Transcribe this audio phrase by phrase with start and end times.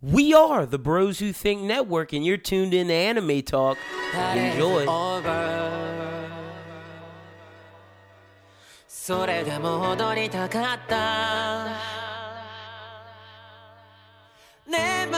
[0.00, 3.76] We are the Bros Who Think Network, and you're tuned in to Anime Talk.
[4.14, 4.86] Enjoy.
[8.86, 11.64] それでも踊りたかった
[14.66, 15.16] 眠れな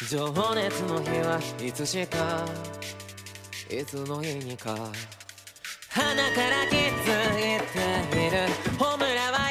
[0.00, 2.46] い情熱の日はいつしか
[3.68, 4.76] いつの日にか
[5.88, 6.80] 鼻から気づ
[7.36, 7.60] い
[8.12, 8.36] ている
[8.78, 9.50] ホムラは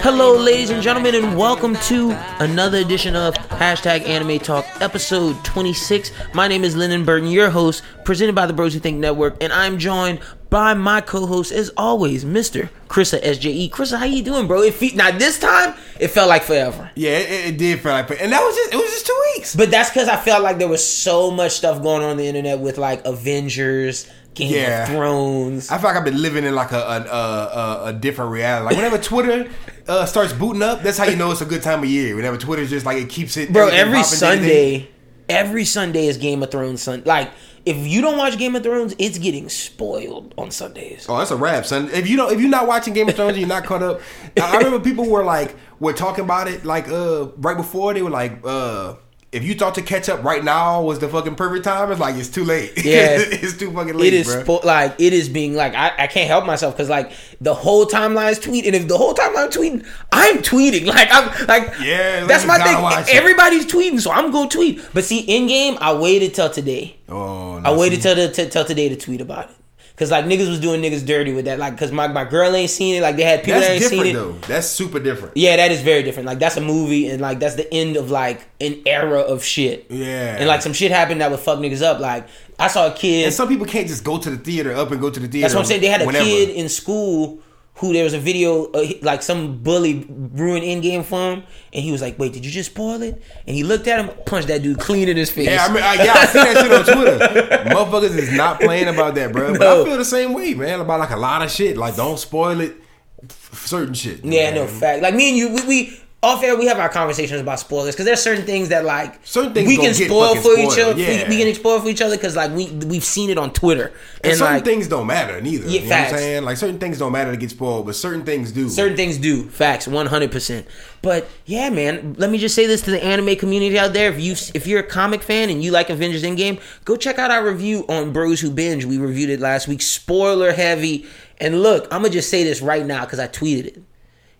[0.00, 6.10] Hello, ladies and gentlemen, and welcome to another edition of Hashtag Anime Talk, episode 26.
[6.32, 9.52] My name is Lyndon Burton, your host, presented by the Bros Who Think Network, and
[9.52, 12.68] I'm joined by my co-host, as always, Mr.
[12.88, 13.70] Chrissa SJE.
[13.70, 14.62] Chrissa, how you doing, bro?
[14.62, 18.10] It fe- now this time it felt like forever, Yeah, it, it did feel like,
[18.20, 19.56] and that was just it was just two weeks.
[19.56, 22.26] but that's because I felt like there was so much stuff going on, on the
[22.26, 24.82] internet with like Avengers, Game Yeah.
[24.84, 25.70] of Thrones.
[25.70, 28.66] I feel like I've been living in like a a, a, a, different reality.
[28.66, 29.50] Like whenever Twitter
[29.88, 32.14] uh, starts booting up, that's how you know it's a good time of year.
[32.14, 34.90] Whenever Twitter's just like it keeps it, bro every sunday
[35.28, 37.28] every sunday is game of thrones sun like
[37.66, 41.36] if you don't watch game of thrones it's getting spoiled on sundays Oh, that's a
[41.36, 41.90] wrap, son.
[41.92, 44.00] If you don't, if you're not watching Game of Thrones, you're not caught up.
[44.40, 48.10] I remember people were like, were talking about it like uh right before they were
[48.10, 48.94] like uh.
[49.36, 52.16] If you thought to catch up right now was the fucking perfect time, it's like
[52.16, 52.72] it's too late.
[52.86, 53.18] Yeah.
[53.20, 56.26] it's too fucking late, it is spo- like it is being like I, I can't
[56.28, 60.38] help myself because like the whole timeline's tweet and if the whole timeline tweeting i'm
[60.38, 60.86] tweeting.
[60.96, 63.14] Like i'm like Yeah, like, that's my thing.
[63.14, 64.80] Everybody's tweeting so i'm gonna tweet.
[64.94, 66.96] But see in game i waited till today.
[67.08, 68.14] Oh, i waited see.
[68.14, 69.56] till the, till today to tweet about it
[69.96, 72.68] because like niggas was doing niggas dirty with that like because my, my girl ain't
[72.68, 74.46] seen it like they had people that That's ain't seen different it though.
[74.46, 75.38] That's super different.
[75.38, 76.26] Yeah, that is very different.
[76.26, 79.86] Like that's a movie, and like that's the end of like an era of shit.
[79.88, 80.36] Yeah.
[80.36, 81.98] and like some shit happened that would fuck niggas up.
[81.98, 83.24] Like I saw a kid.
[83.24, 85.44] And some people can't just go to the theater, up and go to the theater.
[85.44, 85.80] that's what I'm saying.
[85.80, 86.24] They had a whenever.
[86.24, 87.40] kid in school
[87.76, 91.82] who there was a video uh, like some bully ruined in game for him, and
[91.84, 94.48] he was like, "Wait, did you just spoil it?" And he looked at him, punched
[94.48, 95.48] that dude clean in his face.
[95.48, 97.18] Yeah, I mean, I, yeah, I see that shit on Twitter.
[97.74, 99.52] Motherfuckers is not playing about that, bro.
[99.58, 100.80] But I feel the same way, man.
[100.80, 101.76] About like a lot of shit.
[101.76, 102.76] Like, don't spoil it.
[103.24, 104.24] f- Certain shit.
[104.24, 104.54] yeah, man.
[104.54, 105.02] no fact.
[105.02, 105.62] Like me and you, we.
[105.66, 109.18] we off air, we have our conversations about spoilers because there's certain things that like
[109.24, 111.00] Certain things we can spoil for each other.
[111.00, 111.28] yeah.
[111.28, 113.86] We, we can spoil for each other because like we we've seen it on Twitter
[114.22, 115.66] And, and, certain like things don't matter neither.
[115.66, 116.12] Yeah, you know facts.
[116.12, 116.44] what I'm saying?
[116.44, 118.68] Like certain things don't matter to get spoiled, but certain things do.
[118.68, 119.48] Certain things do.
[119.48, 120.66] Facts, one hundred percent.
[121.02, 124.20] But yeah, man, let me just say this to the anime community out there: if
[124.20, 127.44] you if you're a comic fan and you like Avengers Endgame, go check out our
[127.44, 128.84] review on Bros Who Binge.
[128.84, 131.06] We reviewed it last week, spoiler heavy.
[131.38, 133.82] And look, I'm gonna just say this right now because I tweeted it.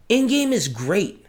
[0.09, 1.26] Endgame is great,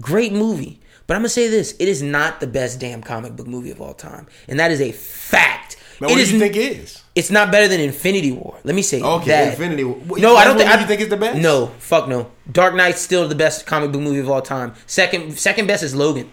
[0.00, 0.80] great movie.
[1.06, 3.80] But I'm gonna say this: it is not the best damn comic book movie of
[3.80, 5.76] all time, and that is a fact.
[6.00, 7.02] Now, It what do you think it is?
[7.14, 8.58] It's not better than Infinity War.
[8.64, 9.48] Let me say Okay, that.
[9.52, 9.94] Infinity War.
[9.96, 10.68] What- No, I don't think.
[10.68, 11.38] what I you think is the best?
[11.38, 12.30] No, fuck no.
[12.52, 14.74] Dark Knight's still the best comic book movie of all time.
[14.86, 16.28] Second, second best is Logan,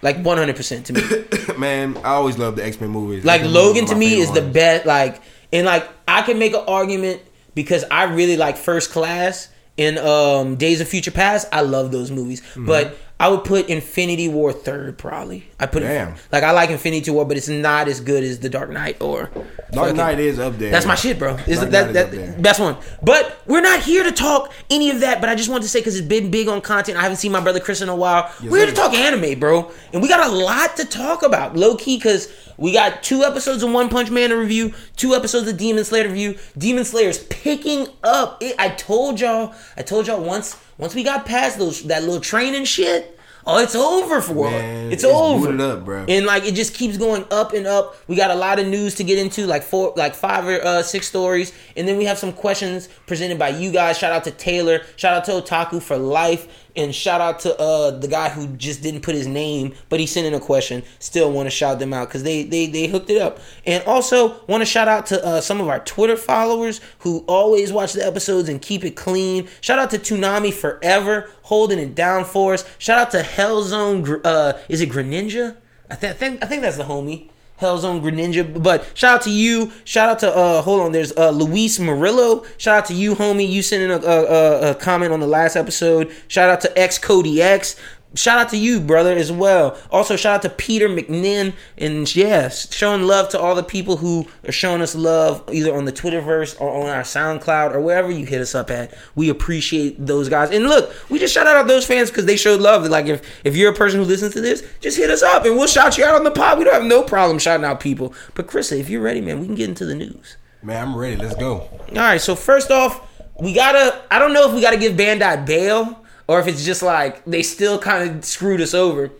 [0.00, 1.02] like 100 percent to me.
[1.58, 3.24] Man, I always love the X Men movies.
[3.26, 4.86] like Logan to me is favorite the best.
[4.86, 5.20] Like
[5.52, 7.20] and like I can make an argument
[7.54, 9.48] because I really like First Class
[9.78, 11.48] and um Days of Future Past.
[11.52, 12.66] I love those movies, Mm-hmm.
[12.66, 15.46] but I would put Infinity War third probably.
[15.60, 16.14] I put Damn.
[16.32, 19.30] like I like Infinity War, but it's not as good as the Dark Knight or
[19.34, 20.70] Dark fucking- Knight is up there.
[20.72, 21.36] That's my shit, bro.
[21.46, 22.34] Is that that, is there.
[22.40, 22.76] best one?
[23.02, 25.20] But we're not here to talk any of that.
[25.20, 26.98] But I just want to say because it's been big on content.
[26.98, 28.32] I haven't seen my brother Chris in a while.
[28.42, 31.54] we're here to talk anime, bro, and we got a lot to talk about.
[31.56, 35.48] Low key, because we got two episodes of One Punch Man to review, two episodes
[35.48, 36.36] of Demon Slayer to review.
[36.58, 38.42] Demon Slayer's picking up.
[38.42, 39.54] It, I told y'all.
[39.76, 40.56] I told y'all once.
[40.78, 43.13] Once we got past those that little training shit.
[43.46, 45.60] Oh, it's over for Man, it's, it's over.
[45.60, 46.06] up, bro.
[46.08, 47.96] And like it just keeps going up and up.
[48.08, 50.82] We got a lot of news to get into, like four, like five or uh,
[50.82, 53.98] six stories, and then we have some questions presented by you guys.
[53.98, 54.80] Shout out to Taylor.
[54.96, 58.82] Shout out to Otaku for life, and shout out to uh the guy who just
[58.82, 60.82] didn't put his name, but he sent in a question.
[60.98, 63.38] Still want to shout them out because they they they hooked it up.
[63.66, 67.72] And also want to shout out to uh, some of our Twitter followers who always
[67.72, 69.48] watch the episodes and keep it clean.
[69.60, 72.64] Shout out to Toonami forever holding it down for us.
[72.78, 74.20] Shout out to Hellzone.
[74.24, 75.56] Uh, is it Greninja?
[75.90, 77.28] I, th- I think I think that's the homie.
[77.60, 78.62] Hellzone Greninja.
[78.62, 79.72] But shout out to you.
[79.84, 82.44] Shout out to uh hold on, there's uh Luis Murillo.
[82.58, 83.48] Shout out to you, homie.
[83.48, 86.12] You sending a, a, a, a comment on the last episode.
[86.28, 87.76] Shout out to X Cody X.
[88.14, 89.76] Shout out to you, brother, as well.
[89.90, 91.52] Also, shout out to Peter McNinn.
[91.76, 95.84] And yes, showing love to all the people who are showing us love either on
[95.84, 98.94] the Twitterverse or on our SoundCloud or wherever you hit us up at.
[99.14, 100.50] We appreciate those guys.
[100.50, 102.86] And look, we just shout out those fans because they showed love.
[102.86, 105.56] Like, if, if you're a person who listens to this, just hit us up and
[105.56, 106.58] we'll shout you out on the pod.
[106.58, 108.14] We don't have no problem shouting out people.
[108.34, 110.36] But, Krista, if you're ready, man, we can get into the news.
[110.62, 111.16] Man, I'm ready.
[111.16, 111.60] Let's go.
[111.60, 114.02] All right, so first off, we gotta.
[114.10, 117.42] I don't know if we gotta give Bandai bail or if it's just like they
[117.42, 119.10] still kind of screwed us over.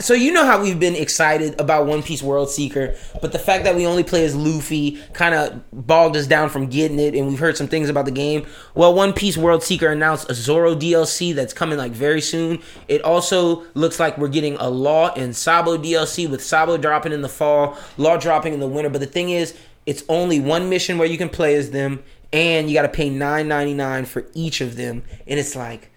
[0.00, 3.64] So you know how we've been excited about One Piece World Seeker, but the fact
[3.64, 7.26] that we only play as Luffy kind of bogged us down from getting it, and
[7.26, 8.46] we've heard some things about the game.
[8.76, 12.62] Well, One Piece World Seeker announced a Zoro DLC that's coming like very soon.
[12.86, 17.22] It also looks like we're getting a Law and Sabo DLC with Sabo dropping in
[17.22, 18.90] the fall, Law dropping in the winter.
[18.90, 22.68] But the thing is, it's only one mission where you can play as them, and
[22.68, 25.90] you got to pay nine ninety nine for each of them, and it's like.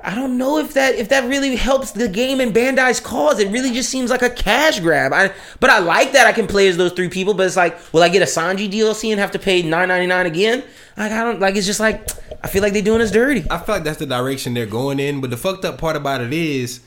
[0.00, 3.40] I don't know if that if that really helps the game and Bandai's cause.
[3.40, 5.12] It really just seems like a cash grab.
[5.12, 7.34] I but I like that I can play as those three people.
[7.34, 10.06] But it's like, will I get a Sanji DLC and have to pay nine ninety
[10.06, 10.62] nine again?
[10.96, 11.56] Like I don't like.
[11.56, 12.08] It's just like
[12.44, 13.44] I feel like they're doing us dirty.
[13.50, 15.20] I feel like that's the direction they're going in.
[15.20, 16.80] But the fucked up part about it is,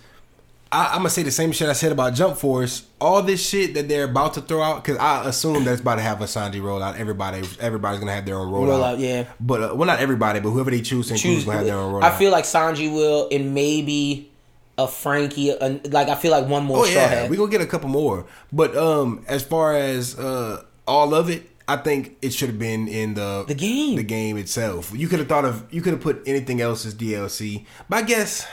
[0.74, 2.84] I, I'm gonna say the same shit I said about Jump Force.
[3.02, 6.02] All this shit that they're about to throw out, because I assume that's about to
[6.02, 6.98] have a Sanji rollout.
[6.98, 8.96] Everybody, everybody's gonna have their own rollout.
[8.96, 9.26] Rollout, yeah.
[9.40, 11.44] But uh, well, not everybody, but whoever they choose to is Choose.
[11.44, 12.04] gonna have their own rollout.
[12.04, 14.32] I feel like Sanji will and maybe
[14.78, 15.50] a Franky.
[15.50, 17.30] A, like I feel like one more Oh yeah, hat.
[17.30, 18.26] we gonna get a couple more.
[18.54, 22.88] But um, as far as uh, all of it, I think it should have been
[22.88, 23.98] in the The game.
[23.98, 24.94] The game itself.
[24.96, 25.66] You could have thought of.
[25.74, 27.66] You could have put anything else as DLC.
[27.90, 28.48] But I guess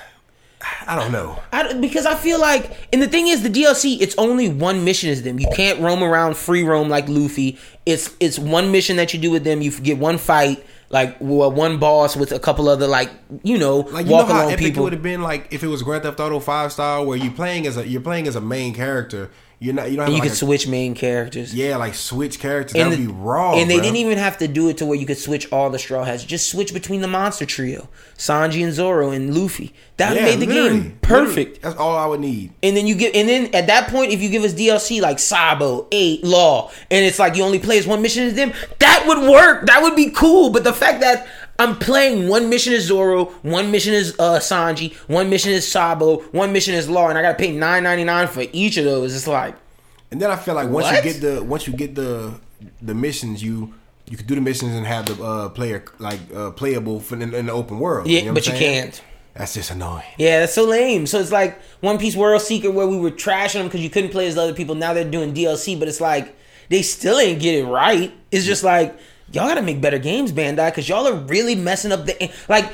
[0.86, 1.40] I don't know.
[1.52, 5.10] I, because I feel like, and the thing is, the DLC it's only one mission
[5.10, 5.38] is them.
[5.38, 7.58] You can't roam around free roam like Luffy.
[7.86, 9.62] It's it's one mission that you do with them.
[9.62, 13.10] You get one fight, like well, one boss with a couple other like
[13.42, 15.68] you know Like you walk know how epic it would have been like if it
[15.68, 18.40] was Grand Theft Auto Five style where you playing as a you're playing as a
[18.40, 19.30] main character.
[19.60, 21.52] You're not you don't have you like could a- switch main characters.
[21.52, 22.76] yeah like switch characters.
[22.80, 23.54] And That'd the- be raw.
[23.56, 23.82] And they bruh.
[23.82, 26.22] didn't even have to do it to where you could switch all the straw hats.
[26.24, 29.74] Just switch between the monster trio, Sanji and Zoro and Luffy.
[29.96, 31.36] That Yeah, made the game perfect.
[31.54, 31.58] Literally.
[31.62, 32.52] That's all I would need.
[32.62, 35.18] And then you get, and then at that point, if you give us DLC like
[35.18, 39.04] Sabo, Eight, Law, and it's like you only play as one mission as them, that
[39.08, 39.66] would work.
[39.66, 40.50] That would be cool.
[40.50, 41.26] But the fact that
[41.60, 46.18] I'm playing one mission as Zoro, one mission as uh, Sanji, one mission as Sabo,
[46.30, 49.14] one mission as Law, and I gotta pay nine ninety nine for each of those,
[49.14, 49.56] it's like,
[50.12, 51.04] And then I feel like once What?
[51.04, 52.34] you get the once you get the
[52.80, 53.74] the missions, you
[54.08, 57.34] you could do the missions and have the uh, player like uh, playable for in,
[57.34, 58.06] in the open world.
[58.06, 59.02] yeah, know but you can't.
[59.34, 60.02] That's just annoying.
[60.16, 61.06] Yeah, that's so lame.
[61.06, 64.10] So it's like One Piece World Seeker where we were trashing them because you couldn't
[64.10, 64.74] play as other people.
[64.74, 66.36] Now they're doing DLC, but it's like
[66.70, 68.12] they still ain't get it right.
[68.32, 68.98] It's just like
[69.32, 72.70] y'all gotta make better games, Bandai, because y'all are really messing up the like.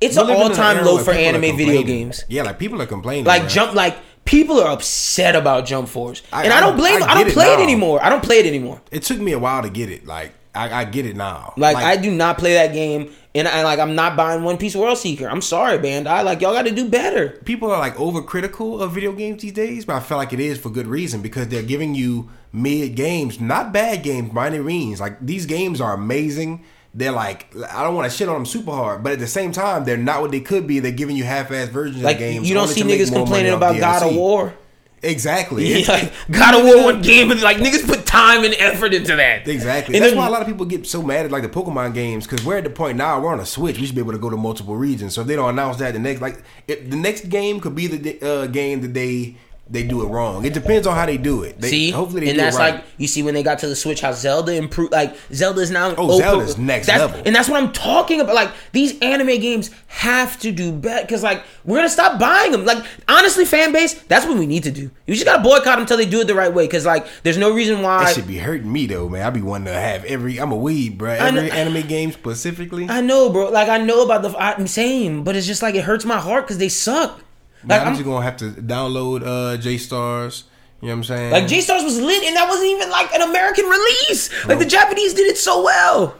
[0.00, 2.24] It's an all time low for anime video games.
[2.28, 3.24] Yeah, like people are complaining.
[3.24, 7.02] Like jump, like people are upset about Jump Force, I- and I, I don't blame.
[7.02, 8.00] I I, don't it play it anymore.
[8.02, 8.80] I don't play it anymore.
[8.92, 10.06] It took me a while to get it.
[10.06, 11.52] Like I, I get it now.
[11.56, 14.76] Like, I do not play that game, and I like I'm not buying One Piece
[14.76, 15.28] World Seeker.
[15.28, 16.24] I'm sorry, Bandai.
[16.24, 17.30] Like y'all got to do better.
[17.44, 20.58] people are like overcritical of video games these days, but I feel like it is
[20.58, 25.00] for good reason because they're giving you mid games, not bad games by any means.
[25.00, 26.64] Like these games are amazing.
[26.94, 29.52] They're like I don't want to shit on them super hard, but at the same
[29.52, 30.78] time, they're not what they could be.
[30.80, 32.48] They're giving you half-ass versions Like of games.
[32.48, 34.54] you don't see niggas complaining about God of War.
[35.00, 35.64] Exactly.
[35.84, 39.14] Yeah, like, God of War one game and like niggas put time and effort into
[39.14, 39.46] that.
[39.46, 39.94] Exactly.
[39.94, 41.94] And That's then- why a lot of people get so mad at like the Pokemon
[41.94, 43.78] games because we're at the point now we're on a Switch.
[43.78, 45.14] We should be able to go to multiple regions.
[45.14, 47.86] So if they don't announce that the next like if the next game could be
[47.86, 49.36] the uh, game that they
[49.70, 50.44] they do it wrong.
[50.44, 51.60] It depends on how they do it.
[51.60, 52.74] They, See, hopefully they and do that's it right.
[52.76, 54.92] like you see when they got to the Switch, how Zelda improved.
[54.92, 55.94] Like Zelda's now.
[55.96, 57.22] Oh, Zelda's next that's, level.
[57.26, 58.34] and that's what I'm talking about.
[58.34, 62.64] Like these anime games have to do better because like we're gonna stop buying them.
[62.64, 64.90] Like honestly, fan base, that's what we need to do.
[65.06, 66.66] You just gotta boycott them until they do it the right way.
[66.66, 68.04] Because like there's no reason why.
[68.04, 69.26] that should be hurting me though, man.
[69.26, 70.38] I be wanting to have every.
[70.38, 71.12] I'm a weed, bro.
[71.12, 72.88] I know- Every anime game specifically.
[72.88, 73.50] I know, bro.
[73.50, 74.36] Like I know about the.
[74.38, 77.20] I'm saying, but it's just like it hurts my heart because they suck.
[77.64, 80.44] Like I'm, I'm, just gonna have to download uh J Stars.
[80.80, 81.32] You know what I'm saying?
[81.32, 84.30] like J Stars was lit, and that wasn't even like an American release.
[84.46, 86.16] Like the Japanese did it so well.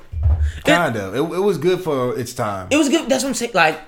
[0.65, 1.15] kind of.
[1.15, 2.69] It, it was good for its time.
[2.71, 3.09] It was good.
[3.09, 3.53] That's what I'm saying.
[3.55, 3.81] Like,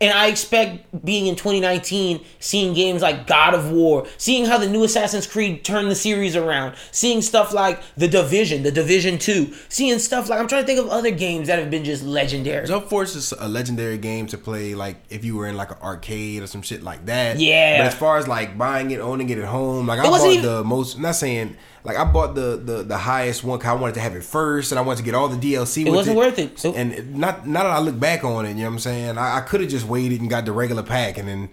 [0.00, 4.68] and I expect being in 2019, seeing games like God of War, seeing how the
[4.68, 9.54] new Assassin's Creed turned the series around, seeing stuff like The Division, The Division 2,
[9.70, 12.66] seeing stuff like I'm trying to think of other games that have been just legendary.
[12.66, 15.78] Jump Force is a legendary game to play, like if you were in like an
[15.82, 17.38] arcade or some shit like that.
[17.38, 17.78] Yeah.
[17.78, 20.28] But as far as like buying it, owning it at home, like I It wasn't
[20.34, 20.98] bought even- the most.
[20.98, 23.58] Not saying like I bought the the the highest one.
[23.58, 25.86] Cause I wanted to have it first, and I wanted to get all the DLC.
[25.86, 26.58] It wasn't worth it.
[26.58, 28.78] So- and it- not now that I look back on it, you know what I'm
[28.80, 29.16] saying.
[29.18, 31.48] I, I could have just waited and got the regular pack, and then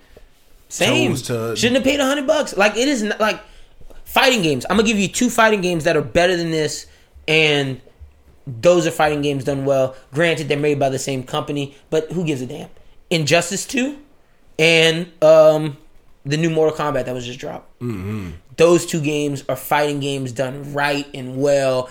[0.69, 1.11] Same.
[1.11, 2.57] chose to- Shouldn't have paid a hundred bucks.
[2.57, 3.39] Like it is not like
[4.05, 4.65] fighting games.
[4.69, 6.87] I'm gonna give you two fighting games that are better than this,
[7.27, 7.79] and
[8.45, 9.95] those are fighting games done well.
[10.13, 12.69] Granted, they're made by the same company, but who gives a damn?
[13.09, 13.97] Injustice Two,
[14.59, 15.77] and um,
[16.25, 17.79] the new Mortal Kombat that was just dropped.
[17.79, 18.31] Mm-hmm.
[18.57, 21.89] Those two games are fighting games done right and well.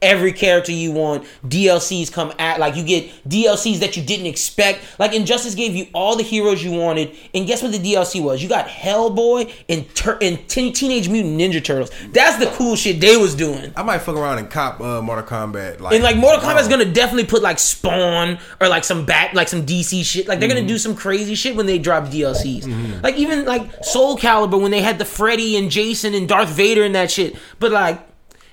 [0.00, 1.24] Every character you want.
[1.44, 4.80] DLCs come at like you get DLCs that you didn't expect.
[4.98, 8.42] Like Injustice gave you all the heroes you wanted, and guess what the DLC was?
[8.42, 11.90] You got Hellboy and Tur- and Teen- Teenage Mutant Ninja Turtles.
[12.12, 13.72] That's the cool shit they was doing.
[13.76, 15.80] I might fuck around and cop uh, Mortal Kombat.
[15.80, 16.40] Like, And like Mortal.
[16.40, 20.28] Kombat's gonna definitely put like Spawn or like some back like some DC shit.
[20.28, 20.58] Like they're Mm-hmm.
[20.58, 23.02] gonna do some crazy shit when they drop DLCs.
[23.02, 26.84] Like even like Soul Calibur when they had the Freddy and Jason and Darth Vader
[26.84, 27.36] and that shit.
[27.58, 28.00] But like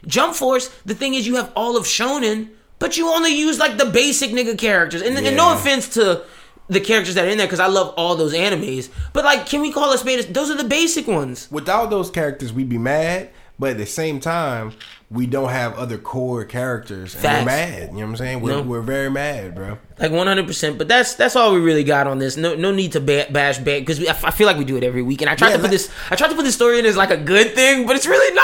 [0.07, 3.77] Jump Force, the thing is you have all of Shonen, but you only use like
[3.77, 5.01] the basic nigga characters.
[5.01, 6.23] And, and no offense to
[6.67, 8.89] the characters that are in there because I love all those animes.
[9.13, 10.31] But like, can we call us beta?
[10.31, 11.49] Those are the basic ones.
[11.51, 13.29] Without those characters, we'd be mad.
[13.59, 14.73] But at the same time,
[15.13, 17.13] we don't have other core characters.
[17.13, 17.39] And Facts.
[17.41, 17.81] we're mad.
[17.81, 18.41] You know what I'm saying?
[18.41, 18.61] We're, No.
[18.63, 19.77] we're very mad, bro.
[19.99, 22.35] Like one hundred percent, but that's that's all we really got on this.
[22.35, 24.83] No no need to ba- bash back because I, I feel like we do it
[24.83, 25.21] every week.
[25.21, 26.85] And I tried Yeah, to put like- this I tried to put this story in
[26.87, 28.43] as like a good thing, but it's really not.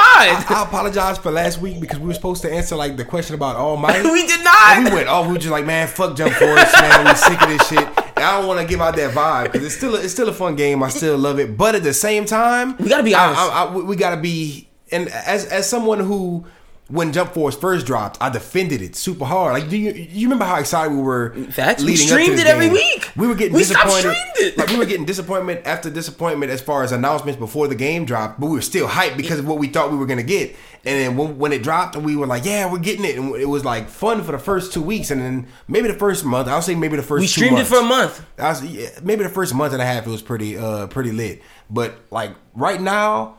[0.51, 3.55] I apologize for last week because we were supposed to answer like the question about
[3.55, 4.03] All Might.
[4.11, 4.83] we did And not.
[4.91, 5.25] we went off.
[5.25, 7.05] We were just like, man, fuck Jump Force, man.
[7.05, 7.79] We sick of this shit.
[7.87, 10.29] And I don't want to give out that vibe because it's still a, it's still
[10.29, 10.83] a fun game.
[10.83, 13.41] I still love it, but at the same time, We gotta be I- honest.
[13.41, 14.67] I, I, we gotta be.
[14.91, 16.45] And as as someone who,
[16.89, 19.53] when Jump Force first dropped, I defended it super hard.
[19.53, 21.33] Like, do you you remember how excited we were?
[21.51, 21.81] Facts.
[21.83, 22.73] We leading to streamed it every game?
[22.73, 23.09] week.
[23.15, 24.57] We were getting We stopped disappointed.
[24.57, 28.39] Like we were getting disappointment after disappointment as far as announcements before the game dropped,
[28.39, 30.55] but we were still hyped because of what we thought we were gonna get.
[30.85, 33.47] And then when, when it dropped, we were like, "Yeah, we're getting it," and it
[33.49, 36.47] was like fun for the first two weeks, and then maybe the first month.
[36.47, 37.21] I'll say maybe the first.
[37.21, 38.25] We streamed it for a month.
[38.37, 41.11] I was, yeah, maybe the first month and a half it was pretty uh pretty
[41.11, 43.35] lit, but like right now,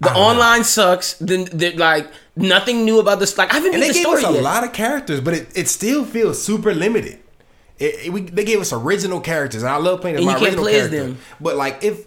[0.00, 0.28] The I don't know.
[0.42, 1.14] online sucks.
[1.14, 3.36] Then like nothing new about this.
[3.36, 5.34] Like I haven't and beat they the gave story us a lot of characters, but
[5.34, 7.18] it, it still feels super limited.
[7.78, 10.38] It, it- we, they gave us original characters, and I love playing as my you
[10.38, 11.12] can't original play as character.
[11.12, 11.18] them.
[11.40, 12.06] But like if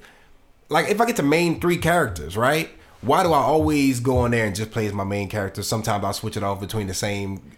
[0.70, 2.70] like if I get to main three characters, right?
[3.02, 5.62] Why do I always go in there and just play as my main character?
[5.62, 7.52] Sometimes I'll switch it off between the same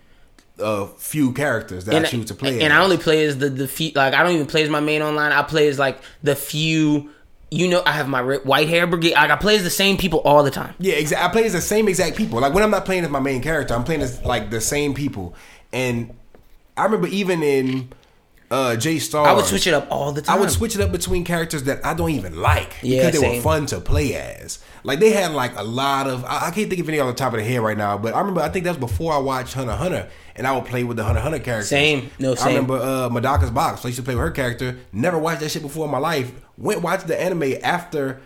[0.60, 2.56] uh few characters that and, I choose to play.
[2.62, 2.80] and as.
[2.80, 3.92] I only play as the the few.
[3.96, 5.32] Like I don't even play as my main online.
[5.32, 7.12] I play as like the few.
[7.56, 9.14] You know, I have my white hair brigade.
[9.14, 10.76] Like I play as the same people all the time.
[10.78, 11.26] Yeah, exactly.
[11.26, 12.40] I play as the same exact people.
[12.40, 14.94] Like when I'm not playing as my main character, I'm playing as like the same
[14.94, 15.34] people.
[15.72, 16.14] And
[16.76, 17.94] I remember even in
[18.52, 20.38] uh J Star, I would switch it up all the time.
[20.38, 23.38] I would switch it up between characters that I don't even like Yeah, because they
[23.38, 24.60] were fun to play as.
[24.84, 27.14] Like they had like a lot of I, I can't think of any on the
[27.14, 29.18] top of the head right now, but I remember I think that was before I
[29.18, 31.70] watched Hunter x Hunter, and I would play with the Hunter x Hunter characters.
[31.70, 32.12] Same.
[32.20, 32.46] No, same.
[32.46, 33.84] I remember uh, Medaka's Box.
[33.84, 34.78] I used to play with her character.
[34.92, 36.32] Never watched that shit before in my life.
[36.58, 38.22] Went watched the anime after.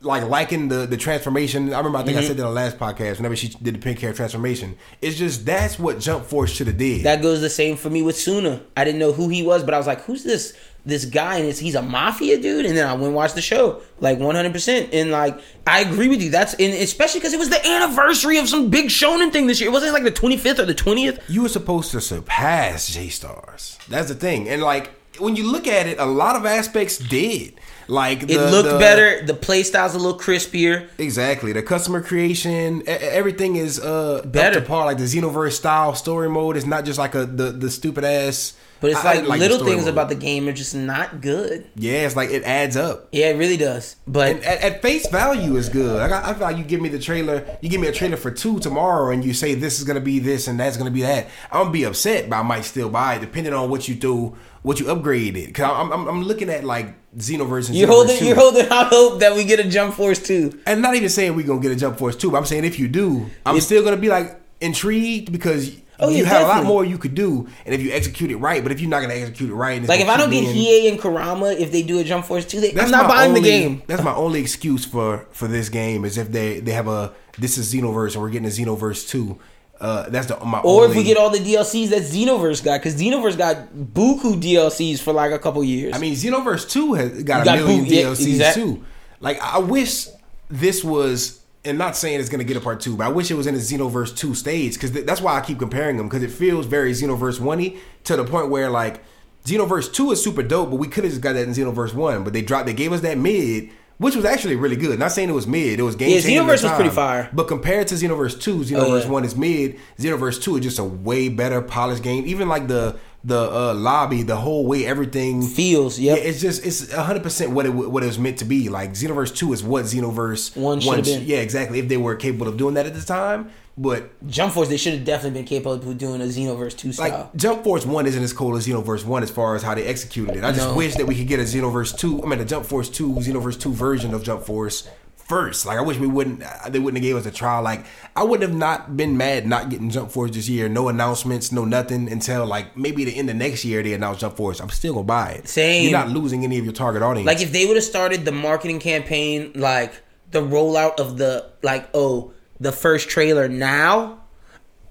[0.00, 1.98] Like liking the the transformation, I remember.
[1.98, 2.24] I think Mm-hmm.
[2.24, 3.16] I said that on the last podcast.
[3.16, 6.78] Whenever she did the pink hair transformation, it's just that's what Jump Force should have
[6.78, 7.02] did.
[7.04, 8.62] That goes the same for me with Tsuna.
[8.76, 10.54] I didn't know who he was, but I was like, "Who's this
[10.86, 12.64] this guy?" And it's, he's a mafia dude.
[12.64, 14.90] And then I went and watched the show, like one hundred percent.
[14.94, 15.36] And like,
[15.66, 16.30] I agree with you.
[16.30, 19.68] That's and especially because it was the anniversary of some big shonen thing this year.
[19.68, 21.18] It wasn't like the twenty fifth or the twentieth.
[21.28, 23.76] you were supposed to surpass J Stars.
[23.88, 24.48] That's the thing.
[24.48, 27.58] And like when you look at it, a lot of aspects did.
[27.88, 29.24] Like It looked the- better.
[29.24, 30.88] The play style's a little crispier.
[30.98, 31.52] Exactly.
[31.52, 34.58] The customer creation, everything is uh Better.
[34.58, 34.84] up to par.
[34.84, 38.54] Like the Xenoverse style story mode is not just like a the, the stupid ass.
[38.80, 39.92] But it's I like, little things mode.
[39.92, 41.66] about the game are just not good.
[41.74, 43.08] Yeah, it's like it adds up.
[43.10, 43.96] Yeah, it really does.
[44.06, 45.96] But at, at face value is good.
[45.98, 48.16] Like I, I feel like you give me the trailer, you give me a trailer
[48.16, 51.02] for two tomorrow, and you say this is gonna be this and that's gonna be
[51.02, 51.26] that.
[51.50, 54.36] I'm gonna be upset, but I might still buy it depending on what you do,
[54.62, 55.54] what you upgraded.
[55.54, 58.24] Cause I'm, I'm, I'm looking at like Xenoverse and you're Xenoverse holding 2.
[58.26, 60.58] you're holding out hope that we get a Jump Force too.
[60.66, 62.30] and not even saying we're gonna get a Jump Force two.
[62.30, 66.18] But I'm saying if you do, I'm still gonna be like intrigued because Oh, yeah,
[66.18, 68.62] you have a lot more you could do, and if you execute it right.
[68.62, 71.00] But if you're not gonna execute it right, Like if I don't get Hiei and
[71.00, 73.82] Kurama, if they do a Jump Force two, they, I'm not buying only, the game.
[73.88, 77.58] That's my only excuse for for this game is if they they have a this
[77.58, 79.40] is Xenoverse and we're getting a Xenoverse two.
[79.80, 82.80] Uh, that's the my Or only, if we get all the DLCs that Xenoverse got,
[82.80, 85.94] because Xenoverse got buku DLCs for like a couple years.
[85.94, 88.84] I mean, Xenoverse two has got a got million boot- yeah, DLCs too.
[89.20, 90.08] Like I wish
[90.48, 93.34] this was, and not saying it's gonna get a part two, but I wish it
[93.34, 96.30] was in the Xenoverse two stage because that's why I keep comparing them because it
[96.32, 97.72] feels very Xenoverse one
[98.04, 99.00] to the point where like
[99.44, 102.24] Xenoverse two is super dope, but we could have just got that in Xenoverse one,
[102.24, 103.70] but they dropped, they gave us that mid.
[103.98, 104.98] Which was actually really good.
[104.98, 105.80] Not saying it was mid.
[105.80, 106.38] It was game Yeah, changing.
[106.38, 107.28] Xenoverse was pretty fire.
[107.32, 109.10] But compared to Xenoverse two, Xenoverse yeah.
[109.10, 109.76] one is mid.
[109.98, 112.24] Xenoverse two is just a way better polished game.
[112.26, 116.18] Even like the the uh, lobby, the whole way everything feels, yep.
[116.18, 118.68] yeah, it's just it's hundred percent what it what it was meant to be.
[118.68, 121.26] Like Xenoverse Two is what Xenoverse One should have been.
[121.26, 121.80] Yeah, exactly.
[121.80, 124.94] If they were capable of doing that at the time, but Jump Force, they should
[124.94, 127.34] have definitely been capable of doing a Xenoverse two like.
[127.36, 130.36] Jump Force One isn't as cool as Xenoverse One as far as how they executed
[130.36, 130.44] it.
[130.44, 130.74] I just No.
[130.74, 132.22] wish that we could get a Xenoverse Two.
[132.22, 134.88] I mean, a Jump Force Two, Xenoverse Two version of Jump Force
[135.28, 135.66] first.
[135.66, 137.62] Like I wish we wouldn't uh, they wouldn't have gave us a trial.
[137.62, 137.84] Like
[138.16, 140.68] I would have not been mad not getting Jump Force this year.
[140.68, 144.36] No announcements, no nothing until like maybe the end of next year they announce Jump
[144.36, 144.58] Force.
[144.58, 145.48] I'm still gonna buy it.
[145.48, 145.82] Same.
[145.84, 147.26] You're not losing any of your target audience.
[147.26, 149.92] Like if they would have started the marketing campaign, like
[150.30, 154.18] the rollout of the like oh the first trailer now,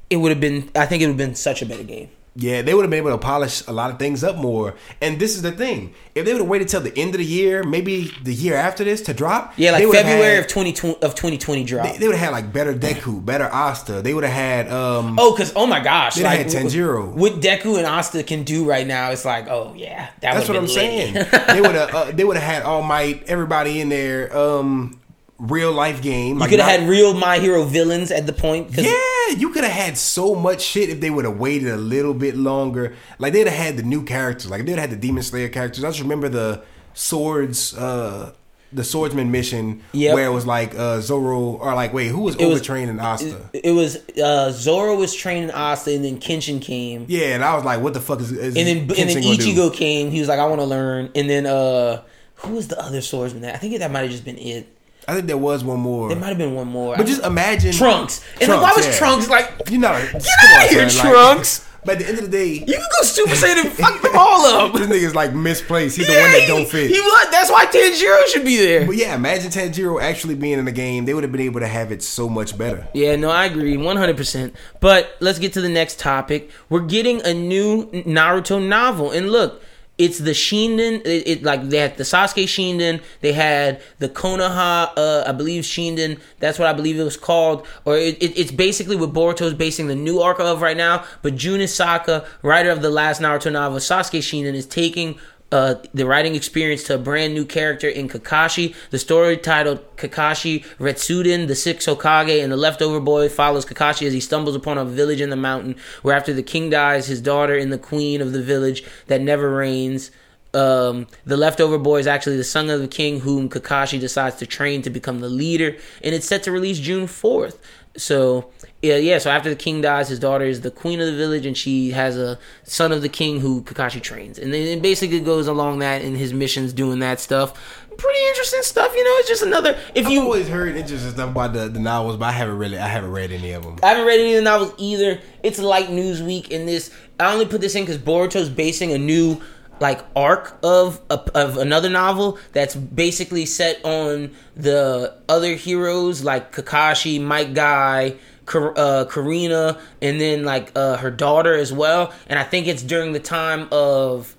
[0.09, 0.69] it would have been.
[0.75, 2.09] I think it would have been such a better game.
[2.39, 4.75] Yeah, they would have been able to polish a lot of things up more.
[5.01, 7.25] And this is the thing: if they would have waited till the end of the
[7.25, 11.15] year, maybe the year after this to drop, Yeah, like February had- of twenty of
[11.15, 11.87] twenty twenty drop.
[11.91, 14.03] They, they would have had like better Deku, better Asta.
[14.03, 17.11] They would have had um Oh, cause oh my gosh, They like had Tanjiro.
[17.11, 20.57] What Deku and Asta can do right now, it's like, oh yeah, that That's what
[20.57, 20.71] I'm lit.
[20.71, 21.13] saying.
[21.47, 24.99] they would have uh, they would have had All Might, everybody in there, um
[25.39, 26.35] real life game.
[26.35, 28.69] you Like, could have not- had real My Hero villains at the point.
[28.75, 28.91] Yeah,
[29.37, 32.35] you could have had so much shit if they would have waited a little bit
[32.35, 32.93] longer.
[33.19, 34.49] Like they'd have had the new characters.
[34.49, 35.83] Like they'd have had the Demon Slayer characters.
[35.83, 36.61] I just remember the
[36.93, 38.31] swords, uh
[38.73, 40.13] the swordsman mission Yep.
[40.13, 43.49] where it was like uh Zoro or like wait, who was It was- overtraining Asta?
[43.53, 47.63] It was uh, Zoro was training Asta, and then Kenshin came, yeah, and I was
[47.63, 49.35] like, what the fuck is, is and then and then Kenshin?
[49.37, 50.11] Ichigo came.
[50.11, 52.01] He was like, I want to learn, and then uh,
[52.35, 53.43] who was the other swordsman?
[53.43, 54.67] That I think that might have just been it.
[55.07, 56.09] I think there was one more.
[56.09, 56.97] There might have been one more.
[56.97, 58.23] But just imagine Trunks.
[58.41, 58.97] And then why was yeah.
[58.97, 59.69] Trunks like?
[59.69, 61.63] You know, Get out of here, Trunks.
[61.85, 64.11] But at the end of the day, You can go Super Saiyan and fuck them
[64.17, 64.73] all up.
[64.73, 65.95] this nigga's like misplaced.
[65.95, 66.89] He's the one that he- don't fit.
[66.89, 67.27] He was.
[67.31, 68.85] That's why Tanjiro should be there.
[68.85, 71.05] But yeah, imagine Tanjiro actually being in the game.
[71.05, 72.85] They would have been able to have it so much better.
[72.93, 74.53] Yeah, no, I agree, one hundred percent.
[74.81, 76.51] But let's get to the next topic.
[76.67, 79.61] We're getting a new Naruto novel, and look,
[79.97, 81.01] it's the Shinden.
[81.05, 83.01] It, it like they had the Sasuke Shinden.
[83.21, 86.19] They had the Konoha, uh, I believe Shinden.
[86.39, 87.65] That's what I believe it was called.
[87.85, 91.03] Or it, it, it's basically what Boruto's basing the new arc of right now.
[91.21, 95.17] But Jun Esaka, writer of the last Naruto novel, Sasuke Shinden, is taking
[95.51, 98.75] uh, the writing experience to a brand new character in Kakashi.
[98.89, 104.13] The story titled Kakashi Retsuden, the Sixth Hokage, and the Leftover Boy follows Kakashi as
[104.13, 107.57] he stumbles upon a village in the mountain where, after the king dies, his daughter
[107.57, 110.11] and the queen of the village that never reigns.
[110.53, 114.45] Um, the leftover boy is actually the son of the king, whom Kakashi decides to
[114.45, 117.59] train to become the leader, and it's set to release June fourth.
[117.95, 118.51] So
[118.87, 119.17] yeah, yeah.
[119.17, 121.91] So after the king dies, his daughter is the queen of the village, and she
[121.91, 125.79] has a son of the king who Kakashi trains, and then it basically goes along
[125.79, 127.83] that in his missions doing that stuff.
[127.97, 129.09] Pretty interesting stuff, you know.
[129.17, 129.77] It's just another.
[129.95, 132.77] If I've you always heard interesting stuff about the, the novels, but I haven't really
[132.77, 133.79] I haven't read any of them.
[133.83, 135.19] I haven't read any of the novels either.
[135.43, 138.97] It's like news week, and this I only put this in because Boruto's basing a
[138.97, 139.41] new
[139.79, 147.21] like arc of of another novel that's basically set on the other heroes like Kakashi,
[147.21, 148.15] Might Guy,
[148.53, 152.13] uh, Karina, and then like uh, her daughter as well.
[152.27, 154.35] And I think it's during the time of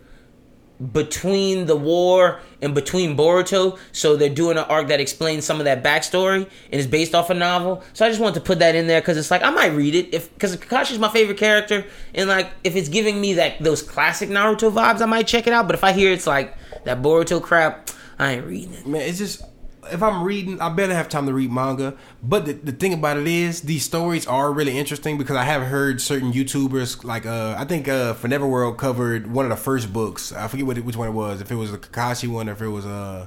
[0.92, 3.78] between the war and between Boruto.
[3.92, 7.30] So they're doing an arc that explains some of that backstory and is based off
[7.30, 7.82] a novel.
[7.94, 9.94] So I just wanted to put that in there because it's like I might read
[9.94, 13.82] it if because Kakashi's my favorite character and like if it's giving me that those
[13.82, 15.66] classic Naruto vibes, I might check it out.
[15.66, 18.86] But if I hear it's like that Boruto crap, I ain't reading it.
[18.86, 19.42] Man, it's just
[19.92, 21.94] if I'm reading, I better have time to read manga.
[22.22, 25.62] But the, the thing about it is, these stories are really interesting because I have
[25.62, 29.92] heard certain YouTubers like uh I think uh for Neverworld covered one of the first
[29.92, 30.32] books.
[30.32, 31.40] I forget what it, which one it was.
[31.40, 33.26] If it was the Kakashi one or if it was uh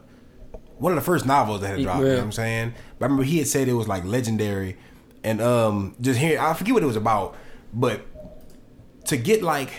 [0.78, 2.00] one of the first novels that had dropped.
[2.02, 2.74] You know what I'm saying?
[2.98, 4.78] But I remember he had said it was like legendary,
[5.24, 7.36] and um just here I forget what it was about,
[7.74, 8.06] but
[9.06, 9.72] to get like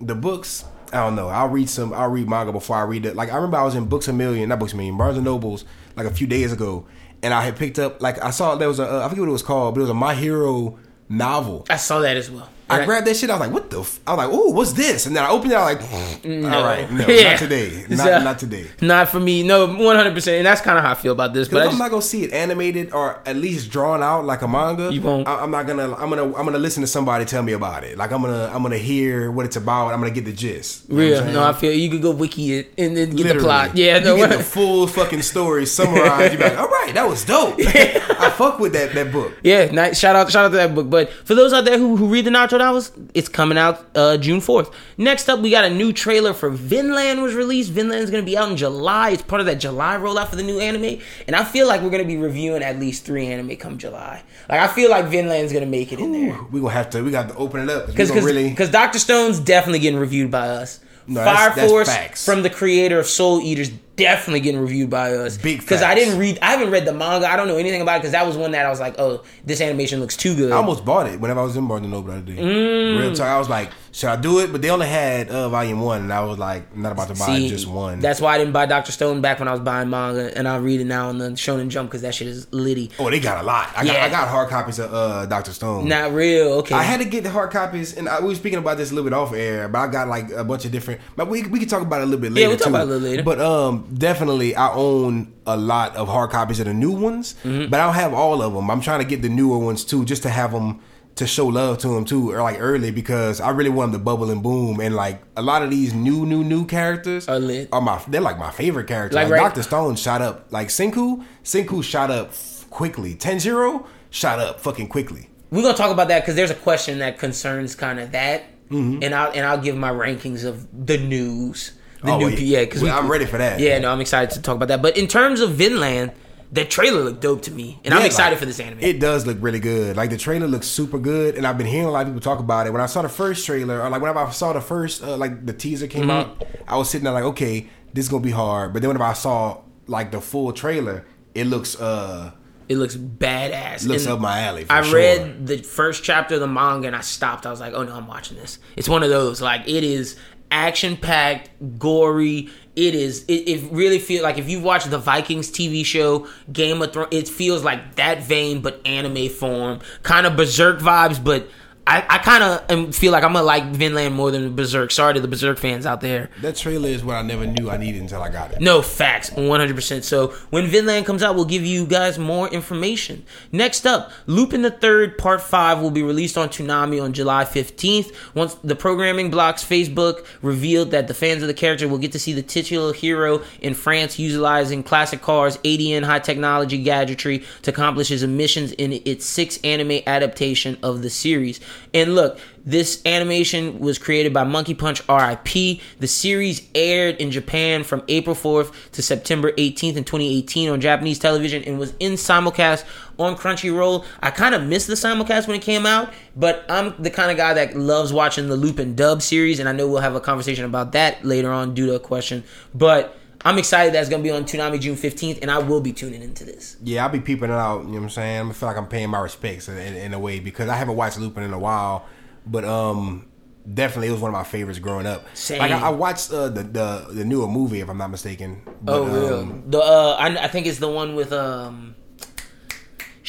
[0.00, 0.64] the books.
[0.94, 1.28] I don't know.
[1.28, 1.94] I'll read some.
[1.94, 3.16] I'll read manga before I read it.
[3.16, 5.24] Like I remember, I was in Books a Million, not Books a Million, Barnes and
[5.24, 5.64] Nobles,
[5.96, 6.86] like a few days ago,
[7.22, 8.00] and I had picked up.
[8.02, 8.90] Like I saw there was a.
[8.90, 10.78] Uh, I forget what it was called, but it was a My Hero
[11.08, 11.66] novel.
[11.70, 12.48] I saw that as well.
[12.70, 13.28] I grabbed that shit.
[13.28, 14.00] I was like, "What the?" F-?
[14.06, 15.56] I was like, "Oh, what's this?" And then I opened it.
[15.56, 17.30] I was like, mm, "All right, no, Yeah.
[17.30, 19.42] not today, not, So- not today." Not for me.
[19.42, 20.38] No, one hundred percent.
[20.38, 21.48] And that's kind of how I feel about this.
[21.48, 24.48] But I'm just, not gonna see it animated or at least drawn out like a
[24.48, 24.92] manga.
[24.92, 25.28] You won't.
[25.28, 25.94] I, I'm not gonna.
[25.94, 26.24] I'm gonna.
[26.24, 27.98] I'm gonna listen to somebody tell me about it.
[27.98, 28.50] Like I'm gonna.
[28.54, 29.92] I'm gonna hear what it's about.
[29.92, 30.88] I'm gonna get the gist.
[30.88, 31.24] You know real.
[31.32, 33.76] No, I feel you could go wiki it and then get the plot.
[33.76, 34.16] Yeah, no.
[34.16, 36.32] you get the full fucking story summarized.
[36.32, 37.56] You be like, all right, that was dope.
[37.60, 39.32] I fuck with that that book.
[39.42, 39.98] Yeah, nice.
[39.98, 40.88] Shout out, shout out to that book.
[40.88, 44.16] But for those out there who, who read the Naruto novels, it's coming out uh,
[44.16, 44.70] June fourth.
[44.96, 47.70] Next up, we got a new trailer for Vinland was released.
[47.70, 49.10] Vinland is going to be out in July.
[49.10, 51.90] It's part of that July rollout for the new anime, and I feel like we're
[51.90, 54.22] going to be reviewing at least three anime come July.
[54.48, 57.02] Like I feel like Vinland's going to make it in there We gonna have to.
[57.02, 58.50] We got to open it up because because really.
[58.50, 60.80] because Doctor Stone's definitely getting reviewed by us.
[61.06, 62.24] No, Fire that's- that's Force facts.
[62.24, 65.36] from the creator of Soul Eaters definitely getting reviewed by us.
[65.36, 66.38] Big because I didn't read.
[66.40, 67.26] I haven't read the manga.
[67.28, 69.22] I don't know anything about it because that was one that I was like, oh,
[69.44, 70.52] this animation looks too good.
[70.52, 72.36] I almost bought it whenever I was in Barnes and Noble the other day.
[72.40, 73.00] Mm.
[73.00, 74.50] Real talk, I was like, should I do it?
[74.50, 77.14] But they only had uh, volume one, and I was like, I'm not about to
[77.14, 78.00] buy See, just one.
[78.00, 80.56] That's why I didn't buy Doctor Stone back when I was buying manga, and I
[80.56, 82.90] read it now on the Shonen Jump because that shit is litty.
[82.98, 83.68] oh, they got a lot.
[83.76, 84.04] I got, Yeah.
[84.04, 85.88] I got hard copies of uh, Doctor Stone.
[85.88, 86.52] Not real.
[86.60, 86.74] Okay.
[86.74, 88.94] I had to get the hard copies, and I, we were speaking about this a
[88.94, 91.00] little bit off air, but I got like a bunch of different.
[91.14, 92.40] But we we can talk about it a little bit later.
[92.42, 92.74] Yeah, we'll talk too.
[92.74, 93.22] about it a little later.
[93.22, 97.68] But um, definitely, I own a lot of hard copies of the new ones, Mm-hmm.
[97.70, 98.70] but I don't have all of them.
[98.70, 100.80] I'm trying to get the newer ones too, just to have them
[101.16, 104.04] to show love to him too, or like early because I really want them to
[104.04, 104.80] bubble and boom.
[104.80, 107.68] And like a lot of these new, new, new characters Are lit.
[107.72, 109.14] Are my they're like my favorite characters.
[109.16, 110.46] Like, Like, right- Doctor Stone shot up.
[110.50, 112.32] Like Senku, Senku shot up
[112.70, 113.14] quickly.
[113.14, 115.28] Tanjiro shot up fucking quickly.
[115.50, 119.02] We're gonna talk about that because there's a question that concerns kind of that, Mm-hmm.
[119.02, 121.72] and I'll and I'll give my rankings of the news.
[122.02, 123.60] The Oh, new well, yeah, because well, I'm ready for that.
[123.60, 124.80] Yeah, no, I'm excited to talk about that.
[124.82, 126.12] But in terms of Vinland,
[126.52, 128.80] the trailer looked dope to me, and I'm excited like, for this anime.
[128.80, 129.96] It does look really good.
[129.96, 132.40] Like the trailer looks super good, and I've been hearing a lot of people talk
[132.40, 132.72] about it.
[132.72, 135.46] When I saw the first trailer, or like whenever I saw the first, uh, like
[135.46, 136.10] the teaser came Mm-hmm.
[136.10, 138.72] out, I was sitting there like, okay, this is gonna be hard.
[138.74, 142.32] But then whenever I saw like the full trailer, it looks uh
[142.68, 143.86] it looks badass.
[143.86, 144.66] looks And up my alley.
[144.70, 144.94] I sure.
[144.94, 147.44] read the first chapter of the manga and I stopped.
[147.44, 148.58] I was like, oh no, I'm watching this.
[148.76, 150.16] It's one of those like it is
[150.52, 152.48] action packed, gory.
[152.76, 153.24] It is.
[153.26, 157.08] It, it really feels like if you watch the Vikings TV show, Game of Thrones,
[157.10, 161.22] it feels like that vein, but anime form, kind of berserk vibes.
[161.22, 161.48] But
[161.84, 164.92] I, I kind of feel like I'm gonna like Vinland more than Berserk.
[164.92, 166.30] Sorry to the Berserk fans out there.
[166.40, 168.60] that trailer is what I never knew I needed until I got it.
[168.60, 170.04] No facts, 100%.
[170.04, 173.24] So when Vinland comes out, we'll give you guys more information.
[173.50, 178.14] Next up, Lupin the Third Part 5 will be released on Toonami on July 15th.
[178.34, 182.18] Once the programming blocks Facebook revealed that the fans of the character will get to
[182.18, 188.08] see the titular hero in France utilizing classic cars, ADN high technology gadgetry to accomplish
[188.08, 191.58] his missions in its sixth anime adaptation of the series.
[191.94, 195.80] And look, this animation was created by Monkey Punch RIP.
[195.98, 201.18] The series aired in Japan from April 4th to September 18th in 2018 on Japanese
[201.18, 202.84] television and was in simulcast
[203.18, 204.04] on Crunchyroll.
[204.20, 207.36] I kind of missed the simulcast when it came out, but I'm the kind of
[207.36, 210.64] guy that loves watching the Lupin dub series, and I know we'll have a conversation
[210.64, 212.44] about that later on due to a question.
[212.74, 215.80] But I'm excited that it's going to be on Toonami June 15th, and I will
[215.80, 216.76] be tuning into this.
[216.82, 217.80] Yeah, I'll be peeping it out.
[217.82, 218.48] You know what I'm saying?
[218.50, 220.96] I feel like I'm paying my respects in, in, in a way because I haven't
[220.96, 222.06] watched Lupin in a while,
[222.46, 223.26] but um,
[223.74, 225.24] definitely it was one of my favorites growing up.
[225.34, 225.58] Same.
[225.58, 228.62] Like I, I watched uh, the the the newer movie, if I'm not mistaken.
[228.80, 229.38] But, Oh, real?
[229.40, 231.96] um, the uh, I, I think it's the one with um.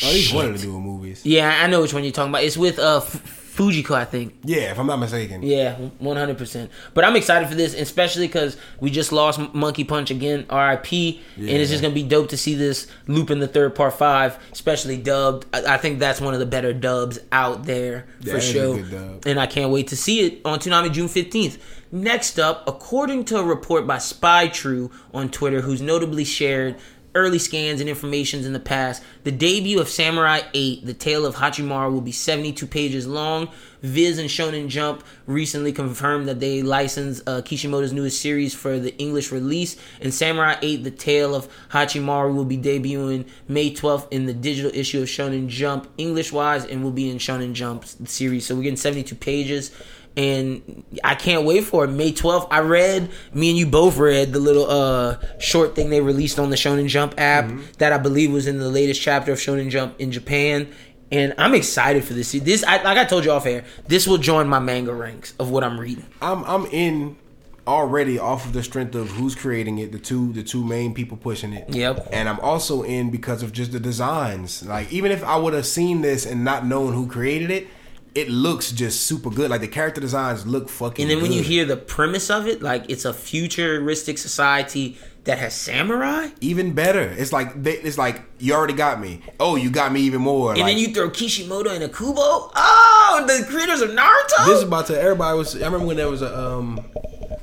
[0.01, 1.23] At least one of the newer movies.
[1.23, 2.43] Yeah, I know which one you're talking about.
[2.43, 4.35] It's with uh F- Fujiko, I think.
[4.43, 5.43] Yeah, if I'm not mistaken.
[5.43, 6.71] Yeah, one hundred percent.
[6.93, 11.21] But I'm excited for this, especially because we just lost Monkey Punch again, R.I.P.
[11.37, 14.97] And it's just gonna be dope to see this Lupin the Third Part Five, especially
[14.97, 15.45] dubbed.
[15.53, 18.83] I, I think that's one of the better dubs out there That for sure.
[19.25, 21.63] And I can't wait to see it on Toonami June fifteenth.
[21.91, 26.75] Next up, according to a report by Spytrue on Twitter, who's notably shared
[27.15, 29.03] early scans and informations in the past.
[29.23, 33.49] The debut of Samurai 8, The Tale of Hachimaru, will be 72 pages long.
[33.81, 38.97] Viz and Shonen Jump recently confirmed that they licensed uh, Kishimoto's newest series for the
[38.97, 44.25] English release, and Samurai 8, The Tale of Hachimaru, will be debuting May 12th in
[44.25, 48.45] the digital issue of Shonen Jump, English wise, and will be in Shonen Jump series.
[48.45, 49.71] So we're getting 72 pages
[50.15, 51.89] and I can't wait for it.
[51.89, 56.01] May 12th, I read, me and you both read the little uh short thing they
[56.01, 59.39] released on the Shonen Jump app that I believe was in the latest chapter of
[59.39, 60.71] Shonen Jump in Japan.
[61.11, 62.31] And I'm excited for this.
[62.31, 65.51] This, I, like I told you off air, this will join my manga ranks of
[65.51, 66.05] what I'm reading.
[66.21, 67.17] I'm I'm in
[67.65, 71.17] already off of the strength of who's creating it, the two the two main people
[71.17, 71.69] pushing it.
[71.69, 72.09] Yep.
[72.11, 74.65] And I'm also in because of just the designs.
[74.65, 77.67] Like even if I would have seen this and not known who created it,
[78.15, 79.49] it looks just super good.
[79.49, 81.03] Like the character designs look fucking.
[81.03, 85.37] And then when you hear the premise of it, like it's a futuristic society that
[85.39, 89.21] has samurai, even better, it's like they, it's like you already got me.
[89.39, 90.51] Oh, you got me even more.
[90.51, 92.51] and like, then you throw Kishimoto and Okubo.
[92.55, 94.45] Oh, the creators of Naruto.
[94.45, 95.55] This is about to everybody was.
[95.55, 96.85] I remember when there was a um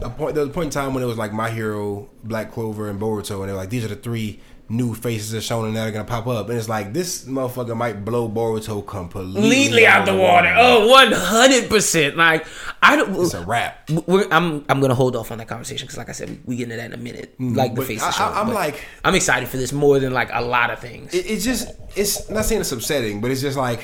[0.01, 0.35] a point.
[0.35, 3.01] There was a point in time when it was like My Hero, Black Clover, and
[3.01, 5.87] Boruto, and they were like these are the three new faces are shown and that
[5.89, 10.07] are gonna pop up, and it's like this motherfucker might blow Boruto completely, completely out
[10.07, 10.55] the water.
[10.57, 12.17] Oh, 100%.
[12.17, 12.47] Like,
[12.83, 13.15] I don't.
[13.23, 13.91] it's a wrap.
[14.07, 16.65] We're, I'm I'm gonna hold off on that conversation because, like I said, we, get
[16.65, 17.35] into that in a minute.
[17.39, 17.75] Like the Mm-hmm.
[17.75, 18.25] But face I- of show.
[18.25, 21.13] I- I'm like- I'm excited for this more than like a lot of things.
[21.15, 23.81] It, it's just it's not saying it's upsetting, but it's just like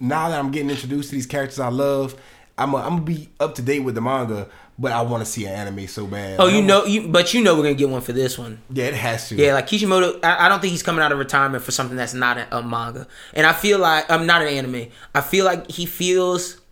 [0.00, 2.14] now that I'm getting introduced to these characters I love,
[2.58, 4.48] I'm i I'm gonna be up to date with the manga.
[4.80, 6.40] But I want to see an anime so bad.
[6.40, 8.62] Oh, you know, you but you know we're gonna get one for this one.
[8.70, 9.36] yeah, it has to.
[9.36, 12.14] Yeah, like Kishimoto, I, I don't think he's coming out of retirement for something that's
[12.14, 14.88] not a, a manga, and I feel like I'm not an anime.
[15.14, 16.62] I feel like he feels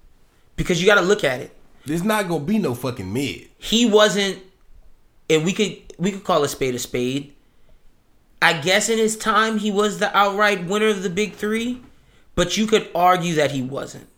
[0.56, 1.54] because you got to look at it.
[1.84, 3.48] there's not gonna be no fucking mid.
[3.58, 4.38] He wasn't,
[5.28, 7.34] and we could we could call a spade a spade.
[8.40, 11.82] I guess in his time he was the outright winner of the big three,
[12.34, 14.08] but you could argue that he wasn't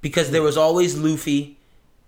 [0.00, 1.58] because there was always Luffy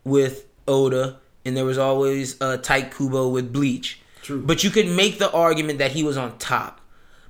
[0.04, 4.00] with Oda, and there was always uh, Tite Kubo with Bleach.
[4.22, 4.42] True.
[4.42, 6.80] But you could make the argument that he was on top.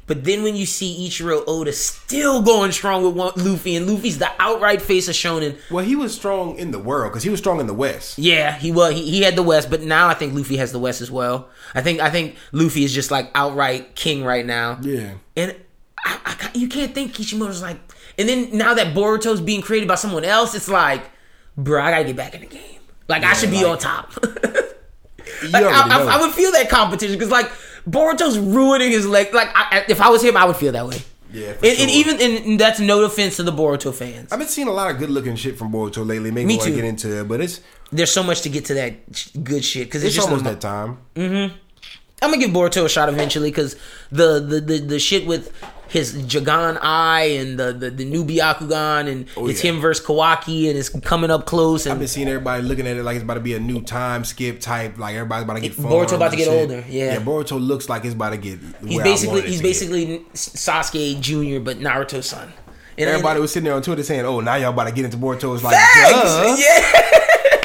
[0.07, 4.19] But then when you see Ichiro Oda still going strong with one, Luffy, and Luffy's
[4.19, 5.57] the outright face of Shonen.
[5.71, 8.19] Well, he was strong in the world because he was strong in the West.
[8.19, 8.93] Yeah, he was.
[8.93, 11.49] He, he had the West, but now I think Luffy has the West as well.
[11.75, 14.79] I think I think Luffy is just like outright king right now.
[14.83, 15.15] Yeah.
[15.37, 15.57] And
[16.05, 17.79] I, I, you can't think Kishimoto's like.
[18.19, 21.03] And then now that Boruto's being created by someone else, it's like,
[21.57, 22.74] bro, I gotta get back in the game.
[23.09, 24.13] Like I should be like- on top.
[25.51, 26.17] Like, I, I.
[26.17, 27.51] I would feel that competition because like
[27.89, 29.35] Boruto's ruining his leg.
[29.35, 30.99] Like I, if I was him, I would feel that way.
[31.33, 34.33] Yeah, for and, and even and that's no offense to the Boruto fans.
[34.33, 36.31] I've been seeing a lot of good looking shit from Boruto lately.
[36.31, 36.71] Maybe Me want too.
[36.71, 39.65] to get into it, but it's There's so much to get to that sh- good
[39.65, 40.99] shit because it's, it's just almost that time.
[41.17, 41.55] Mm-hmm.
[42.23, 43.77] I'm gonna give Boruto a shot eventually because
[44.13, 45.53] the, the the the shit with
[45.89, 49.73] his Jougan eye and the the, the new Byakugan and Oh, it's yeah.
[49.73, 53.03] him versus Kawaki and it's coming up close I've been seeing everybody looking at it
[53.03, 54.99] like it's about to be a new time skip type.
[54.99, 56.61] Like everybody's about to get It- Boruto about to get shit.
[56.71, 57.15] older, yeah.
[57.15, 57.19] yeah.
[57.21, 58.59] Boruto looks like it's about to get.
[58.87, 59.63] he's basically he's to get.
[59.63, 62.53] basically Sasuke Junior but Naruto's son.
[62.97, 65.17] And Everybody was sitting there on Twitter saying, "Oh, now y'all about to get into
[65.17, 66.57] Boruto." It's like, duh.
[66.57, 67.19] Yeah,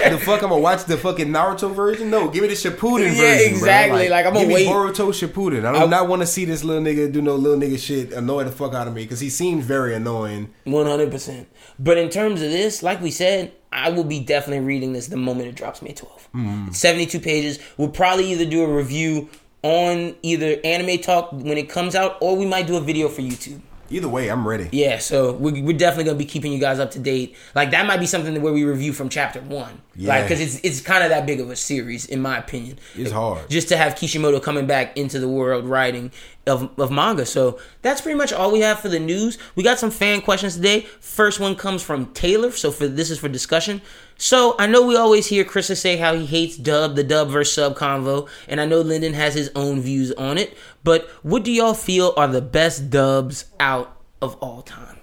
[0.03, 2.09] the fuck, I'm gonna watch the fucking Naruto version?
[2.09, 3.19] No, give me the Shippuden Yeah, version.
[3.19, 4.07] Yeah, exactly.
[4.07, 4.15] Bro.
[4.15, 4.67] Like, I'm gonna give me wait.
[4.67, 5.65] Boruto Shippuden.
[5.65, 8.13] I do I- not want to see this little nigga do no little nigga shit,
[8.13, 10.49] annoy the fuck out of me because he seems very annoying.
[10.65, 11.47] one hundred percent.
[11.77, 15.17] But in terms of this, like we said, I will be definitely reading this the
[15.17, 16.27] moment it drops May 12th.
[16.35, 16.71] Mm-hmm.
[16.71, 17.59] 72 pages.
[17.77, 19.29] We'll probably either do a review
[19.61, 23.21] on either Anime Talk when it comes out, or we might do a video for
[23.21, 23.61] YouTube.
[23.91, 24.69] Either way, I'm ready.
[24.71, 27.35] Yeah, so we're, we're definitely gonna be keeping you guys up to date.
[27.55, 30.09] Like that might be something where we review from chapter one, Yeah.
[30.09, 32.77] like because it's it's kind of that big of a series in my opinion.
[32.95, 33.49] It's hard.
[33.49, 36.11] just to have Kishimoto coming back into the world writing
[36.47, 37.25] of, of manga.
[37.25, 39.37] So that's pretty much all we have for the news.
[39.55, 40.81] We got some fan questions today.
[40.99, 42.51] First one comes from Taylor.
[42.51, 43.81] So for this is for discussion.
[44.19, 47.55] So I know we always hear Chris say how he hates dub, the dub versus
[47.55, 50.57] sub convo, and I know Lyndon has his own views on it.
[50.83, 54.97] But what do y'all feel are the best dubs out of all time?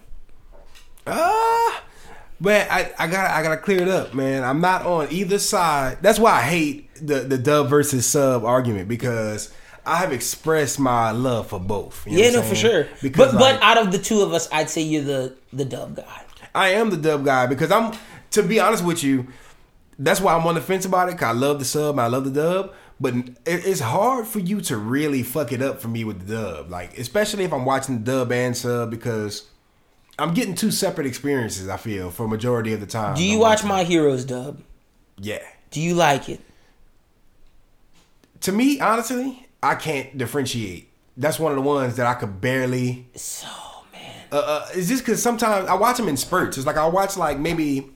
[1.06, 1.82] Ah,
[2.42, 4.44] but I, I gotta I gotta clear it up, man.
[4.44, 5.96] I'm not on either side.
[6.02, 9.50] That's why I hate the the dub versus sub argument because
[9.86, 12.06] I have expressed my love for both.
[12.06, 12.86] You know Yeah, no, for sure.
[13.00, 15.64] Because but like, but out of the two of us, I'd say you're the the
[15.64, 16.22] dub guy.
[16.54, 17.92] I am the dub guy because I'm
[18.32, 19.28] to be honest with you.
[19.98, 21.18] That's why I'm on the fence about it.
[21.18, 24.60] Cause I love the sub, I love the dub, but it, it's hard for you
[24.62, 26.70] to really fuck it up for me with the dub.
[26.70, 29.48] Like especially if I'm watching the dub and sub because
[30.18, 31.68] I'm getting two separate experiences.
[31.68, 33.16] I feel for majority of the time.
[33.16, 34.62] Do you I'm watch My Heroes dub?
[35.18, 35.42] Yeah.
[35.70, 36.40] Do you like it?
[38.42, 40.90] To me, honestly, I can't differentiate.
[41.16, 43.08] That's one of the ones that I could barely.
[43.14, 43.48] So
[43.92, 44.24] man.
[44.30, 46.56] Uh, uh, it's just because sometimes I watch them in spurts.
[46.56, 47.90] It's like I watch like maybe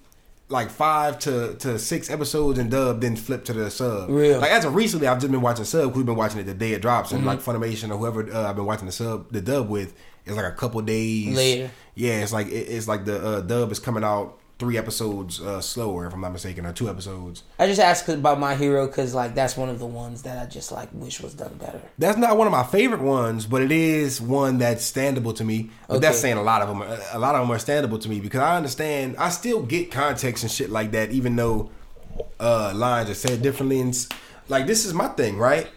[0.50, 4.10] like five to, to six episodes in dub, then flip to the sub.
[4.10, 4.32] Real.
[4.32, 4.40] Mm-hmm.
[4.42, 5.84] Like as of recently, I've just been watching sub.
[5.90, 8.48] 'cause We've been watching it the day it drops, and like Funimation or whoever uh,
[8.50, 9.94] I've been watching the sub, the dub with,
[10.26, 11.70] is like a couple days Later.
[11.94, 15.60] Yeah, it's like it, it's like the uh, dub is coming out three episodes uh,
[15.60, 17.42] slower, if I'm not mistaken, or two episodes.
[17.58, 20.48] I just asked about My Hero because like that's one of the ones that I
[20.48, 21.80] just like wish was done better.
[21.98, 25.70] That's not one of my favorite ones, but it is one that's standable to me.
[25.88, 26.82] But that's saying a lot of them.
[27.12, 29.16] A lot of them are standable to me because I understand.
[29.18, 31.70] I still get context and shit like that, even though
[32.38, 33.80] uh, lines are said differently.
[33.80, 33.96] And
[34.48, 35.68] like this is my thing, right?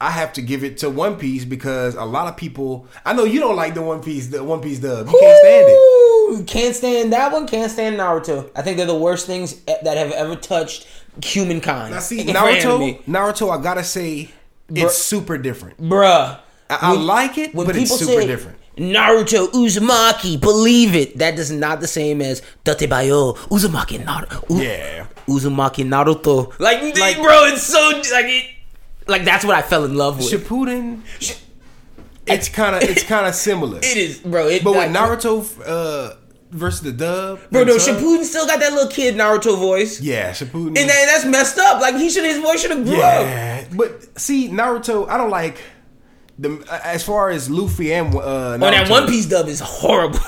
[0.00, 2.86] I have to give it to One Piece because a lot of people.
[3.04, 5.08] I know you don't like the One Piece, the One Piece dub.
[5.08, 6.07] You can't stand it.
[6.30, 7.46] Ooh, Can't stand that one.
[7.46, 8.50] Can't stand Naruto.
[8.54, 10.86] I think they're the worst things that have ever touched
[11.22, 11.94] humankind.
[11.94, 13.02] Now see Naruto.
[13.04, 14.30] Naruto, I gotta say,
[14.68, 15.80] it's super different.
[15.80, 16.38] bruh.
[16.70, 18.58] I, I like it, but it's super different.
[18.76, 21.18] Naruto Uzumaki, believe it.
[21.18, 24.44] That is not the same as Dattebayo Uzumaki Naruto.
[24.62, 25.06] Yeah.
[25.26, 26.52] Uzumaki Naruto.
[26.60, 27.80] Like, Like- bro, it's so
[28.12, 28.44] like it.
[29.08, 30.30] Like that's what I fell in love with.
[30.30, 31.00] Shippuden.
[32.26, 33.78] It's kind of it's kind of similar.
[33.82, 34.48] it is, bro.
[34.48, 36.14] It, But with like- Naruto uh,
[36.50, 40.30] versus the dub, bro, no, sub- Shippuden still got that little kid Naruto voice, yeah,
[40.32, 40.68] Shippuden.
[40.68, 41.80] and that, that's messed up.
[41.80, 43.22] Like he should, his voice should have grew up.
[43.24, 45.58] yeah, but see, Naruto, I don't like
[46.38, 48.54] the as far as Luffy and uh, Naruto.
[48.56, 50.20] Oh, that One Piece dub is horrible.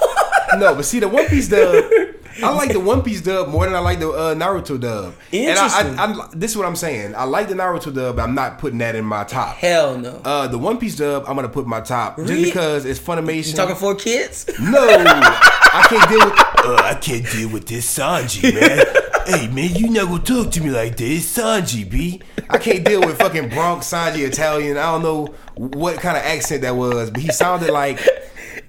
[0.59, 1.85] No, but see, the One Piece dub,
[2.43, 5.15] I like the One Piece dub more than I like the uh, Naruto dub.
[5.33, 5.89] Interesting.
[5.91, 7.15] And I, I, I, this is what I'm saying.
[7.15, 9.57] I like the Naruto dub, but I'm not putting that in my top.
[9.57, 10.21] Hell no.
[10.25, 13.49] Uh, the One Piece dub, I'm gonna put in my top just because it's Funimation.
[13.49, 14.49] you talking for kids?
[14.61, 16.39] No, I can't deal with.
[16.63, 18.85] Uh, I can't deal with this Sanji, man.
[19.27, 22.21] hey, man, you never talk to me like this, Sanji, b.
[22.51, 24.77] I can't deal with fucking Bronx Sanji Italian.
[24.77, 28.01] I don't know what kind of accent that was, but he sounded like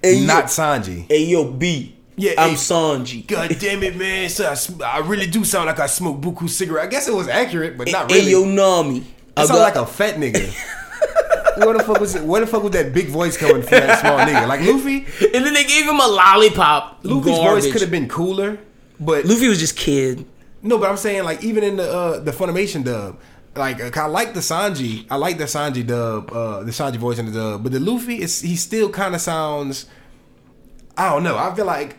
[0.02, 0.48] Hey, not yo.
[0.48, 1.06] Sanji.
[1.08, 1.94] Hey yo, B.
[2.16, 2.56] Yeah, I'm hey.
[2.56, 3.26] Sanji.
[3.26, 4.28] God damn it, man!
[4.28, 6.86] So I, I really do sound like I smoke buku cigarette.
[6.86, 8.30] I guess it was accurate, but not really.
[8.32, 9.04] yo, Nami.
[9.36, 10.52] I sound like a fat nigga.
[11.56, 12.22] where the fuck was it?
[12.22, 14.46] Where the fuck was that big voice coming from that small nigga?
[14.46, 15.06] Like Luffy.
[15.34, 17.00] and then they gave him a lollipop.
[17.02, 17.64] Luffy's Garbage.
[17.64, 18.58] voice could have been cooler,
[19.00, 20.26] but Luffy was just kid.
[20.62, 23.18] No, but I'm saying like even in the uh, the Funimation dub,
[23.56, 27.18] like uh, I like the Sanji, I like the Sanji dub, uh, the Sanji voice
[27.18, 29.86] in the dub, but the Luffy is he still kind of sounds.
[30.96, 31.38] I don't know.
[31.38, 31.96] I feel like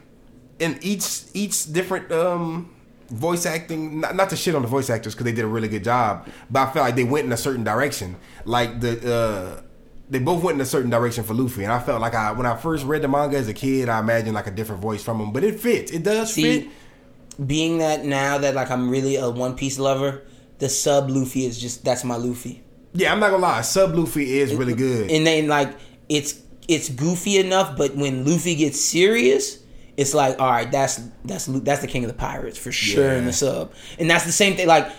[0.59, 2.69] in each each different um
[3.09, 5.67] voice acting, not, not to shit on the voice actors because they did a really
[5.67, 8.15] good job, but I felt like they went in a certain direction.
[8.45, 9.13] Like the.
[9.13, 9.61] uh
[10.09, 12.45] they both went in a certain direction for Luffy, and I felt like I when
[12.45, 15.19] I first read the manga as a kid, I imagined like a different voice from
[15.19, 15.91] him, but it fits.
[15.91, 17.47] It does See, fit.
[17.47, 20.21] being that now that like I'm really a One Piece lover,
[20.59, 22.61] the sub Luffy is just that's my Luffy.
[22.93, 23.61] Yeah, I'm not gonna lie.
[23.61, 25.09] Sub Luffy is really good.
[25.09, 25.73] And then like
[26.09, 29.62] it's it's goofy enough, but when Luffy gets serious,
[29.97, 33.25] it's like all right, that's that's that's the king of the pirates for sure in
[33.25, 34.67] the sub, and that's the same thing.
[34.67, 34.89] Like,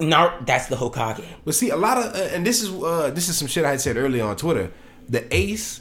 [0.00, 1.24] Nar- that's the Hokage.
[1.44, 3.70] But see, a lot of uh, and this is uh, this is some shit I
[3.70, 4.70] had said earlier on Twitter.
[5.08, 5.80] The Ace,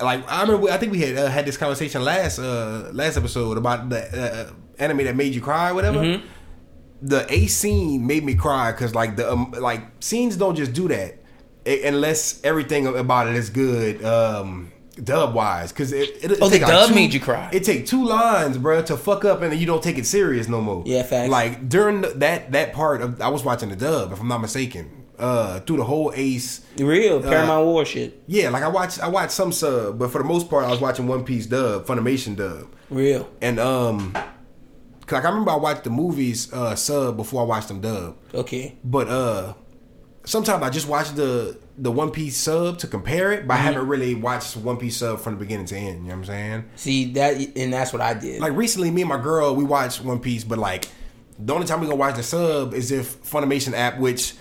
[0.00, 3.56] like I remember, I think we had uh, had this conversation last uh, last episode
[3.56, 4.02] about the
[4.48, 6.00] uh, anime that made you cry, or whatever.
[6.00, 6.26] Mm-hmm.
[7.02, 10.88] The Ace scene made me cry because like the um, like scenes don't just do
[10.88, 11.18] that
[11.66, 14.02] i- unless everything about it is good.
[14.04, 17.50] Um, Dub wise, because it, it, it Oh, the dub two- made you cry.
[17.52, 20.48] It take two lines, bro, to fuck up, and then you don't take it serious
[20.48, 20.82] no more.
[20.86, 21.30] Yeah, facts.
[21.30, 24.40] Like during the, that that part of I was watching the dub, if I'm not
[24.40, 26.62] mistaken, uh, through the whole Ace.
[26.78, 28.22] Real Uh, Paramount War shit.
[28.26, 30.80] Yeah, like I watched I watched some sub, but for the most part, I was
[30.80, 33.28] watching One Piece dub, Funimation dub, Real.
[33.42, 37.68] and um, 'cause, like I remember I watched the movies uh sub before I watched
[37.68, 38.76] them dub, Okay.
[38.82, 39.52] but uh,
[40.26, 43.62] sometimes I just watch the the One Piece sub to compare it, but Mm-hmm.
[43.62, 45.98] I haven't really watched One Piece sub from the beginning to end.
[46.02, 46.64] You know what I'm saying?
[46.76, 48.40] See that, and that's what I did.
[48.40, 50.88] Like recently, me and my girl we watched One Piece, but like
[51.38, 54.34] the only time we gonna watch the sub is if Funimation app, which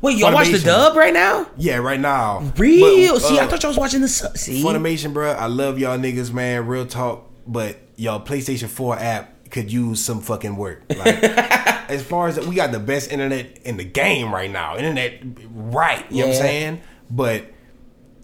[0.00, 1.46] Wait, y'all watch the dub right now?
[1.56, 2.40] yeah, right now.
[2.56, 3.14] Real?
[3.14, 4.36] But, See, I uh, thought y'all was watching the sub.
[4.36, 5.30] See, Funimation, bro.
[5.30, 6.66] I love y'all niggas, man.
[6.66, 10.82] Real talk, but y'all PlayStation Four app could use some fucking work.
[10.88, 11.22] Like,
[11.88, 15.20] as far as we got the best internet in the game right now, internet
[15.52, 16.10] right.
[16.10, 16.80] You know what I'm saying?
[17.10, 17.52] But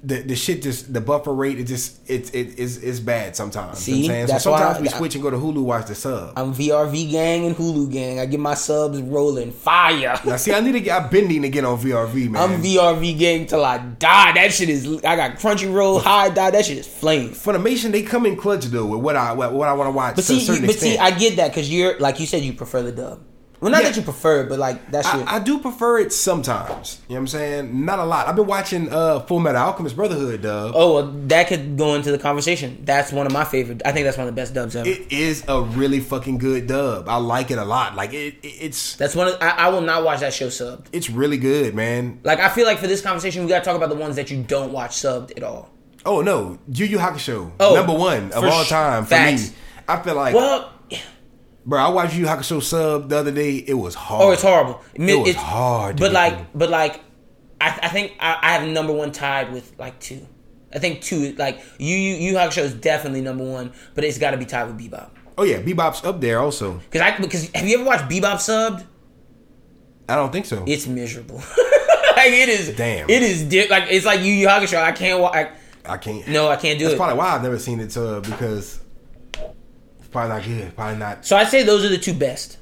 [0.03, 3.89] the the shit just the buffer rate it just it's it is it's bad sometimes.
[3.89, 4.03] you know See?
[4.03, 4.27] what I'm saying?
[4.29, 6.33] That's so why sometimes I- we switch and go to Hulu watch the sub.
[6.37, 8.21] I'm VRV gang and Hulu gang.
[8.21, 10.21] I get my subs rolling fire.
[10.25, 11.03] Now, see, I need to get.
[11.03, 12.43] I've been needing to get on VRV, man.
[12.43, 14.33] I'm VRV gang till I die.
[14.35, 14.87] That shit is.
[15.05, 16.51] I got Crunchyroll high die.
[16.53, 17.31] That shit is flame.
[17.31, 20.17] Funimation, they come in clutch though with what I what, what I want to watch
[20.17, 20.97] But to a see, certain you, but see.
[20.99, 23.21] I get that because you're like you said, you prefer the dub.
[23.61, 23.89] Well, not Yeah.
[23.89, 25.27] that you prefer it, but like that's shit.
[25.27, 27.01] I, I do prefer it sometimes.
[27.09, 27.85] You know what I'm saying?
[27.85, 28.29] Not a lot.
[28.29, 30.73] I've been watching uh Full Metal Alchemist Brotherhood dub.
[30.77, 32.83] oh, well, that could go into the conversation.
[32.85, 33.83] That's one of my favorite.
[33.85, 34.89] I think that's one of the best dubs ever.
[34.89, 37.09] It is a really fucking good dub.
[37.09, 37.97] I like it a lot.
[37.97, 39.29] Like it, it it's that's one.
[39.29, 40.87] Of, I, I will not watch that show subbed.
[40.93, 42.21] it's really good, man.
[42.23, 44.43] Like I feel like for this conversation, we gotta talk about the ones that you
[44.43, 45.71] don't watch subbed at all.
[46.07, 49.51] Oh no, Yu Yu Hakusho, Oh, number one of all sh- time for facts.
[49.51, 49.57] me.
[49.89, 50.71] I feel like, Well,
[51.69, 53.57] bro, I watched Yu Hakusho sub the other day.
[53.57, 54.23] It was hard.
[54.25, 54.81] oh, it's horrible.
[54.95, 56.47] It was It's hard But like, through.
[56.55, 57.01] but like,
[57.61, 60.27] I, I think I, I have number one tied with like two.
[60.75, 61.33] I think two.
[61.39, 64.45] Like you, you, Yu Yu Hakusho is definitely number one, but it's got to be
[64.45, 65.11] tied with Bebop.
[65.37, 66.75] Oh yeah, Bebop's up there also.
[66.91, 68.85] Because I because have you ever watched Bebop subbed?
[70.09, 70.65] I don't think so.
[70.67, 71.37] It's miserable.
[72.17, 72.77] like it is.
[72.77, 73.09] Damn.
[73.11, 74.79] It is di- like it's like Yu Yu Hakusho.
[74.83, 75.21] I can't.
[75.21, 75.51] wa- I,
[75.85, 76.27] I can't.
[76.29, 76.99] no, I can't do That's it.
[76.99, 78.81] That's probably why I've never seen it sub because
[80.11, 80.75] probably not good.
[80.77, 81.25] Probably not.
[81.27, 82.59] so I'd say those are the two best.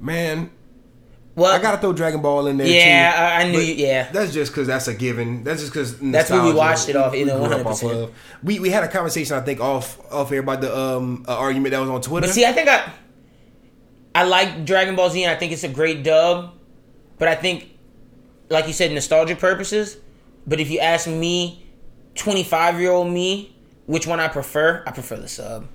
[0.00, 0.50] Man,
[1.34, 3.18] Well, I gotta throw Dragon Ball in there Yeah, too.
[3.18, 4.10] I- I knew you- yeah.
[4.10, 5.44] That's just because that's a given.
[5.44, 8.10] That's just because That's what we watched it off, you know, 100%.
[8.42, 11.72] We we had a conversation I think off off air about the um uh, argument
[11.72, 12.26] that was on Twitter.
[12.26, 12.90] But see, I think I
[14.14, 16.54] I like Dragon Ball Z, and I think it's a great dub.
[17.18, 17.68] But I think,
[18.48, 19.96] like you said, nostalgic purposes.
[20.46, 21.64] But if you ask me,
[22.16, 23.54] twenty five year old me,
[23.86, 25.66] which one I prefer, I prefer the sub.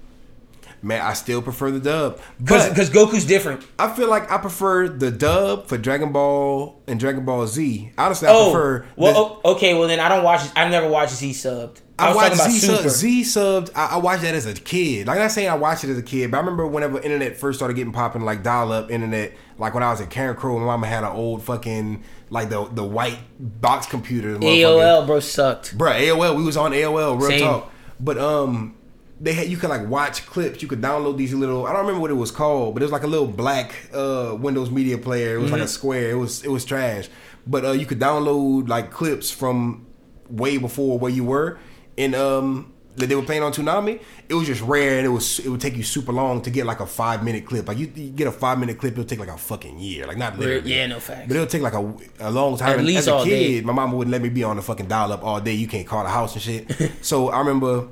[0.84, 2.20] Man, I still prefer the dub.
[2.40, 3.66] Because Goku's different.
[3.80, 7.92] I feel like I prefer the dub for Dragon Ball and Dragon Ball Z.
[7.98, 8.86] Honestly, I Oh, prefer.
[8.96, 9.74] well, the- okay.
[9.74, 10.42] Well, then I don't watch.
[10.56, 11.78] I've never watched Z subbed.
[12.00, 13.70] I, I, was watched talking Z, about sub, Z subbed.
[13.76, 15.06] I, I watched that as a kid.
[15.08, 17.38] Like I'm not saying I watched it as a kid, but I remember whenever internet
[17.38, 19.34] first started getting popping, like dial up internet.
[19.60, 22.66] Like when I was at Karen Crow, my mama had an old fucking like the
[22.66, 24.38] the white box computer.
[24.40, 25.78] AOL, bro, sucked.
[25.78, 26.36] Bruh, AOL.
[26.36, 27.20] We was on AOL.
[27.20, 27.40] Real Same.
[27.42, 27.72] talk.
[28.00, 28.76] But um,
[29.24, 30.62] they had you could like watch clips.
[30.62, 31.66] You could download these little.
[31.66, 34.36] I don't remember what it was called, but it was like a little black uh
[34.40, 35.36] Windows Media Player.
[35.38, 35.66] It was like Mm-hmm.
[35.66, 36.12] a square.
[36.12, 37.08] It was it was trash.
[37.48, 39.86] But uh, you could download like clips from
[40.30, 41.58] way before where you were,
[41.98, 42.70] and um.
[42.96, 44.00] That they were playing on Toonami,
[44.30, 46.68] it was just rare, and it was it would take you super long to get
[46.68, 47.68] like a five minute clip.
[47.68, 50.18] Like you, you get a five minute clip, it'll take like a fucking year, like
[50.18, 50.72] not literally.
[50.72, 51.26] Yeah, no facts.
[51.28, 51.84] But it'll take like a,
[52.20, 52.74] a long time.
[52.74, 53.66] At And least as a all kid, day.
[53.66, 55.54] my mama wouldn't let me be on the fucking dial up all day.
[55.54, 56.92] You can't call the house and shit.
[57.02, 57.88] so I remember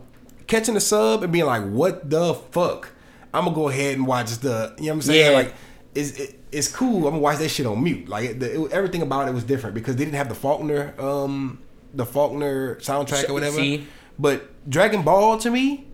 [0.52, 2.90] catching the sub and being like, "What the fuck?"
[3.34, 4.76] I'm gonna go ahead and watch the.
[4.78, 5.32] You know what I'm saying?
[5.32, 5.38] Yeah.
[5.38, 5.54] Like,
[5.96, 6.98] it's it, it's cool.
[7.08, 8.08] I'm gonna watch that shit on mute.
[8.08, 11.60] Like the, it, everything about it was different because they didn't have the Faulconer, um,
[11.94, 13.58] the Faulconer soundtrack or whatever.
[13.58, 13.88] See?
[14.20, 15.88] But Dragon Ball to me,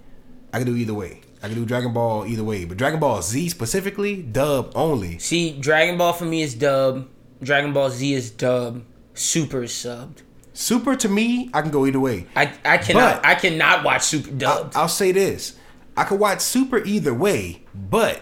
[0.51, 1.22] I can do either way.
[1.41, 2.66] I can do Dragon Ball either way.
[2.66, 5.20] But Dragon Ball Z specifically, dub only.
[5.20, 7.08] See, Dragon Ball for me is dub.
[7.41, 8.84] Dragon Ball Z is dub.
[9.14, 10.22] Super is subbed.
[10.60, 12.26] Super to me, I can go either way.
[12.36, 14.76] I I cannot But- I cannot watch Super I'll, dubbed.
[14.76, 15.53] I'll say this:
[15.95, 18.22] I could watch Super either way, but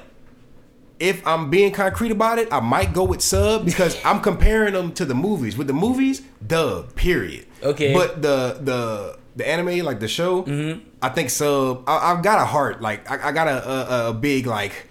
[1.00, 4.92] if I'm being concrete about it, I might go with sub because I'm comparing them
[4.94, 5.58] to the movies.
[5.58, 7.46] With the movies, dub, period.
[7.64, 7.94] Okay.
[7.94, 10.80] But the the the anime, like the show, Mm-hmm.
[11.02, 11.84] I think sub.
[11.88, 14.88] I, I've got a heart, like I, I got a, a a big like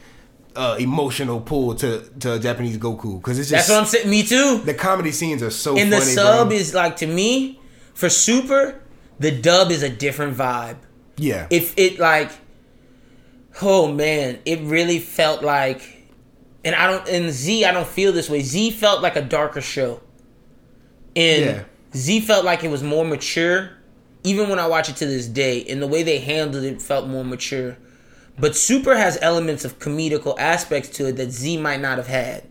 [0.57, 4.09] uh, emotional pull to to Japanese Goku because it's just That's what I'm saying.
[4.11, 4.59] Me too.
[4.65, 5.77] the comedy scenes are so.
[5.77, 6.57] And the funny, sub bro.
[6.57, 7.61] is like to me
[7.95, 8.81] for Super,
[9.19, 10.77] the dub is a different vibe.
[11.17, 11.47] yeah.
[11.51, 12.31] If it like,
[13.63, 16.09] oh man, it really felt like,
[16.65, 18.41] and I don't in Z I don't feel this way.
[18.41, 20.01] Z felt like a darker show,
[21.17, 21.65] and Yeah.
[21.97, 23.71] Z felt like it was more mature.
[24.27, 27.07] Even when I watch it to this day, and the way they handled it felt
[27.09, 27.77] more mature.
[28.39, 32.45] But Super has elements of comedical aspects to it that Z might not have had.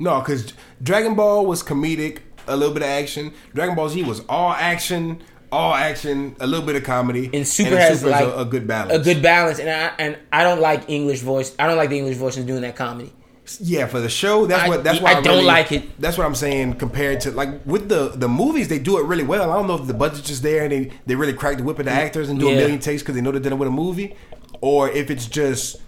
[0.00, 3.32] No, because Dragon Ball was comedic, a little bit of action.
[3.54, 5.22] Dragon Ball Z was all action,
[5.52, 7.30] all action, a little bit of comedy.
[7.32, 8.92] And Super then has Super's like a, a good balance.
[8.94, 11.54] A good balance, and I and I don't like English voice.
[11.58, 13.12] I don't like the English voices doing that comedy.
[13.60, 16.00] yeah, for the show, that's I- what that's why I why don't really- like it.
[16.00, 16.74] That's what I'm saying.
[16.74, 19.50] Compared to like with the the movies, they do it really well.
[19.50, 21.78] I don't know if the budget's just there and they they really crack the whip
[21.78, 22.52] of the actors and do Yeah.
[22.52, 24.14] a million takes because they know they're dealing with a movie,
[24.60, 25.80] or if it's just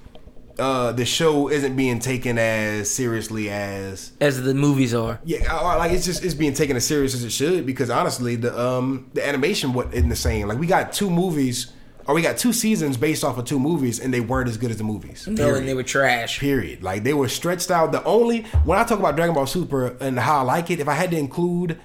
[0.59, 5.19] uh the show isn't being taken as seriously as As the movies are.
[5.25, 8.37] Yeah, or like it's just it's being taken as serious as it should because honestly,
[8.37, 10.49] the um the animation what isn't the same.
[10.49, 11.73] Like we got two movies,
[12.07, 14.71] or we got two seasons based off of two movies, and they weren't as good
[14.71, 15.27] as the movies.
[15.27, 15.59] No, Period.
[15.59, 16.39] and they were trash.
[16.41, 16.83] Period.
[16.83, 17.93] Like they were stretched out.
[17.93, 20.89] The only when I talk about Dragon Ball Super and how I like it, if
[20.89, 21.81] I had to include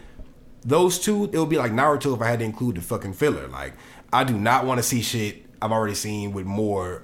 [0.66, 3.48] those two, it would be like Naruto if I had to include the fucking filler.
[3.48, 3.74] Like
[4.12, 7.04] I do not want to see shit I've already seen with more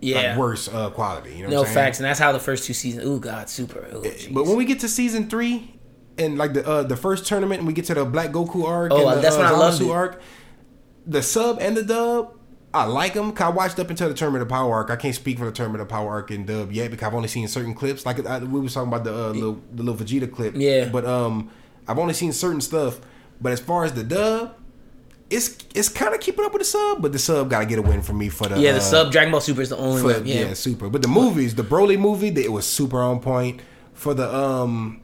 [0.00, 0.30] Yeah.
[0.30, 1.34] like worse uh, quality.
[1.36, 1.74] You know no what I'm saying?
[1.86, 3.04] facts, and that's how the first two seasons.
[3.06, 3.80] Oh God, super.
[3.94, 4.02] Ooh.
[4.32, 5.74] But when we get to season three
[6.18, 8.92] and like the uh, the first tournament, and we get to the Black Goku arc,
[8.92, 9.90] Oh, and the, that's uh, when I it.
[9.90, 10.20] arc,
[11.06, 12.36] the sub and the dub,
[12.72, 13.32] I like them.
[13.38, 14.90] I watched up until the Tournament of Power arc.
[14.90, 17.28] I can't speak for the Tournament of Power arc in dub yet because I've only
[17.28, 18.04] seen certain clips.
[18.06, 20.88] Like I, we was talking about the uh, little, the little Vegeta clip, Yeah.
[20.88, 21.50] But um,
[21.86, 23.00] I've only seen certain stuff.
[23.40, 24.56] But as far as the dub.
[25.30, 27.78] It's it's kind of keeping up with the sub, but the sub got to get
[27.78, 29.76] a win for me for the yeah, the uh, sub Dragon Ball Super is the
[29.76, 30.26] only for, one.
[30.26, 30.48] yeah.
[30.48, 30.54] Yeah.
[30.54, 30.88] super.
[30.88, 33.60] But the movies, the Broly movie, it was super on point.
[33.94, 35.00] For the um,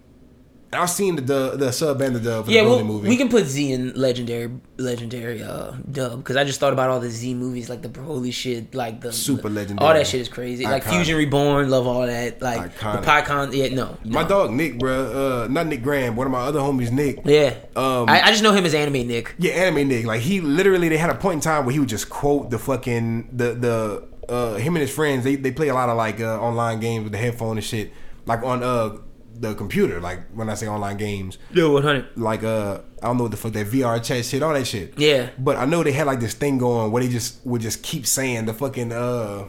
[0.72, 3.08] I've seen the the, the sub and the dub for Yeah, the well, movie.
[3.08, 7.00] we can put Z in legendary, legendary uh, dub because I just thought about all
[7.00, 9.84] the Z movies, like the Broly shit, like the Super legendary.
[9.86, 10.64] All that shit is crazy.
[10.64, 12.40] Like Fusion Reborn, love all that.
[12.40, 13.00] Like Iconic.
[13.00, 14.28] the PyCon, yeah, no, My no.
[14.28, 17.18] dog Nick, bro, uh, not Nick Graham, one of my other homies, Nick.
[17.24, 19.34] Yeah, Um, I, I just know him as Anime Nick.
[19.38, 20.06] Yeah, anime Nick.
[20.06, 22.58] Like he literally, they had a point in time where he would just quote the
[22.60, 25.24] fucking the the uh him and his friends.
[25.24, 27.92] They they play a lot of like uh, online games with the headphone and shit,
[28.26, 28.96] like on uh
[29.40, 30.00] the computer.
[30.00, 32.06] Like when I say online games, Yeah, one hundred.
[32.16, 34.94] like uh I don't know what the fuck that VR chat shit, all that shit.
[34.98, 35.30] Yeah.
[35.38, 38.06] But I know they had like this thing going where they just would just keep
[38.06, 39.48] saying the fucking uh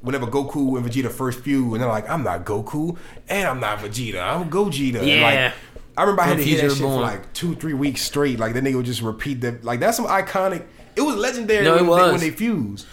[0.00, 2.96] whenever Goku and Vegeta first feud and they're like, I'm not Goku
[3.28, 4.98] and I'm not Vegeta, I'm Gogeta.
[4.98, 5.22] And, Yeah.
[5.22, 5.52] like
[5.98, 8.38] I remember I had to hear that shit for like two, three weeks straight.
[8.38, 10.64] Like that nigga would just repeat that like that's some iconic
[10.96, 12.10] it was legendary No, it when, They, was.
[12.12, 12.86] when they fused.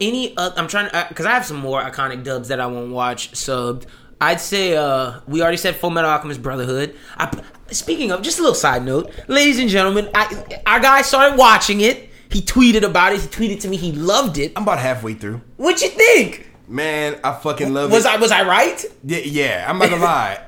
[0.00, 2.92] Any, uh, I'm trying to because I have some more iconic dubs that I won't
[2.92, 3.86] watch subbed.
[4.22, 6.94] I'd say uh we already said Full Metal Alchemist Brotherhood.
[7.18, 7.42] I,
[7.72, 11.80] speaking of, just a little side note, ladies and gentlemen, I, our guy started watching
[11.80, 12.08] it.
[12.30, 13.20] He tweeted about it.
[13.20, 14.52] He tweeted to me he loved it.
[14.56, 15.42] I'm about halfway through.
[15.56, 16.48] What you think?
[16.68, 18.20] Man, I fucking love Was it.
[18.20, 18.84] Was I was I right?
[19.04, 20.40] Yeah, yeah, I'm not gonna lie.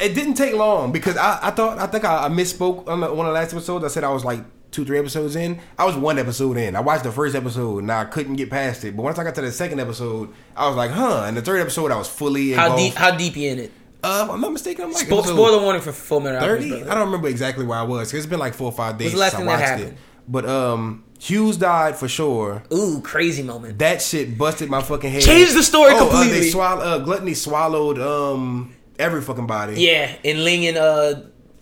[0.00, 3.14] It didn't take long because I, I thought I think I, I misspoke on the,
[3.14, 3.84] one of the last episodes.
[3.84, 4.40] I said I was like
[4.70, 5.60] two, three episodes in.
[5.78, 6.76] I was one episode in.
[6.76, 8.96] I watched the first episode and I couldn't get past it.
[8.96, 11.24] But once I got to the second episode, I was like, huh.
[11.26, 12.94] And the third episode, I was fully How deep?
[12.94, 13.72] How deep you in it?
[14.02, 14.84] Uh, I'm not mistaken.
[14.84, 16.44] I'm like Spo- spoiler warning for Full Alchemist.
[16.46, 16.72] thirty.
[16.84, 18.14] I don't remember exactly where I was.
[18.14, 19.94] It's been like four or five days since I watched it.
[20.26, 22.62] But um, Hughes died for sure.
[22.72, 23.78] Ooh, crazy moment.
[23.80, 25.22] That shit busted my fucking head.
[25.22, 26.40] Changed the story oh, Uh, completely.
[26.40, 29.74] they swallow, uh, Gluttony swallowed um every fucking body.
[29.82, 31.14] Yeah, and Ling and uh,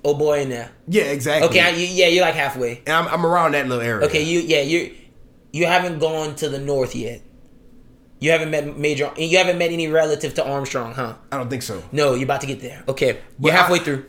[0.05, 0.70] oh boy in there.
[0.86, 1.49] Yeah, exactly.
[1.49, 2.78] Okay, I, you, yeah, you're like halfway.
[2.86, 4.07] and I'm, I'm around that little area.
[4.07, 4.94] Okay, you yeah you
[5.53, 7.22] you haven't gone to the north yet.
[8.20, 9.12] You haven't met major.
[9.16, 11.14] You haven't met any relative to Armstrong, huh?
[11.30, 11.82] I don't think so.
[11.92, 12.82] No, you're about to get there.
[12.88, 14.05] Okay, you're But halfway I- through.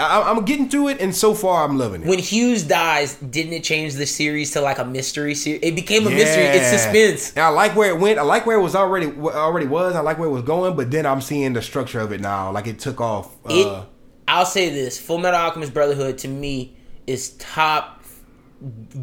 [0.00, 2.06] I, I'm getting through it, and so far I'm loving it.
[2.08, 5.58] When Hughes dies, didn't it change the series to like a mystery series?
[5.60, 6.44] It became a mystery.
[6.44, 7.30] It's suspense.
[7.32, 8.16] And I like where it went.
[8.20, 9.96] I like where it was already already was.
[9.96, 12.52] I like where it was going, but then I'm seeing the structure of it now.
[12.52, 13.34] Like it took off.
[13.44, 13.88] Uh, It.
[14.28, 16.76] I'll say this: Full Metal Alchemist Brotherhood to me
[17.06, 17.96] is top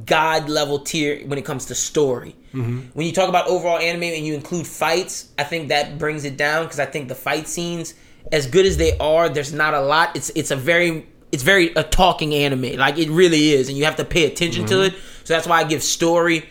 [0.06, 2.36] god level tier when it comes to story.
[2.54, 2.80] Mm-hmm.
[2.94, 6.38] When you talk about overall anime and you include fights, I think that brings it
[6.38, 7.94] down because I think the fight scenes,
[8.32, 10.16] as good as they are, there's not a lot.
[10.16, 13.86] It's it's a very it's very a talking anime, like it really is, and you
[13.86, 14.96] have to pay attention to Mm-hmm.
[14.96, 15.02] it.
[15.24, 16.48] So that's why I give story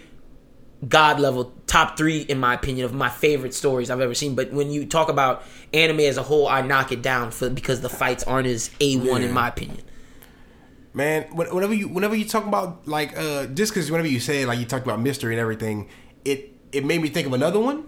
[0.88, 4.34] god level top three in my opinion of my favorite stories I've ever seen.
[4.34, 7.80] But when you talk about anime as a whole, I knock it down for because
[7.80, 9.28] the fights aren't as a one Yeah.
[9.28, 9.82] in my opinion.
[10.92, 14.58] man, whenever you whenever you talk about like uh, just because whenever you say like
[14.58, 15.88] you talked about mystery and everything,
[16.24, 17.86] it it made me think of another one.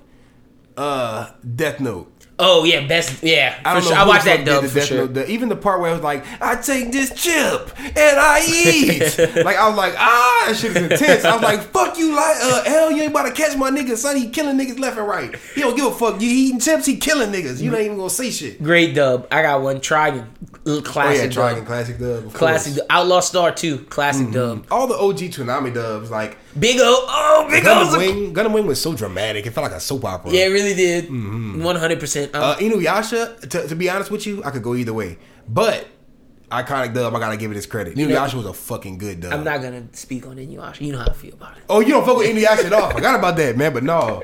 [0.76, 2.12] Uh, Death Note.
[2.38, 3.58] Oh yeah, best yeah.
[3.64, 3.94] I sure.
[3.94, 5.08] I watched that dub for Death sure.
[5.08, 9.18] Note- even the part where it was like, I take this chip and I eat.
[9.44, 11.24] like I was like, ah, that shit is intense.
[11.24, 13.96] I was like, fuck you, like, uh, hell, you ain't about to catch my nigga,
[13.96, 14.16] son.
[14.16, 15.34] He killing niggas left and right.
[15.54, 16.20] He don't give a fuck.
[16.20, 17.62] You eating chips, he killing niggas.
[17.62, 18.62] You not even gonna say shit.
[18.62, 19.26] Great dub.
[19.30, 19.80] I got one.
[19.80, 20.26] Trigun.
[20.64, 21.32] Little Oh Classic yeah, dub.
[21.32, 22.26] Dragon classic dub.
[22.26, 22.86] of Classic course.
[22.90, 23.78] Outlaw Star 2.
[23.84, 24.66] Classic dub.
[24.70, 27.04] All the OG Toonami dubs, like Big O.
[27.08, 28.34] Oh, Big O's Gundam a- Wing.
[28.34, 29.46] Gundam Wing was so dramatic.
[29.46, 30.30] It felt like a soap opera.
[30.32, 31.08] Yeah, it really did.
[31.08, 32.34] 100%.
[32.34, 35.18] Um, Uh, Inuyasha, to, to be honest with you, I could go either way.
[35.48, 35.86] But
[36.50, 37.96] iconic dub, I gotta give it his credit.
[37.96, 39.32] Inuyasha was a fucking good dub.
[39.32, 40.80] I'm not to speak on Inuyasha.
[40.80, 41.64] You know how I feel about it.
[41.68, 42.90] Oh, you don't fuck with Inuyasha at all.
[42.90, 43.72] I forgot about that, man.
[43.72, 44.22] But no,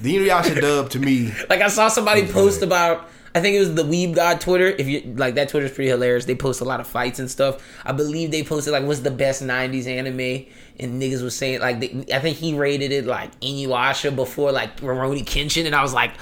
[0.00, 3.74] the Inuyasha dub to me, Like I saw somebody post about I think it was
[3.74, 4.66] the Weeb God Twitter.
[4.66, 6.26] If you like that Twitter's pretty hilarious.
[6.26, 7.62] They post a lot of fights and stuff.
[7.84, 10.46] I believe they posted like what's the best '90s anime,
[10.78, 14.76] and niggas was saying like they, I think he rated it like Inuyasha before like
[14.78, 16.12] Rurouni Kenshin, and I was like,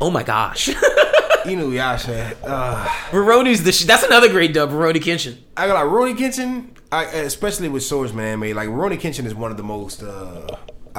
[0.00, 0.68] oh my gosh,
[1.44, 2.36] Inuyasha.
[2.44, 5.38] Uh, Rurouni's the sh- that's another great dub, Rurouni Kenshin.
[5.56, 8.54] I got like Rurouni Kenshin, I, especially with Swordsman anime.
[8.54, 10.56] Like Rurouni Kenshin is one of the most uh,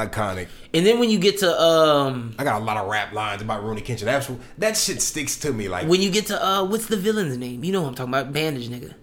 [0.07, 0.47] iconic.
[0.73, 3.63] And then when you get to um I got a lot of rap lines about
[3.63, 4.05] Rurouni Kenshin.
[4.05, 5.67] That's that shit sticks to me.
[5.69, 7.63] Like when you get to uh what's the villain's name?
[7.63, 8.93] You know what I'm talking about, Bandage nigga.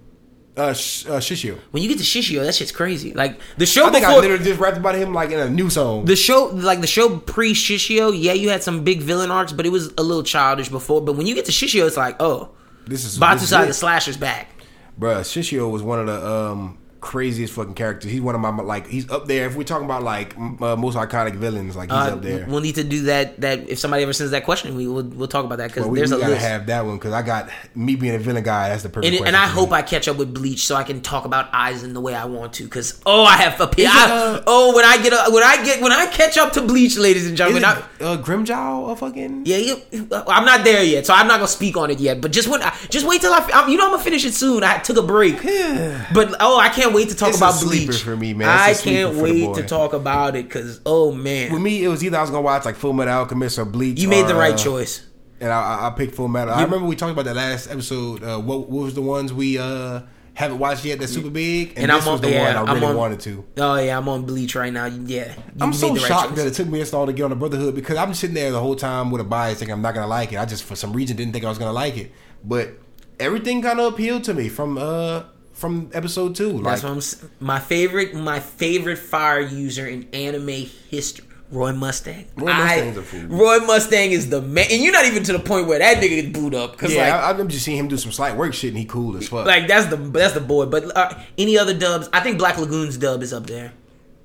[0.56, 1.58] uh, Sh- uh, Shishio.
[1.70, 3.12] When you get to Shishio, that shit's crazy.
[3.12, 5.68] Like the show I think I literally just rapped about him like in a new
[5.70, 6.04] song.
[6.06, 9.66] the show like the show pre Shishio, yeah, you had some big villain arcs, but
[9.66, 11.00] it was a little childish before.
[11.02, 12.50] But when you get to Shishio, it's like, oh,
[12.86, 14.50] this is this is Battosai the slasher's back.
[14.98, 18.10] Bruh, Shishio was one of the um, craziest fucking characters.
[18.10, 19.46] He's one of my like he's up there.
[19.46, 22.46] If we're talking about like uh, most iconic villains, like he's Uh, up there.
[22.48, 23.40] We'll need to do that.
[23.40, 25.90] That if somebody ever sends that question, we will we'll talk about that because Well,
[25.92, 26.46] we, there's we a gotta list.
[26.46, 28.68] have that one because I got me being a villain guy.
[28.70, 29.06] That's the perfect.
[29.06, 29.76] and, question and I hope me.
[29.76, 32.52] I catch up with Bleach so I can talk about Aizen the way I want
[32.54, 32.68] to.
[32.68, 35.80] Cause oh, I have a it, uh, oh when I get a, when I get
[35.82, 37.62] when I catch up to Bleach, ladies and Is gentlemen.
[37.62, 39.82] it, I, uh, Grimmjow a fucking Yeah, you,
[40.28, 42.20] I'm not there yet, so I'm not gonna speak on it yet.
[42.20, 44.34] But just when, I, just wait till I, I'm, you know, I'm gonna finish it
[44.34, 44.62] soon.
[44.64, 45.36] I took a break,
[46.14, 48.48] but oh, I can't wait to talk It's about Bleach for me, man.
[48.48, 51.52] I It's a can't wait to talk about it because oh man.
[51.52, 54.00] With me, it was either I was gonna watch like Full Metal Alchemist or Bleach.
[54.00, 55.04] you made or, the right uh, choice.
[55.40, 56.54] and I, I, I picked Full Metal.
[56.54, 58.22] I remember we talked about that last episode.
[58.22, 60.00] Uh, what, what was the ones we uh,
[60.34, 60.98] haven't watched yet?
[60.98, 62.86] That's super big, and, And this I'm was on- the yeah, one I I'm really
[62.92, 63.44] on- wanted to.
[63.58, 64.86] Oh yeah, I'm on Bleach right now.
[64.86, 66.38] Yeah, you I'm made so the right shocked choice.
[66.38, 68.50] that it took me this long to get on the Brotherhood because I'm sitting there
[68.50, 70.36] the whole time with a bias thinking I'm not gonna like it.
[70.38, 72.12] I just for some reason didn't think I was gonna like it,
[72.44, 72.70] but
[73.18, 75.22] everything kind of appealed to me from uh
[75.56, 76.52] from episode two.
[76.52, 77.30] Like That's what I'm.
[77.40, 81.24] My favorite, my favorite fire user in anime history.
[81.50, 82.26] Roy Mustang.
[82.36, 83.26] Roy Mustang's a fool.
[83.26, 86.32] Roy Mustang is the man, and you're not even to the point where that nigga
[86.32, 88.70] boot up because like yeah, I, I'm just seeing him do some slight work shit
[88.70, 89.46] and he cool as fuck.
[89.46, 90.66] Like that's the that's the boy.
[90.66, 92.08] But uh, any other dubs?
[92.12, 93.72] I think Black Lagoon's dub is up there.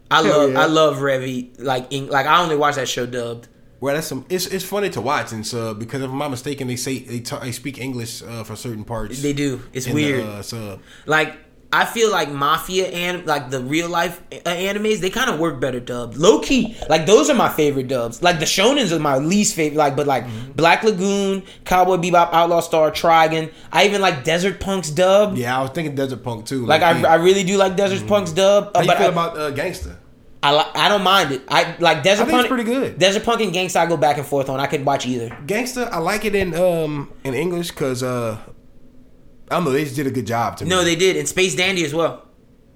[0.10, 0.62] I Hell love yeah.
[0.62, 1.52] I love Revy.
[1.60, 3.48] Like in, like I only watch that show dubbed.
[3.82, 4.26] Well, that's some.
[4.30, 7.20] It's it's funny to watch and sub because if I'm not mistaken, they say they,
[7.20, 9.22] talk, they speak English uh, for certain parts.
[9.22, 9.62] They do.
[9.74, 10.24] It's in the, weird.
[10.24, 10.82] uh, sub.
[11.08, 11.36] like
[11.74, 15.60] I feel like mafia and like the real life uh, animes, they kind of work
[15.60, 16.16] better dubbed.
[16.18, 18.22] Low key, like those are my favorite dubs.
[18.22, 19.78] Like the shonens are my least favorite.
[19.78, 20.52] Like, but like Mm-hmm.
[20.52, 23.52] Black Lagoon, Cowboy Bebop, Outlaw Star, Trigun.
[23.72, 25.38] I even like Desert Punk's dub.
[25.38, 26.66] Yeah, I was thinking Desert Punk too.
[26.68, 27.02] Like I.
[27.04, 28.72] I really do like Desert Punk's dub.
[28.76, 29.96] Uh, How you feel I, about uh, Gangsta?
[30.44, 31.42] I, li- I don't mind it.
[31.48, 32.46] I like Desert I think Punk.
[32.46, 32.98] it's pretty good.
[32.98, 34.60] Desert Punk and Gangsta, I go back and forth on.
[34.60, 35.30] I could watch either.
[35.46, 38.38] Gangsta, I like it in um in English because uh
[39.50, 40.70] I don't know they just did a good job to me.
[40.70, 42.26] No, they did, and Space Dandy as well.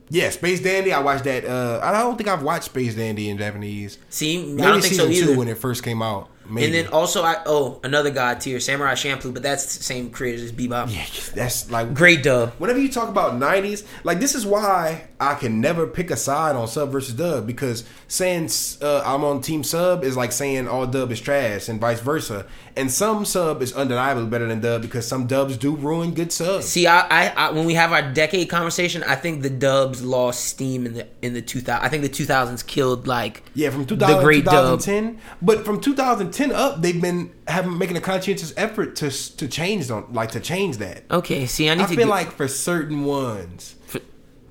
[0.09, 0.91] yeah, Space Dandy.
[0.93, 1.45] I watched that.
[1.45, 3.97] Uh, I don't think I've watched Space Dandy in Japanese.
[4.09, 5.33] See, Maybe I don't think so season either.
[5.33, 6.29] two when it first came out.
[6.47, 6.65] Maybe.
[6.65, 10.41] And then also, I oh another god tier, Samurai Champloo, but that's the same creators
[10.43, 10.93] as Bebop.
[10.93, 12.51] yeah, that's like Great dub.
[12.59, 16.55] whenever you talk about 90s like this is why i can never pick a side
[16.55, 18.49] on sub versus dub because saying
[18.81, 22.45] uh, i'm on team sub is like saying all dub is trash and vice versa
[22.75, 26.65] and some sub is undeniably better than dub because some dubs do ruin good subs
[26.65, 30.43] See, I, I, I when we have our decade conversation, I think the dubs lost
[30.45, 31.81] steam in the in the 2000.
[31.83, 34.79] I think the 2000s killed like yeah from 2000 the great dub.
[34.81, 39.89] 2010 but from 2010 up they've been having making a conscientious effort to to change
[39.89, 41.89] on like to change that Okay, see, I need i to.
[41.89, 43.75] feel get- like for certain ones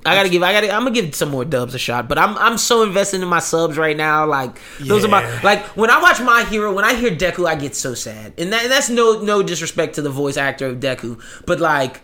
[0.06, 0.42] I gotta give.
[0.42, 0.70] I gotta.
[0.70, 2.10] I'm gonna give some more dubs a shot.
[2.10, 4.26] But I'm I'm so invested in my subs right now.
[4.26, 6.74] Like those are my like when I watch My Hero.
[6.74, 8.34] When I hear Deku, I get so sad.
[8.36, 12.02] And, that, and that's no no disrespect to the voice actor of Deku, but like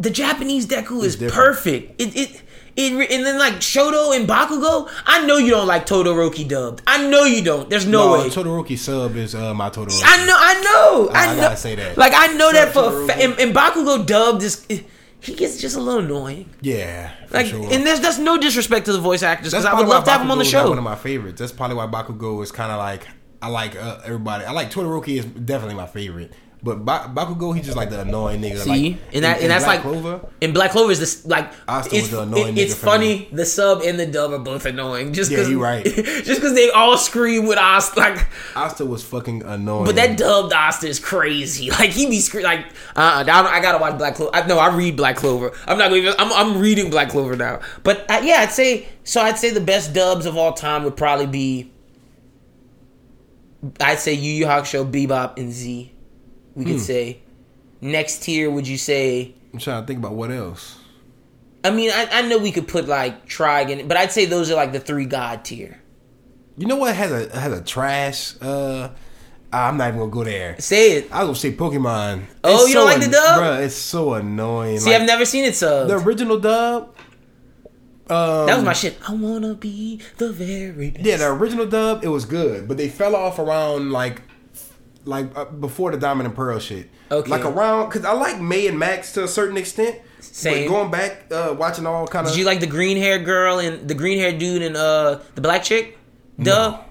[0.00, 2.00] the Japanese Deku is perfect.
[2.02, 2.42] It it.
[2.76, 6.82] It, and then like Shoto and Bakugo, I know you don't like Todoroki dubbed.
[6.86, 7.68] I know you don't.
[7.68, 8.28] There's no, way.
[8.28, 10.02] Todoroki sub is uh, my Todoroki.
[10.04, 11.40] I know, I know, I, I know.
[11.42, 11.98] gotta say that.
[11.98, 13.06] Like I know that for a Todoroki.
[13.08, 14.66] fa- and, and Bakugo dubbed is
[15.22, 16.48] he gets just a little annoying.
[16.62, 17.72] Yeah, for Like, sure.
[17.72, 20.12] and there's that's no disrespect to the voice actors because I would love to why
[20.12, 20.68] have him on the Bakugo is show.
[20.68, 21.40] One of my favorites.
[21.40, 23.06] That's probably why Bakugo is kind of like
[23.42, 24.44] I like uh, everybody.
[24.44, 26.32] I like Todoroki is definitely my favorite,
[26.62, 28.58] but ba- Bakugo he's just like the annoying nigga.
[28.58, 30.28] See, like, and that in- and that's Black like Clover.
[30.42, 33.46] And Black Clover is this like Asta it's was the annoying it- it's funny the
[33.46, 35.84] sub and the dub are both annoying just Yeah, because you right.
[35.84, 39.86] just because they all scream with Asta like Asta was fucking annoying.
[39.86, 43.60] but that dubbed Asta is crazy like he be scre- like uh I, don't- I
[43.60, 46.60] gotta watch Black Clover I, no I read Black Clover I'm not to I'm I'm
[46.60, 50.26] reading Black Clover now but uh, yeah I'd say so I'd say the best dubs
[50.26, 51.72] of all time would probably be
[53.80, 55.92] I'd say Yu Yu Hakusho Bebop and Z
[56.54, 57.20] we could say
[57.80, 60.78] next tier would you say I'm trying to think about what else.
[61.62, 64.54] I mean, I, I know we could put like Trigun, but I'd say those are
[64.54, 65.80] like the three god tier.
[66.56, 68.34] You know what has a has a trash?
[68.40, 68.90] Uh,
[69.52, 70.56] I'm not even gonna go there.
[70.60, 71.12] Say it.
[71.12, 72.24] I was gonna say Pokemon.
[72.44, 73.40] Oh, It's you don't like the dub?
[73.40, 74.78] Bruh, it's so annoying.
[74.78, 75.88] See, Like, I've never seen it subbed.
[75.88, 76.94] the original dub.
[78.08, 78.96] Um, that was my shit.
[79.08, 81.04] I wanna be the very best.
[81.06, 84.22] Yeah, the original dub it was good, but they fell off around like
[85.04, 86.88] like uh, before the Diamond and Pearl shit.
[87.10, 87.30] Okay.
[87.30, 90.00] Like around because I like May and Max to a certain extent.
[90.20, 90.66] Same.
[90.66, 92.32] But going back, uh, watching all kind of.
[92.32, 95.40] Did you like the green haired girl and the green haired dude and uh the
[95.40, 95.98] black chick?
[96.40, 96.84] Dub.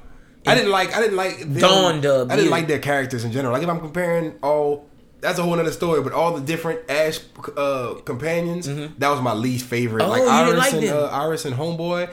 [0.45, 0.95] I didn't like.
[0.95, 1.39] I didn't like.
[1.39, 2.55] Them, Dawn dub, I didn't yeah.
[2.55, 3.53] like their characters in general.
[3.53, 4.87] Like if I'm comparing all.
[5.21, 7.19] That's a whole other story, but all the different Ash
[7.57, 10.01] uh, companions, that was my least favorite.
[10.01, 10.11] Mm-hmm.
[10.11, 12.09] Oh, like Iris like and uh, Iris and Homeboy,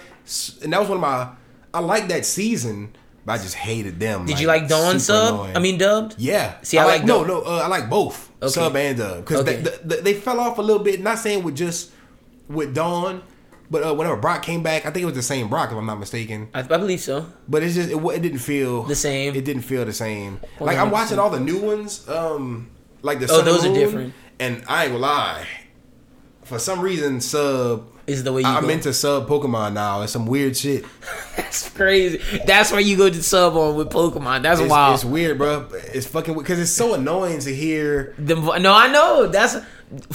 [0.65, 1.29] and that was one of my.
[1.73, 4.25] I liked that season, but I just hated them.
[4.25, 5.35] Did you like Dawn sub?
[5.35, 5.57] annoying.
[5.57, 6.15] I mean dubbed.
[6.17, 6.55] Yeah.
[6.63, 7.43] See, I like no, no.
[7.43, 8.49] Uh, I like both Okay.
[8.53, 9.57] sub and dub because Okay.
[9.57, 11.03] they, they, they fell off a little bit.
[11.03, 11.91] Not saying with just
[12.49, 13.23] with Dawn,
[13.71, 15.87] but uh, whenever Brock came back, I think it was the same Brock if I'm
[15.87, 16.49] not mistaken.
[16.55, 17.27] I, I believe so.
[17.49, 19.35] But it's just it, it didn't feel The same.
[19.35, 20.41] It didn't feel the same.
[20.61, 22.71] Like I'm watching all the new ones, um,
[23.03, 24.15] like the Oh, Sun those are different.
[24.39, 25.47] And I ain't gonna lie,
[26.45, 27.89] for some reason, sub.
[28.07, 28.69] Is the way you I'm go.
[28.69, 30.03] into sub Pokemon now.
[30.03, 30.85] It's some weird shit.
[31.37, 32.21] That's crazy.
[32.47, 34.43] That's where you go to sub on with Pokemon.
[34.43, 34.95] That's It's, wild.
[34.95, 35.69] it's weird, bro.
[35.93, 39.27] It's fucking because it's so annoying to hear The no, I know.
[39.27, 39.57] That's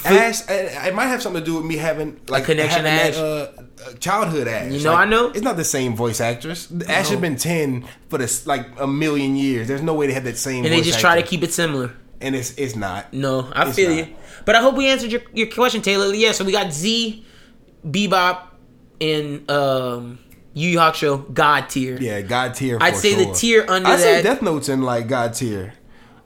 [0.04, 0.40] Ash.
[0.48, 3.92] It might have something to do with me having like connection having to that, uh,
[3.98, 4.72] childhood Ash.
[4.72, 5.28] You know, Like, I know.
[5.28, 6.70] it's not the same voice actress.
[6.88, 9.68] Ash has been ten for this like a million years.
[9.68, 10.64] There's no way they have that same.
[10.64, 11.92] and they just try to keep it similar.
[12.20, 13.12] and it's it's not.
[13.12, 13.96] No, I It's feel not.
[13.98, 14.14] you.
[14.44, 16.12] But I hope we answered your, your question, Taylor.
[16.14, 17.24] Yeah, so we got Z,
[17.86, 18.42] Bebop,
[19.00, 20.18] and um,
[20.54, 21.98] Yu Yu Hakusho God tier.
[22.00, 22.78] Yeah, God tier.
[22.80, 25.74] I'd say the tier under I'd say that- Death Note's in like God tier.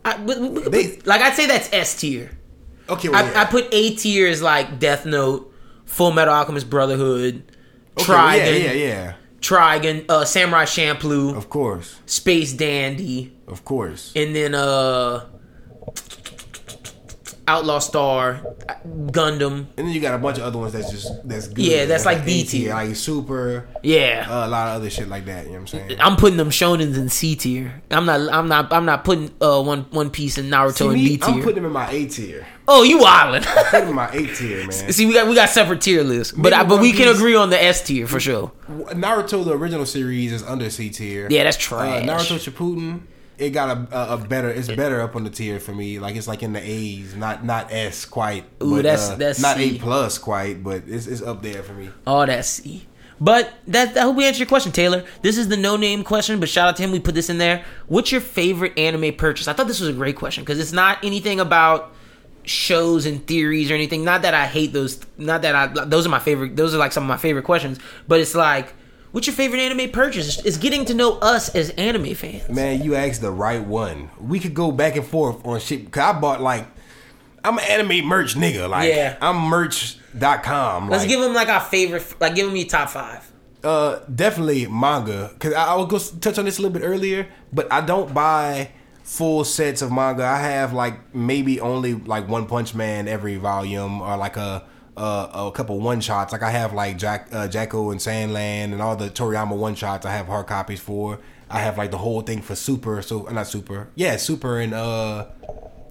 [0.05, 2.31] I, but- but- but- They- like I'd say that's S tier.
[2.89, 3.41] Okay, well, I, yeah.
[3.43, 5.53] I put A tier as like Death Note,
[5.87, 7.43] Full Metal Alchemist Brotherhood,
[7.99, 9.13] Okay, well, yeah, yeah, yeah.
[9.41, 14.13] Trigun, uh, Samurai Champloo, Of course, Space Dandy, of course.
[14.15, 15.25] and then uh,
[17.49, 18.41] Outlaw Star,
[18.87, 19.67] Gundam.
[19.77, 21.65] And then you got a bunch of other ones that's just that's good.
[21.65, 22.73] Yeah, that's like A B tier.
[22.75, 24.27] like Super, Yeah.
[24.29, 25.45] uh, a lot of other shit like that.
[25.47, 25.97] You know what I'm saying?
[26.01, 27.83] I'm putting them shonens in C tier.
[27.91, 28.21] I'm not.
[28.33, 28.73] I'm not.
[28.73, 31.29] I'm not putting uh one One Piece and Naruto See, in B tier.
[31.35, 33.45] I'm putting them in my A tier Oh, you wildin'.
[33.71, 34.93] Put him in my eight tier, man.
[34.93, 37.51] See, we got we got separate tier lists, but I, but we can agree on
[37.51, 38.51] the S tier for sure.
[38.69, 41.29] Naruto, the original series, is under C tier.
[41.31, 42.05] Yeah, that's Uh, trash.
[42.05, 43.03] Naruto Shippuden,
[43.39, 44.49] it got a, a, a better.
[44.51, 45.99] It's better up on the tier for me.
[45.99, 48.45] Like it's like in the A's, not not S quite.
[48.63, 49.77] Ooh, but, that's- uh, that's not C.
[49.77, 51.91] A plus quite, but it's it's up there for me.
[52.07, 52.87] Oh, that's C.
[53.19, 55.03] But that I hope we answered your question, Taylor.
[55.23, 56.91] This is the no name question, but shout out to him.
[56.93, 57.65] We put this in there.
[57.87, 59.49] What's your favorite anime purchase?
[59.49, 61.93] I thought this was a great question because it's not anything about
[62.45, 64.05] shows and theories or anything.
[64.05, 65.01] Not that I hate those.
[65.17, 65.85] Not that I.
[65.87, 66.57] Those are my favorite.
[66.57, 67.79] Those are like some of my favorite questions.
[68.07, 68.75] But it's like,
[69.17, 70.45] what's your favorite anime purchase?
[70.45, 72.51] It's getting to know us as anime fans.
[72.51, 74.11] Man, you asked the right one.
[74.21, 75.91] We could go back and forth on shit.
[75.91, 76.67] Cause I bought like,
[77.43, 78.69] I'm an anime merch nigga.
[78.69, 79.17] Like, Yeah.
[79.23, 80.91] I'm merch.com.
[80.91, 82.15] Let's like, give them like our favorite.
[82.21, 83.33] Like, give them your top five.
[83.65, 85.33] Uh, definitely manga.
[85.39, 87.81] Cause I, I will go s- touch on this a little bit earlier, but I
[87.81, 88.69] don't buy
[89.03, 90.25] full sets of manga.
[90.27, 95.29] I have like maybe only like One Punch Man every volume, or like a a,
[95.35, 96.33] a couple one shots.
[96.33, 99.75] Like I have like Jack uh, Jaco and Sand Land and all the Toriyama one
[99.75, 100.07] shots.
[100.07, 101.19] I have hard copies for.
[101.49, 103.03] I have like the whole thing for Super.
[103.03, 103.89] So uh, not Super.
[103.95, 105.27] Yeah, Super and uh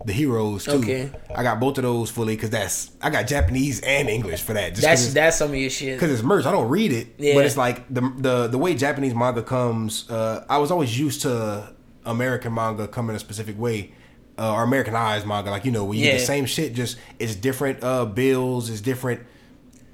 [0.05, 0.71] the Heroes too.
[0.73, 1.09] Okay.
[1.35, 4.69] I got both of those fully because that's I got Japanese and English for that.
[4.75, 5.95] Just That's that's some of your shit.
[5.97, 6.45] because it's merch.
[6.45, 7.33] I don't read it, Yeah.
[7.33, 10.09] but it's like the the the way Japanese manga comes.
[10.09, 11.73] Uh, I was always used to
[12.05, 13.93] American manga coming a specific way,
[14.37, 15.49] uh, or Americanized manga.
[15.49, 18.81] Like you know, when you get the same shit, just it's different uh, bills, it's
[18.81, 19.21] different.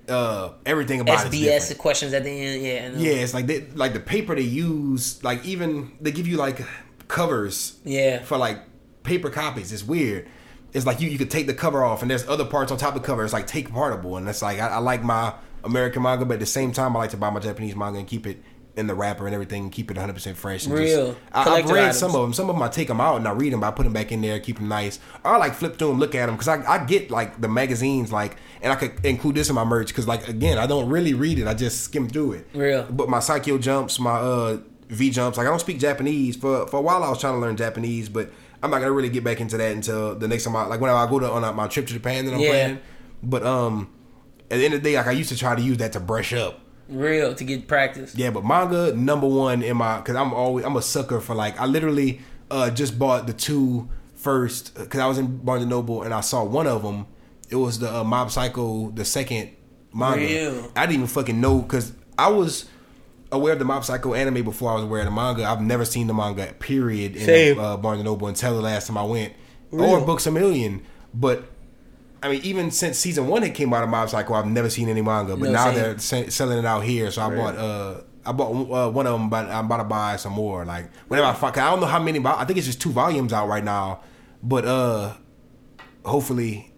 [0.09, 2.99] Uh, everything about it's SBS questions at the end.
[2.99, 3.11] Yeah.
[3.11, 5.23] Yeah, it's like they, like the paper they use.
[5.23, 6.61] Like even they give you like
[7.07, 7.79] covers.
[7.85, 8.23] Yeah.
[8.23, 8.59] For like
[9.03, 10.27] paper copies, it's weird.
[10.73, 12.95] It's like you you could take the cover off, and there's other parts on top
[12.95, 13.23] of the cover.
[13.23, 15.33] It's like take partable, and it's like I, I like my
[15.63, 18.07] American manga, but at the same time, I like to buy my Japanese manga and
[18.07, 18.41] keep it
[18.77, 20.65] in the wrapper and everything, keep it 100 percent fresh.
[20.65, 21.07] And Real.
[21.07, 21.97] Just, I, I've read items.
[21.99, 22.33] some of them.
[22.33, 23.63] Some of them I take them out and I read them.
[23.63, 24.99] I put them back in there, keep them nice.
[25.25, 27.47] Or I like flip through them, look at them because I, I get like the
[27.49, 30.89] magazines, like, and I could include this in my merch because like again, I don't
[30.89, 31.47] really read it.
[31.47, 32.47] I just skim through it.
[32.53, 32.83] Real.
[32.89, 34.57] But my Saikyo Jumps, my uh
[34.89, 36.35] V jumps, like I don't speak Japanese.
[36.35, 38.29] For for a while I was trying to learn Japanese, but
[38.63, 40.97] I'm not gonna really get back into that until the next time I like whenever
[40.99, 42.49] I go to on uh, my trip to Japan that I'm Yeah.
[42.49, 42.79] planning.
[43.23, 43.89] But um
[44.49, 45.99] at the end of the day, like I used to try to use that to
[46.01, 46.59] brush up.
[46.91, 48.13] Real to get practice.
[48.15, 51.59] Yeah, but manga number one in my because I'm always I'm a sucker for like
[51.59, 52.19] I literally
[52.49, 56.21] uh just bought the two first because I was in Barnes and Noble and I
[56.21, 57.07] saw one of them.
[57.49, 59.51] It was the uh, Mob Psycho, the second
[59.93, 60.17] manga.
[60.25, 60.71] Real.
[60.75, 62.65] I didn't even fucking know because I was
[63.31, 65.45] aware of the Mob Psycho anime before I was aware of the manga.
[65.45, 67.59] I've never seen the manga period in Same.
[67.59, 69.33] uh, Barnes and Noble until the last time I went
[69.71, 69.85] Real.
[69.89, 70.81] or Books a Million,
[71.13, 71.45] but.
[72.23, 74.89] I mean, even since season one it came out of Mob Psycho, I've never seen
[74.89, 75.35] any manga.
[75.35, 75.75] But No, now same.
[75.75, 79.13] they're se- selling it out here, so I bought uh I bought uh, one of
[79.19, 80.63] them, but I'm about to buy some more.
[80.63, 82.19] Like whenever I find, I don't know how many.
[82.19, 84.01] but I think it's just two volumes out right now,
[84.43, 85.13] but uh,
[86.05, 86.71] hopefully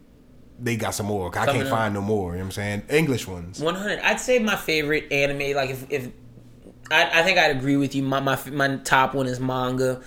[0.59, 1.29] they got some more.
[1.29, 1.77] 'cause I Coming can't up.
[1.79, 2.31] find no more.
[2.31, 2.83] You know what I'm saying?
[2.89, 3.59] English ones.
[3.59, 3.99] One hundred.
[3.99, 5.55] I'd say my favorite anime.
[5.55, 6.07] Like if, if
[6.91, 8.03] I, I think I'd agree with you.
[8.03, 10.01] My, my my top one is manga.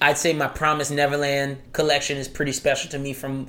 [0.00, 3.46] I'd say my Promise Neverland collection is pretty special to me from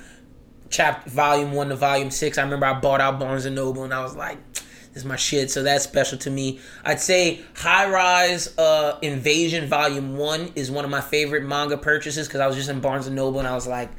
[0.70, 2.38] chapter volume one to volume six.
[2.38, 5.15] I remember I bought out Barnes and Noble and I was like, "This is my
[5.15, 6.59] shit." So that's special to me.
[6.84, 12.28] I'd say High Rise uh, Invasion Volume One is one of my favorite manga purchases
[12.28, 13.89] because I was just in Barnes and Noble and I was like.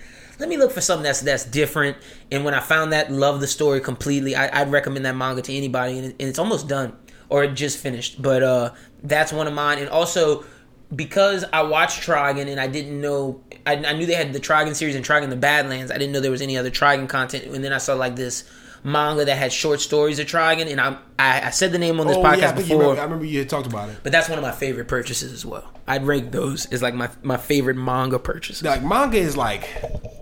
[0.41, 1.97] Let me look for something that's that's different.
[2.31, 4.37] And when I found that, loved the story completely.
[4.37, 6.97] I, I'd recommend that manga to anybody, and, it, and it's almost done
[7.29, 8.21] or it just finished.
[8.21, 8.71] But uh,
[9.03, 9.79] that's one of mine.
[9.79, 10.45] And also
[10.95, 14.75] because I watched Trigun and I didn't know, I, I knew they had the Trigun
[14.75, 15.91] series and Trigun the Badlands.
[15.91, 17.45] I didn't know there was any other Trigun content.
[17.45, 18.45] And then I saw like this
[18.85, 22.07] manga that had short stories of Trigun, and I I, I said the name on
[22.07, 22.79] this oh podcast yeah, I, before.
[22.81, 23.99] remember, I remember you had talked about it.
[24.03, 25.65] but that's one of my favorite purchases as well.
[25.87, 28.63] I'd rank those as like my, my favorite manga purchases.
[28.63, 29.65] Like manga is like,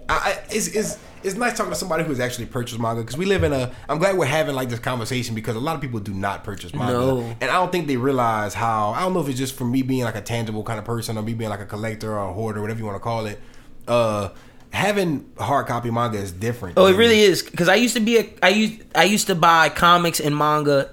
[0.08, 3.24] I, I it's, it's it's nice talking to somebody who's actually purchased manga because we
[3.26, 3.72] live in a.
[3.88, 6.72] I'm glad we're having like this conversation because a lot of people do not purchase
[6.72, 7.36] manga, No.
[7.40, 8.90] and I don't think they realize how.
[8.92, 11.18] I don't know if it's just for me being like a tangible kind of person
[11.18, 13.40] or me being like a collector or a hoarder, whatever you want to call it.
[13.88, 14.30] Uh,
[14.72, 16.78] having hard copy manga is different.
[16.78, 17.42] Oh, it really is.
[17.42, 20.90] Because I used to be a I used I used to buy comics and manga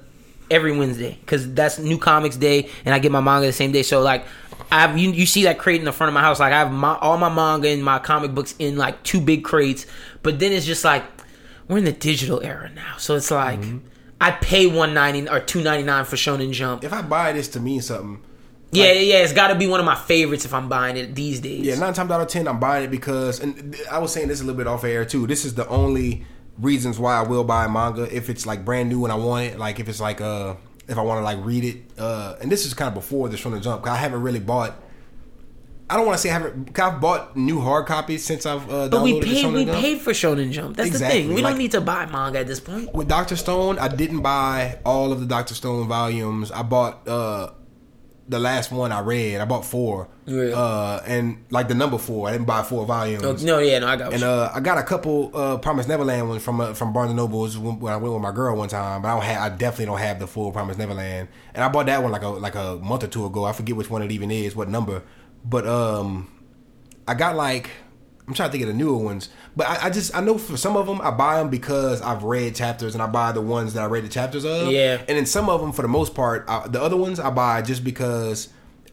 [0.50, 3.84] every Wednesday because that's New Comics Day, and I get my manga the same day.
[3.84, 4.26] So like,
[4.72, 6.40] I have you you see that crate in the front of my house.
[6.40, 9.44] Like I have my all my manga and my comic books in like two big
[9.44, 9.86] crates.
[10.22, 11.04] But then it's just like
[11.68, 13.80] we're in the digital era now, so it's like mm-hmm.
[14.22, 16.84] I pay one ninety or two ninety nine for Shonen Jump.
[16.84, 18.22] If I buy this to mean something,
[18.74, 19.16] Yeah, yeah, yeah.
[19.24, 21.66] It's got to be one of my favorites if I'm buying it these days.
[21.66, 24.42] Yeah, nine times out of ten, I'm buying it because, and I was saying this
[24.42, 25.28] a little bit off air too.
[25.28, 26.26] This is the only
[26.60, 29.60] reasons why I will buy manga if it's like brand new and I want it.
[29.60, 30.56] Like if it's like uh,
[30.88, 31.78] if I want to like read it.
[31.98, 33.84] Uh, and this is kind of before the Shonen Jump.
[33.84, 34.80] 'cause I haven't really bought.
[35.90, 36.80] I don't want to say I haven't.
[36.80, 38.68] I've bought new hard copies since I've.
[38.70, 39.54] Uh, But we the paid.
[39.54, 39.80] We Jump.
[39.80, 40.76] paid for Shonen Jump.
[40.78, 41.28] That's the thing.
[41.34, 42.94] We like- don't need to buy manga at this point.
[42.96, 43.78] with Doctor Stone.
[43.80, 46.52] I didn't buy all of the Doctor Stone volumes.
[46.52, 47.50] I bought uh
[48.28, 49.42] the last one I read.
[49.42, 50.08] I bought four.
[50.26, 50.56] Yeah.
[50.56, 52.30] Uh, and like the number four.
[52.30, 53.24] I didn't buy four volumes.
[53.24, 54.14] Oh, no, yeah, no, I got.
[54.14, 57.18] And uh, I got a couple uh, Promise Neverland ones from uh, from Barnes and
[57.18, 59.02] Nobles when when I went with my girl one time.
[59.02, 61.28] But I don't have, I definitely don't have the full Promise Neverland.
[61.54, 63.44] And I bought that one like a like a month or two ago.
[63.44, 65.04] I forget which one it even is, what number.
[65.44, 66.32] But um,
[67.08, 67.70] I got like
[68.28, 69.30] I'm trying to think of the newer ones.
[69.56, 72.24] But I, I just I know for some of them I buy them because I've
[72.24, 74.72] read chapters and I buy the ones that I read the chapters of.
[74.72, 75.00] Yeah.
[75.08, 77.62] And then some of them, for the most part, I, the other ones I buy
[77.62, 78.50] just because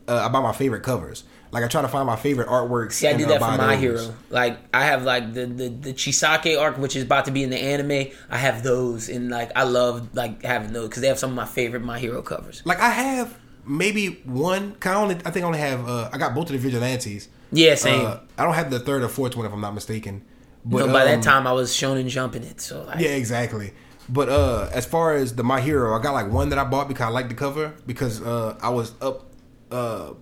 [0.08, 1.24] uh, I buy my favorite covers.
[1.52, 2.92] Like I try to find my favorite artworks.
[2.92, 3.80] See, I I'll that for My those.
[3.80, 4.14] Hero.
[4.30, 7.50] Like, I have like the, the the Chisaki arc, which is about to be in
[7.50, 8.12] the anime.
[8.30, 11.36] I have those, and like I love like having those because they have some of
[11.36, 12.62] my favorite My Hero covers.
[12.64, 14.74] Like I have maybe one.
[14.76, 15.88] 'cause I only I think I only have.
[15.88, 17.28] Uh, I got both of the vigilantes.
[17.52, 18.06] Yeah, same.
[18.06, 20.22] Uh, I don't have the third or fourth one if I'm not mistaken.
[20.64, 23.10] But no, by that um, time I was shown and jumping it, so like, Yeah,
[23.10, 23.72] exactly.
[24.08, 26.88] But uh as far as the My Hero, I got like one that I bought
[26.88, 29.26] because I liked the cover because uh I was up
[29.70, 30.12] uh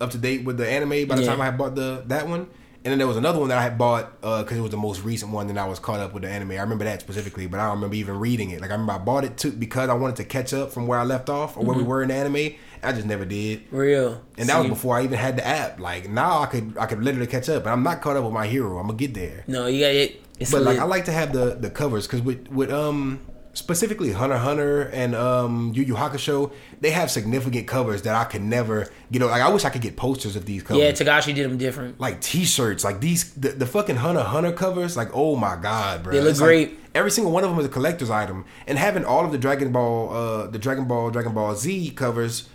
[0.00, 1.28] up to date with the anime by the Yeah.
[1.28, 2.48] time I had bought the that one.
[2.82, 5.02] And then there was another one that I had bought because it was the most
[5.04, 6.52] recent one, and I was caught up with the anime.
[6.52, 8.62] I remember that specifically, but I don't remember even reading it.
[8.62, 10.98] Like I remember I bought it too because I wanted to catch up from where
[10.98, 12.54] I left off or where we were in the anime.
[12.82, 13.64] I just never did.
[13.70, 14.22] real.
[14.38, 15.78] And that was before I even had the app.
[15.78, 18.32] Like now I could I could literally catch up, but I'm not caught up with
[18.32, 18.78] my hero.
[18.78, 19.44] I'm gonna get there.
[19.46, 20.22] No, you got it.
[20.50, 20.78] But like.
[20.78, 23.20] I like to have the the covers because with with um
[23.52, 28.42] specifically Hunter Hunter and um Yu Yu Hakusho, they have significant covers that I could
[28.42, 29.22] never get.
[29.22, 30.82] Like I wish I could get posters of these covers.
[30.82, 31.98] yeah, Togashi did them different.
[32.00, 34.96] like T-shirts, like these the, the fucking Hunter Hunter covers.
[34.96, 36.78] Like oh my god, bro, They look It's like great.
[36.94, 39.72] every single one of them is a collector's item, and having all of the Dragon
[39.72, 42.48] Ball, uh the Dragon Ball, Dragon Ball Z covers.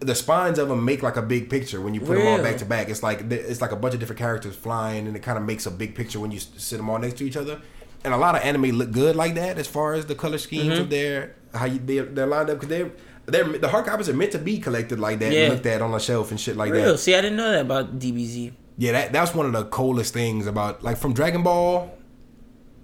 [0.00, 2.56] The spines of them make like a big picture when you put them all back
[2.58, 2.88] to back.
[2.88, 5.66] It's like it's like a bunch of different characters flying, and it kind of makes
[5.66, 7.60] a big picture when you sit them all next to each other.
[8.04, 10.74] And a lot of anime look good like that, as far as the color schemes
[10.74, 10.82] Mm-hmm.
[10.82, 12.90] of their how you they're, they're lined up because they're
[13.26, 15.40] they're the hard copies are meant to be collected like that, Yeah.
[15.46, 16.92] and looked at on a shelf and shit like Real.
[16.92, 16.98] that.
[16.98, 18.52] See, I didn't know that about DBZ.
[18.78, 21.90] Yeah, that that's one of the coolest things about like from Dragon Ball,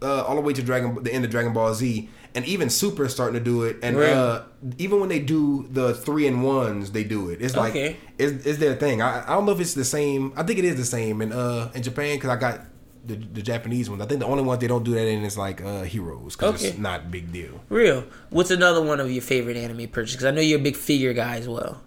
[0.02, 3.04] uh, all the way to Dragon the end of Dragon Ball Z, and even Super
[3.04, 3.76] is starting to do it.
[3.82, 4.42] And uh,
[4.78, 7.40] even when they do the three and ones, they do it.
[7.40, 7.96] It's like Okay.
[8.18, 9.00] it's, it's their thing.
[9.00, 10.32] I, I don't know if it's the same.
[10.36, 12.60] I think it is the same in uh in Japan because I got
[13.06, 14.02] the, the Japanese ones.
[14.02, 16.54] I think the only ones they don't do that in is like uh Heroes because
[16.56, 16.68] Okay.
[16.70, 17.60] it's not big deal.
[17.68, 18.04] Real.
[18.30, 20.16] What's another one of your favorite anime purchases?
[20.16, 21.82] Because I know you're a big figure guy as well.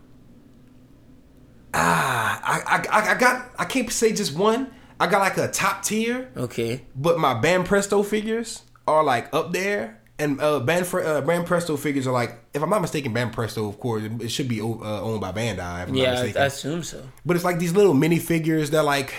[1.74, 4.72] Ah, I, I I got I can't say just one.
[5.00, 6.32] I got like a top tier.
[6.36, 6.82] Okay.
[6.96, 12.14] But my Banpresto figures are like up there, and uh, Band uh, Banpresto figures are
[12.14, 15.32] like, if I'm not mistaken, Band Presto, of course, it, should be uh, owned by
[15.32, 15.96] Bandai.
[15.96, 17.04] Yeah, I, assume so.
[17.26, 18.72] but it's like these little mini figures.
[18.72, 19.14] They're like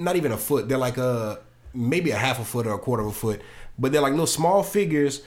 [0.00, 0.68] not even a foot.
[0.68, 1.40] They're like a
[1.72, 3.40] maybe a half a foot or a quarter of a foot,
[3.78, 5.22] but they're like little small figures,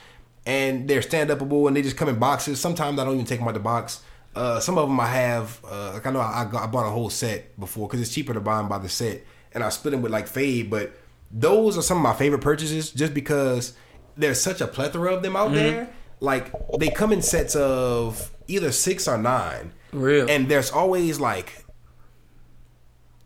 [0.46, 2.60] and they're stand upable, and they just come in boxes.
[2.60, 4.02] Sometimes I don't even take them out the box.
[4.36, 5.60] Uh, some of them I have.
[5.64, 8.34] Uh, like I know I, got, I bought a whole set before because it's cheaper
[8.34, 10.70] to buy them by the set, and I split them with like Fade.
[10.70, 10.98] But
[11.32, 13.74] those are some of my favorite purchases, just because
[14.18, 15.90] there's such a plethora of them out there.
[16.20, 20.30] Like they come in sets of either six or nine, Real.
[20.30, 21.64] and there's always like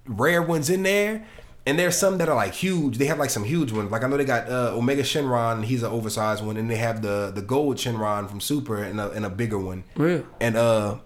[0.06, 1.26] rare ones in there.
[1.68, 2.98] And there's some that are like huge.
[2.98, 3.92] They have like some huge ones.
[3.92, 5.64] Like I know they got uh, Omega Shenron.
[5.66, 9.12] He's an oversized one, and they have the the gold Shenron from Super and a,
[9.12, 9.84] and a bigger one.
[9.96, 10.24] Real.
[10.40, 10.98] And uh,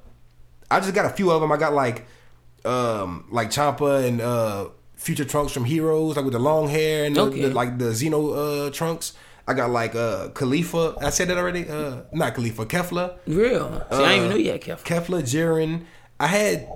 [0.69, 1.51] I just got a few of them.
[1.51, 2.05] I got like
[2.63, 7.15] um like Champa and uh Future Trunks from Heroes, like with the long hair and
[7.15, 7.41] the, Okay.
[7.41, 9.13] the- like the Xeno uh trunks.
[9.47, 10.95] I got like uh Khalifa.
[11.01, 11.67] I said that already.
[11.67, 12.67] Uh, not Khalifa.
[12.67, 13.17] Kefla.
[13.25, 13.83] Real.
[13.91, 14.83] See, I didn't even Uh, know you had Kefla.
[14.83, 15.85] Kefla, Jiren.
[16.19, 16.69] I had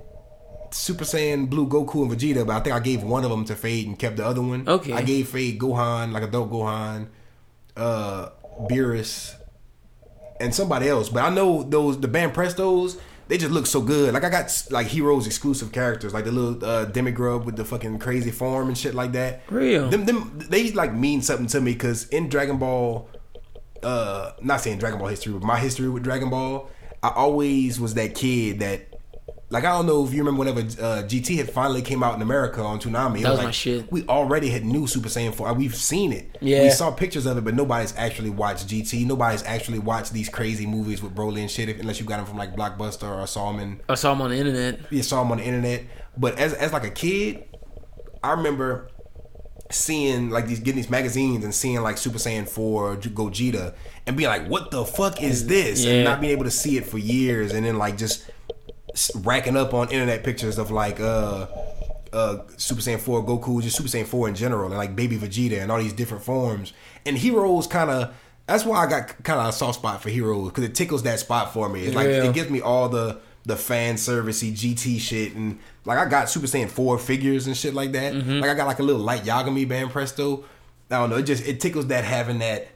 [0.74, 3.54] Super Saiyan Blue Goku and Vegeta, but I think I gave one of them to
[3.54, 4.68] Fade and kept the other one.
[4.68, 4.92] Okay.
[4.92, 7.08] I gave Fade Gohan, like adult Gohan,
[7.76, 8.30] uh,
[8.68, 9.34] Beerus,
[10.40, 11.08] and somebody else.
[11.08, 12.98] But I know those the Banprestos.
[13.28, 14.14] They just look so good.
[14.14, 17.98] Like I got like heroes exclusive characters, like the little uh, Demigra with the fucking
[17.98, 19.42] crazy form and shit like that.
[19.50, 19.88] Real.
[19.88, 23.08] Them, them, they like mean something to me because in Dragon Ball,
[23.82, 26.70] uh, not saying Dragon Ball history, but my history with Dragon Ball,
[27.02, 28.95] I always was that kid that,
[29.48, 32.22] like, I don't know if you remember whenever uh, GT had finally came out in
[32.22, 33.20] America on Toonami.
[33.20, 33.90] It That was like, my shit.
[33.92, 35.54] We already had new Super Saiyan 4.
[35.54, 36.36] We've seen it.
[36.40, 36.62] Yeah.
[36.64, 39.06] We saw pictures of it, but nobody's actually watched GT.
[39.06, 42.26] Nobody's actually watched these crazy movies with Broly and shit, if, unless you got them
[42.26, 44.80] from like Blockbuster or saw them in I saw him on the internet.
[44.90, 45.84] you saw them on the internet.
[46.16, 47.44] But as as like a kid,
[48.24, 48.88] I remember
[49.70, 53.74] seeing like these getting these magazines and seeing like Super Saiyan 4 Gogeta
[54.06, 55.84] and being like, what the fuck is this?
[55.84, 55.92] Yeah.
[55.94, 58.28] And not being able to see it for years and then like just
[59.16, 61.46] racking up on internet pictures of like uh
[62.12, 65.60] uh, Super Saiyan Four Goku, just Super Saiyan Four in general, and like Baby Vegeta
[65.60, 66.72] and all these different forms.
[67.04, 68.14] And Heroes kind of
[68.46, 71.18] that's why I got kind of a soft spot for Heroes because it tickles that
[71.18, 71.84] spot for me.
[71.84, 72.24] It's like Yeah.
[72.24, 76.46] it gives me all the the fan servicey GT shit and like I got Super
[76.46, 78.14] Saiyan Four figures and shit like that.
[78.14, 78.40] Mm-hmm.
[78.40, 80.44] Like I got like a little light Yagami Banpresto.
[80.90, 81.16] I don't know.
[81.16, 82.68] It just it tickles that having that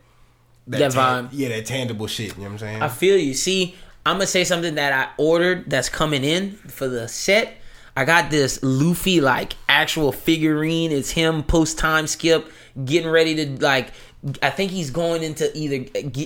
[0.66, 1.30] That tan- vibe.
[1.32, 2.30] yeah, that tangible shit.
[2.36, 2.82] You know what I'm saying?
[2.82, 3.32] I feel you.
[3.34, 3.74] See,
[4.06, 7.54] I'm gonna say something that I ordered that's coming in for the set.
[7.96, 10.90] I got this Luffy like actual figurine.
[10.92, 12.50] It's him post time skip,
[12.84, 13.88] getting ready to like.
[14.42, 15.76] I think he's going into either.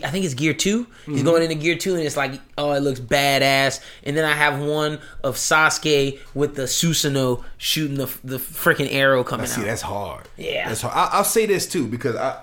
[0.04, 1.24] I think it's gear 2 He's Mm-hmm.
[1.24, 3.78] going into gear two, and it's like, oh, it looks badass.
[4.02, 9.22] And then I have one of Sasuke with the Susanoo shooting the the freaking arrow
[9.22, 9.50] coming out.
[9.50, 9.66] See, out.
[9.66, 10.28] that's hard.
[10.36, 10.68] Yeah.
[10.68, 10.94] that's hard.
[10.96, 12.42] I, I'll say this too because I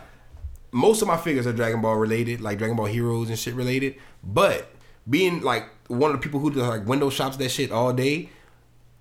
[0.71, 3.95] most of my figures are Dragon Ball related, like Dragon Ball Heroes and shit related.
[4.23, 4.69] But
[5.09, 8.29] being like one of the people who do like window shops that shit all day,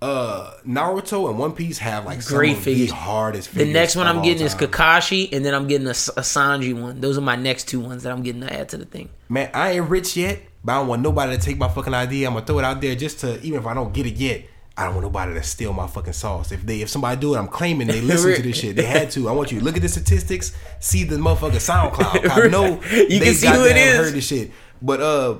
[0.01, 2.89] uh, Naruto and One Piece have like some Great of figures.
[2.89, 3.53] the hardest.
[3.53, 4.55] The next one I'm getting is.
[4.55, 6.99] Kakashi, and then I'm getting a, a Sanji one.
[7.01, 9.09] Those are my next two ones that I'm getting to add to the thing.
[9.29, 12.27] Man, I ain't rich yet, but I don't want nobody to take my fucking idea.
[12.27, 14.45] I'm gonna throw it out there just to even if I don't get it yet.
[14.75, 16.51] I don't want nobody to steal my fucking sauce.
[16.51, 18.75] If they if somebody do it, I'm claiming they listen to this shit.
[18.75, 19.29] They had to.
[19.29, 22.27] I want you to look at the statistics, see the motherfucking SoundCloud.
[22.45, 23.97] I know You they can see who it is.
[23.97, 24.49] Heard this shit,
[24.81, 25.35] but uh.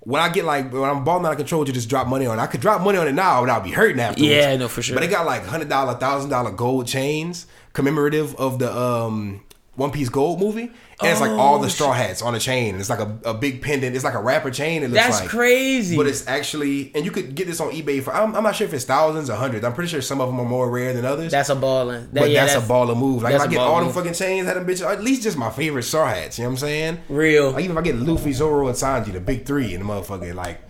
[0.00, 2.38] When I get like when I'm balling out of control to just drop money on,
[2.38, 2.42] it.
[2.42, 4.30] I could drop money on it now without be hurting afterwards.
[4.30, 4.96] Yeah, no, for sure.
[4.96, 9.42] But they got like hundred dollar, thousand dollar gold chains commemorative of the um
[9.76, 10.72] One Piece Gold movie, and
[11.10, 12.74] it's like all Oh, the straw hats on a chain.
[12.74, 13.94] It's like a, a big pendant.
[13.94, 14.82] It's like a rapper chain.
[14.82, 15.96] It looks That's like crazy.
[15.96, 18.12] but it's actually and you could get this on eBay for.
[18.12, 19.64] I'm, I'm not sure if it's thousands or hundreds.
[19.64, 21.30] I'm pretty sure some of them are more rare than others.
[21.30, 22.02] That's a balling.
[22.12, 23.22] That- but yeah, that's, a baller move.
[23.22, 23.94] Like if that's I get all them move.
[23.94, 24.84] fucking chains, had them bitches.
[24.90, 26.38] At least just my favorite straw hats.
[26.38, 27.00] You know what I'm saying?
[27.08, 27.52] Real.
[27.52, 30.34] Like even if I get Luffy, Zoro, and Sanji, the big three, and the motherfucker,
[30.34, 30.60] like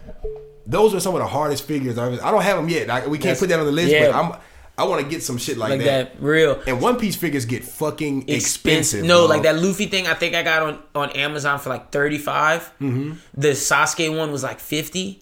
[0.66, 1.98] those are some of the hardest figures.
[1.98, 2.86] I've, I don't have them yet.
[2.86, 4.12] Like, we can't That's- put that on the list, yeah.
[4.12, 4.40] but I'm.
[4.80, 6.14] I want to get some shit like, like that.
[6.14, 6.22] that.
[6.22, 6.60] Real.
[6.66, 9.04] And One Piece figures get fucking expensive.
[9.04, 9.30] No, dog.
[9.30, 10.06] like that Luffy thing.
[10.06, 13.12] I think I got on on Amazon for like thirty Mm-hmm.
[13.34, 15.20] The Sasuke one was like fifty.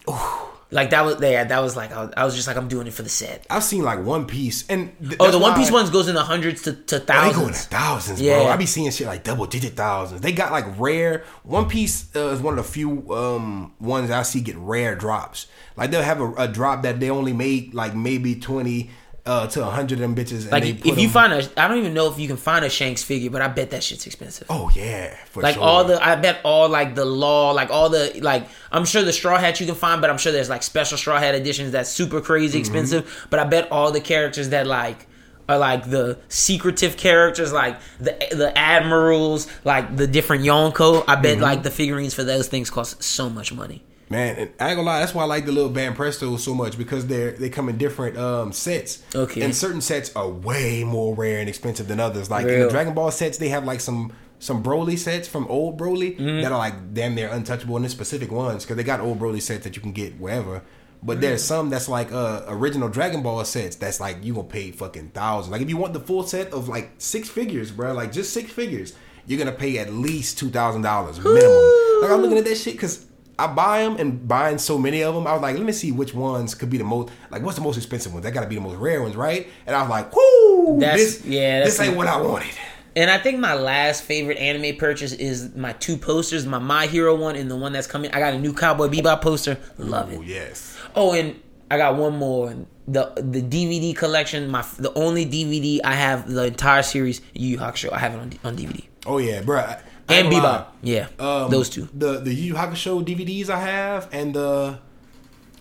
[0.71, 2.93] Like that was yeah, that was like I was, I just like I'm doing it
[2.93, 3.43] for the set.
[3.49, 6.13] I've seen like One Piece, and th- Oh, the One Piece why- ones goes in
[6.13, 7.65] the hundreds to, to Oh, they go in the thousands.
[7.65, 8.43] thousands, Yeah.
[8.43, 8.51] bro.
[8.51, 10.21] I be seeing shit like double digit thousands.
[10.21, 11.23] They got like rare.
[11.41, 15.47] One Piece uh, is one of the few um, ones I see get rare drops.
[15.75, 18.91] Like they'll have a, a drop that they only make like maybe twenty
[19.29, 20.43] uh, to hundred of them bitches.
[20.43, 22.37] And Like if put you them- find a, I don't even know if you can
[22.37, 24.47] find a Shanks figure, but I bet that shit's expensive.
[24.49, 25.63] oh yeah, for like sure.
[25.63, 29.13] all the i bet all like the law like all the like i'm sure the
[29.13, 31.89] straw hat you can find but i'm sure there's like special straw hat editions that's
[31.89, 32.59] super crazy Mm-hmm.
[32.59, 35.05] expensive but i bet all the characters that like
[35.47, 41.21] are like the secretive characters like the the admirals like the different yonko i Mm-hmm.
[41.23, 44.77] bet like the figurines for those things cost so much money Man, and I ain't
[44.77, 47.69] gonna lie, that's why I like the little Banpresto so much because they're they come
[47.69, 49.03] in different um sets.
[49.13, 49.41] Okay.
[49.41, 52.29] And certain sets are way more rare and expensive than others.
[52.31, 55.77] Like in the Dragon Ball sets, they have like some some Broly sets from old
[55.79, 56.41] Broly Mm-hmm.
[56.41, 59.41] that are like damn near untouchable in the specific ones because they got old Broly
[59.41, 60.63] sets that you can get wherever.
[61.03, 64.71] But there's some that's like uh original Dragon Ball sets that's like you gonna pay
[64.71, 65.51] fucking thousands.
[65.51, 68.51] Like if you want the full set of like six figures, bro, like just six
[68.51, 68.93] figures,
[69.27, 72.01] you're gonna pay at least two thousand dollars minimum.
[72.01, 73.05] Like I'm looking at that shit because
[73.39, 75.25] I buy them and buying so many of them.
[75.27, 77.63] I was like, let me see which ones could be the most like what's the
[77.63, 78.23] most expensive ones?
[78.25, 79.47] That got to be the most rare ones, right?
[79.65, 82.51] And I was like, whoo, That's- this, yeah, that's this ain't what I wanted.
[82.95, 87.13] and i think my last favorite anime purchase is my two posters my my hero
[87.15, 90.17] one and the one that's coming i got a new cowboy bebop poster love it
[90.17, 91.39] Oh yes, Oh, and
[91.71, 92.55] I got one more.
[92.87, 94.49] The the DVD collection.
[94.49, 97.93] My the only DVD I have the entire series Yu Yu Hakusho.
[97.93, 98.83] I have it on on DVD.
[99.05, 99.63] oh yeah, bro.
[100.09, 100.67] And Bebop.
[100.81, 101.07] Yeah.
[101.19, 101.87] Um, those two.
[101.93, 104.79] The the Yu Yu Hakusho DVDs I have and the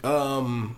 [0.05, 0.77] um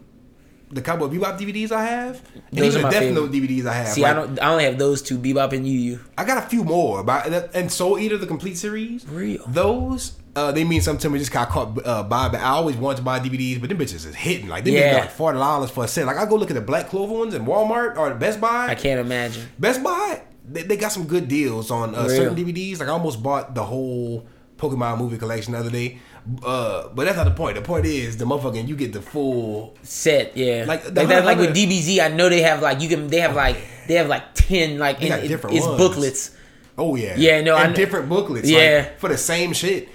[0.70, 3.32] the Cowboy Bebop DVDs I have and Those even are the my Death Note.
[3.32, 3.88] DVDs I have.
[3.88, 4.40] See, I don't.
[4.40, 5.18] I only have those two.
[5.18, 6.00] Bebop and Yu Yu.
[6.16, 9.06] I got a few more, but and Soul Eater the complete series.
[9.08, 9.44] Real.
[9.48, 11.18] Those uh, they mean something to me.
[11.18, 14.06] Just got caught uh, buy, but I always wanted to buy DVDs, but them bitches
[14.06, 15.00] is hitting like they yeah.
[15.00, 16.06] like forty dollars for a set.
[16.06, 18.68] Like I go look at the Black Clover ones in Walmart or Best Buy.
[18.68, 19.48] I can't imagine.
[19.58, 22.80] Best Buy they, they got some good deals on uh, certain DVDs.
[22.80, 24.26] Like I almost bought the whole
[24.56, 25.98] Pokemon movie collection the other day.
[26.44, 27.56] Uh, but that's not the point.
[27.56, 30.36] The point is the motherfucking you get the full Set.
[30.36, 30.64] Yeah.
[30.68, 31.24] Like, Like, that.
[31.24, 33.08] Like with DBZ, I know they have like you can.
[33.08, 33.56] They have like
[33.88, 35.78] they have like ten like in, it- different it's ones.
[35.78, 36.36] booklets.
[36.78, 38.86] Oh yeah, Yeah, no, and kn- different booklets, Yeah.
[38.88, 39.88] like, for the same shit.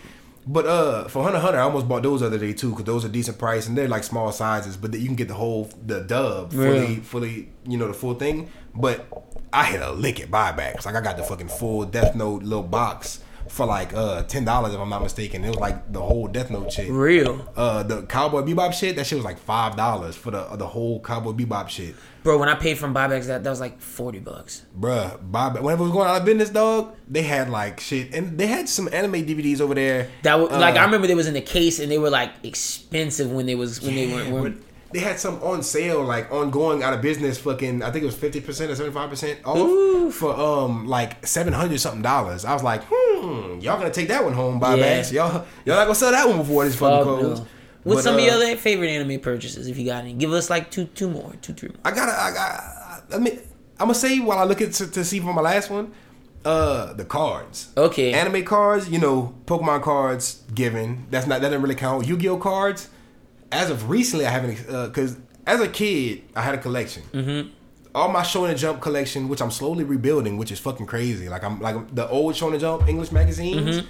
[0.46, 3.06] But uh, for Hunter Hunter, I almost bought those the other day too because those
[3.06, 6.02] are decent price and they're like small sizes, but you can get the whole the
[6.02, 6.96] dub fully, Really?
[6.98, 8.50] fully, you know, the full thing.
[8.76, 9.08] But
[9.56, 10.86] I hit a lick at buybacks.
[10.86, 14.74] Like I got the fucking full Death Note little box for like uh ten dollars
[14.74, 15.44] if I'm not mistaken.
[15.46, 16.90] It was like the whole Death Note shit.
[16.90, 17.48] Real.
[17.56, 21.00] Uh, the Cowboy Bebop shit, that shit was like five dollars for the the whole
[21.00, 21.96] Cowboy Bebop shit.
[22.24, 24.66] Bro, when I paid from buybacks, that, that was like 40 bucks.
[24.80, 28.36] Bruh, Bob, whenever it was going out of business, dog, they had like shit, and
[28.36, 30.10] they had some anime DVDs over there.
[30.24, 32.32] That was, like Uh, I remember they was in the case and they were like
[32.42, 34.60] expensive when they was when they Yeah, were, were but
[34.92, 37.38] they had some on sale, like on going out of business.
[37.40, 40.12] Fucking, I think it was fifty percent or seventy five percent off Ooh.
[40.12, 42.46] for um like seven hundred something dollars.
[42.46, 44.68] I was like, hmm, y'all gonna take that one home, Yeah.
[44.68, 45.12] buybacks?
[45.12, 47.40] Y'all, y'all not gonna sell that one before this fucking Fuck close.
[47.40, 47.46] no.
[47.84, 50.14] What's But, some of uh, your other favorite anime purchases if you got any?
[50.14, 51.78] Give us like two two more, two three more.
[51.86, 53.04] I gotta, I got.
[53.14, 53.38] I mean,
[53.80, 55.92] I'm gonna say while I look at to, to see for my last one,
[56.46, 57.70] uh, the cards.
[57.78, 58.14] Okay.
[58.14, 61.06] Anime cards, you know, Pokemon cards given.
[61.12, 62.08] That's not that doesn't really count.
[62.08, 62.90] Yu-Gi-Oh cards.
[63.56, 67.04] As of recently, I haven't because as a kid, I had a collection.
[67.14, 67.50] Mm-hmm.
[67.94, 71.30] All my Shonen Jump collection, which I'm slowly rebuilding, which is fucking crazy.
[71.30, 73.78] Like I'm like the old Shonen Jump English magazines.
[73.78, 73.88] Mm-hmm.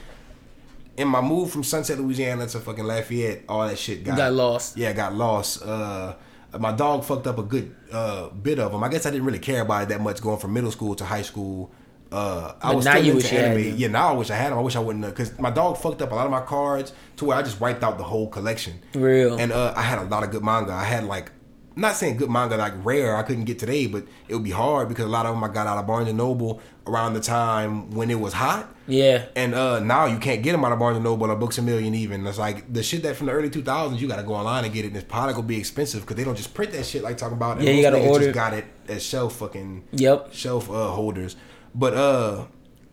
[0.97, 4.77] In my move from Sunset, Louisiana to fucking Lafayette, all that shit got, Got lost.
[4.77, 5.63] Yeah, got lost.
[5.63, 6.15] Uh,
[6.59, 8.83] my dog fucked up a good uh, bit of them.
[8.83, 11.03] I guess I didn't really care about it that much going from middle school to
[11.03, 11.71] high school.
[12.15, 13.77] Uh, I was now still you into wish you had anime.
[13.77, 14.59] Yeah, now I wish I had them.
[14.59, 17.25] I wish I wouldn't because my dog fucked up a lot of my cards to
[17.25, 18.79] where I just wiped out the whole collection.
[18.93, 19.37] Real.
[19.37, 20.71] And uh, I had a lot of good manga.
[20.71, 21.31] I had like,
[21.75, 23.17] I'm not saying good manga like rare.
[23.17, 25.49] I couldn't get today, but it would be hard because a lot of them I
[25.49, 28.73] got out of Barnes and Noble around the time when it was hot.
[28.87, 29.25] Yeah.
[29.35, 31.61] And uh, now you can't get them out of Barnes and Noble or Books a
[31.61, 32.25] Million even.
[32.25, 34.73] It's like the shit that from the early 2000s, you got to go online and
[34.73, 34.89] get it.
[34.89, 37.35] And it's probably gonna be expensive because they don't just print that shit like talking
[37.35, 37.59] about.
[37.59, 40.29] Yeah, you most gotta order Just got it as shelf fucking Yep.
[40.33, 41.35] shelf uh, holders.
[41.77, 42.45] But uh,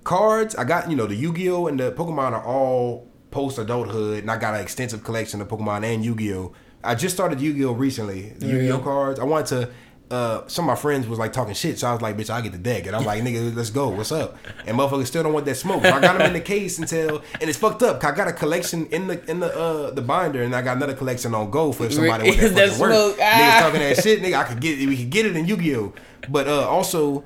[0.05, 3.59] cards, I got you know the Yu Gi Oh and the Pokemon are all post
[3.59, 6.53] adulthood, and I got an extensive collection of Pokemon and Yu Gi Oh.
[6.85, 8.33] I just started Yu Gi Oh recently.
[8.41, 8.83] Yu Gi Oh Yeah.
[8.83, 9.20] cards.
[9.20, 9.70] I wanted to.
[10.11, 12.43] Uh, some of my friends was like talking shit, so I was like, "Bitch, I
[12.43, 13.89] get the deck," and I'm like, "Nigga, let's go.
[13.89, 16.41] What's up?" And motherfuckers still don't want that smoke, so I got them in the
[16.41, 18.05] case until, and it's fucked up.
[18.05, 20.93] I got a collection in the in the uh the binder, and I got another
[20.93, 22.93] collection on go for if somebody want that That fucking work.
[22.93, 23.24] smoke, ah.
[23.24, 24.35] Niggas talking that shit, nigga.
[24.35, 25.93] I could get we could get it in Yu Gi Oh,
[26.28, 27.24] but uh also.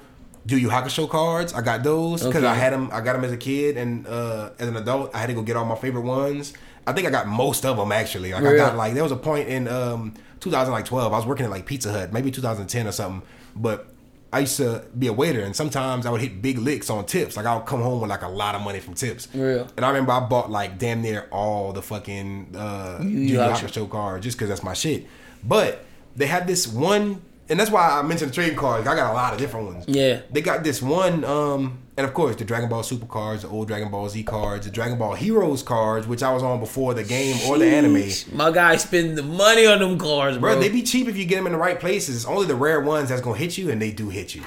[0.49, 1.53] Yu Yu Hakusho cards?
[1.53, 2.89] I got those because I had them.
[2.93, 5.43] I got them as a kid, and uh, as an adult, I had to go
[5.43, 6.53] get all my favorite ones.
[6.87, 8.33] I think I got most of them actually.
[8.33, 11.13] Like I got like there was a point in um 2012.
[11.13, 13.27] I was working at like Pizza Hut, maybe 2010 or something.
[13.57, 13.89] But
[14.33, 17.37] I used to be a waiter, and sometimes I would hit big licks on tips.
[17.37, 19.29] Like I would come home with like a lot of money from tips.
[19.35, 19.67] Real.
[19.77, 23.67] And I remember I bought like damn near all the fucking uh, Yu Yu Hakusho.
[23.87, 25.07] Hakusho cards just because that's my shit.
[25.43, 25.85] But
[26.15, 28.87] they had this one, and that's why I mentioned trading cards.
[28.87, 29.85] I got a lot of different ones.
[29.87, 30.21] Yeah.
[30.31, 33.69] They got this one, um, and of course the Dragon Ball Super cards, the old
[33.69, 37.05] Dragon Ball Z cards, the Dragon Ball Heroes cards, which I was on before the
[37.05, 38.09] game or the anime.
[38.33, 40.53] My guy spend the money on them cards, bro.
[40.55, 42.17] Bro, they be cheap if you get them in the right places.
[42.17, 44.43] It's only the rare ones that's gonna hit you, and they do hit you.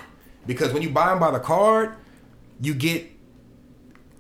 [0.46, 1.94] Because when you buy them by the card,
[2.62, 3.08] you get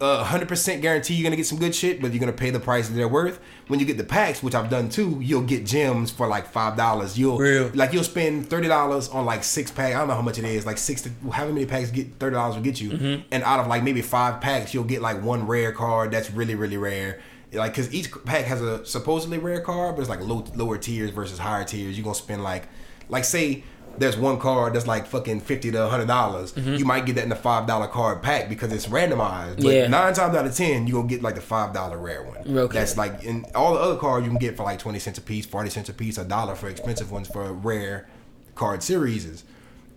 [0.01, 2.59] a hundred percent guarantee you're gonna get some good shit, but you're gonna pay the
[2.59, 3.39] price they're worth.
[3.67, 6.77] When you get the packs, which I've done too, you'll get gems for like five
[6.77, 7.19] dollars.
[7.19, 7.69] You'll Real.
[7.73, 9.93] like you'll spend thirty dollars on like six pack.
[9.95, 12.33] I don't know how much it is, like six to however many packs get thirty
[12.33, 12.91] dollars will get you.
[12.91, 13.21] Mm-hmm.
[13.31, 16.55] And out of like maybe five packs, you'll get like one rare card that's really
[16.55, 17.19] really rare.
[17.51, 21.09] Like because each pack has a supposedly rare card, but it's like low, lower tiers
[21.09, 21.97] versus higher tiers.
[21.97, 22.69] You're gonna spend like
[23.09, 23.63] like say
[23.97, 26.53] there's one card that's like fucking fifty to hundred dollars.
[26.55, 29.57] You might get that in the five dollar card pack because it's randomized.
[29.57, 29.67] But Mm-hmm.
[29.67, 29.87] Yeah.
[29.87, 32.57] nine times out of ten, you gonna get like the five dollar rare one.
[32.57, 32.77] Okay.
[32.79, 35.21] That's like in all the other cards you can get for like twenty cents a
[35.21, 38.07] piece, forty cents a piece, a dollar for expensive ones for rare
[38.55, 39.43] card series.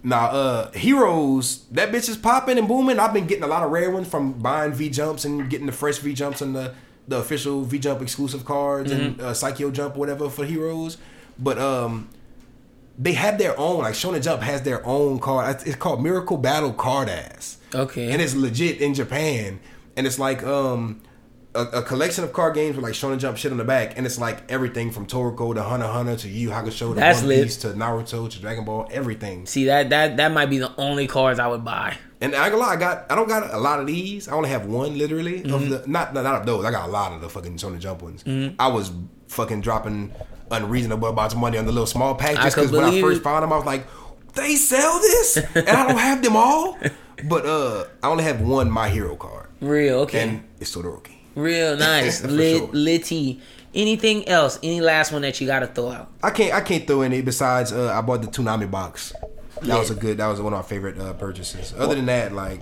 [0.04, 2.98] Now, uh, heroes, that bitch is popping and booming.
[2.98, 5.72] I've been getting a lot of rare ones from buying V jumps and getting the
[5.72, 6.74] fresh V jumps and the
[7.06, 10.98] the official V jump exclusive cards and uh, Saikyo Jump whatever for heroes.
[11.38, 12.08] But um,
[12.98, 15.62] they have their own like Shonen Jump has their own card.
[15.66, 18.12] It's called Miracle Battle Carddass okay.
[18.12, 19.60] and it's legit in Japan.
[19.96, 21.00] And it's like um
[21.54, 24.06] a, a collection of card games with like Shonen Jump shit on the back, and
[24.06, 27.42] it's like everything from Toriko to Hunter Hunter to Yu Hakusho to That's One lit.
[27.44, 29.44] Piece to Naruto to Dragon Ball, everything.
[29.44, 31.96] See that that that might be the only cards I would buy.
[32.22, 34.28] And I lie, I got I don't got a lot of these.
[34.28, 35.52] I only have one literally Mm-hmm.
[35.54, 36.64] of the not not of those.
[36.64, 38.24] I got a lot of the fucking Shonen Jump ones.
[38.58, 38.90] I was
[39.28, 40.12] fucking dropping
[40.52, 43.24] unreasonable amounts of money on the little small pack just because when I first it.
[43.24, 43.86] found them, I was like,
[44.34, 46.78] they sell this, and I don't have them all.
[47.24, 50.22] But uh, I only have one My Hero card, Real okay.
[50.28, 51.12] and it's Todoroki.
[51.36, 52.24] Real nice.
[52.24, 52.68] Lit sure.
[52.72, 53.40] litty.
[53.74, 54.58] Anything else?
[54.60, 56.10] Any last one that you gotta throw out?
[56.22, 59.12] I can't I can't throw any besides uh, I bought the Toonami box.
[59.60, 59.78] That Yeah.
[59.78, 60.16] was a good.
[60.18, 61.72] That was one of my favorite uh, purchases.
[61.78, 62.60] Other than that, like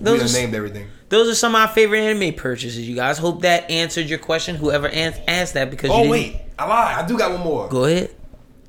[0.00, 0.88] we Those done are named everything.
[1.14, 3.18] Those are some of my favorite anime purchases, you guys.
[3.18, 4.56] Hope that answered your question.
[4.56, 7.04] Whoever an- asked that because you Oh wait, I lied.
[7.04, 7.68] I do got one more.
[7.68, 8.12] Go ahead.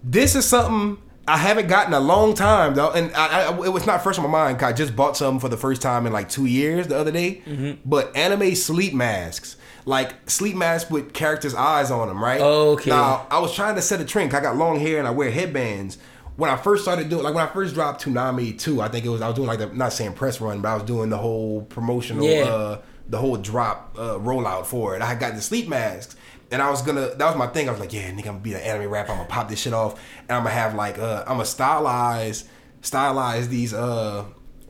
[0.03, 3.88] This is something I haven't gotten a long time though, and I, I, it was
[3.88, 4.61] not fresh on my mind.
[4.61, 7.41] I just bought some for the first time in like two years the other day.
[7.47, 7.81] Mm-hmm.
[7.84, 12.39] But anime sleep masks, like sleep masks with characters' eyes on them, right?
[12.39, 12.91] Okay.
[12.91, 14.35] Now I was trying to set a trend.
[14.35, 15.97] I got long hair and I wear headbands.
[16.37, 19.09] When I first started doing, like when I first dropped Toonami two, I think it
[19.09, 21.17] was I was doing like the not saying press run, but I was doing the
[21.17, 22.43] whole promotional, Yeah.
[22.43, 25.01] uh, the whole drop uh, rollout for it.
[25.01, 26.15] I had got the sleep masks.
[26.51, 27.67] And I was gonna, that was my thing.
[27.67, 29.09] I was like, yeah, nigga, I'm gonna be an anime rap.
[29.09, 29.99] I'm gonna pop this shit off.
[30.29, 32.45] And I'm gonna have like, uh, I'm gonna stylize,
[32.83, 34.25] stylize these, uh,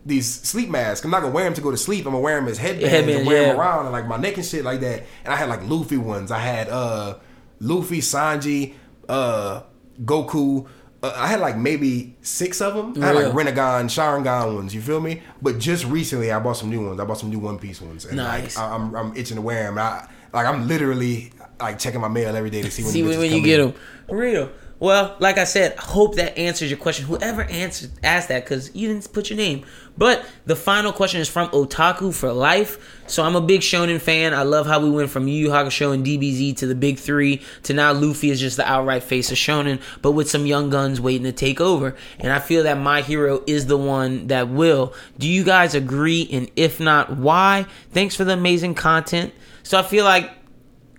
[0.05, 1.03] these sleep masks.
[1.03, 2.05] I'm not gonna wear them to go to sleep.
[2.05, 4.37] I'm gonna wear them as headbands Headbands, and wear them around and like my neck
[4.37, 5.03] and shit like that.
[5.25, 6.31] And I had like Luffy ones.
[6.31, 7.15] I had, uh,
[7.59, 8.75] Luffy, Sanji,
[9.09, 9.61] uh,
[10.03, 10.67] Goku.
[11.05, 13.03] Uh, I had like maybe six of them.
[13.03, 13.25] I had like.
[13.33, 14.73] Rinnegan, Sharingan ones.
[14.73, 15.21] You feel me?
[15.41, 16.99] But just recently, I bought some new ones.
[16.99, 18.05] I bought some new One Piece ones.
[18.05, 18.57] And Nice.
[18.57, 19.77] like, I- I'm, I'm itching to wear them.
[19.77, 23.19] I, like I'm literally like checking my mail every day to see when See when,
[23.19, 23.73] when you get them.
[24.09, 24.49] Real.
[24.77, 27.05] Well, like I said, hope that answers your question.
[27.05, 29.65] Whoever answered asked that because you didn't put your name.
[29.97, 33.01] But the final question is from Otaku for Life.
[33.07, 34.33] So I'm a big Shonen fan.
[34.33, 37.41] I love how we went from Yu Yu Hakusho and DBZ to the big three
[37.63, 40.99] to now Luffy is just the outright face of Shonen, but with some young guns
[40.99, 41.95] waiting to take over.
[42.19, 44.93] And I feel that My Hero is the one that will.
[45.17, 46.27] Do you guys agree?
[46.29, 47.65] And if not, why?
[47.91, 49.33] Thanks for the amazing content.
[49.63, 50.31] So I feel like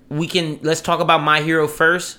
[0.09, 2.19] we can let's talk about my hero first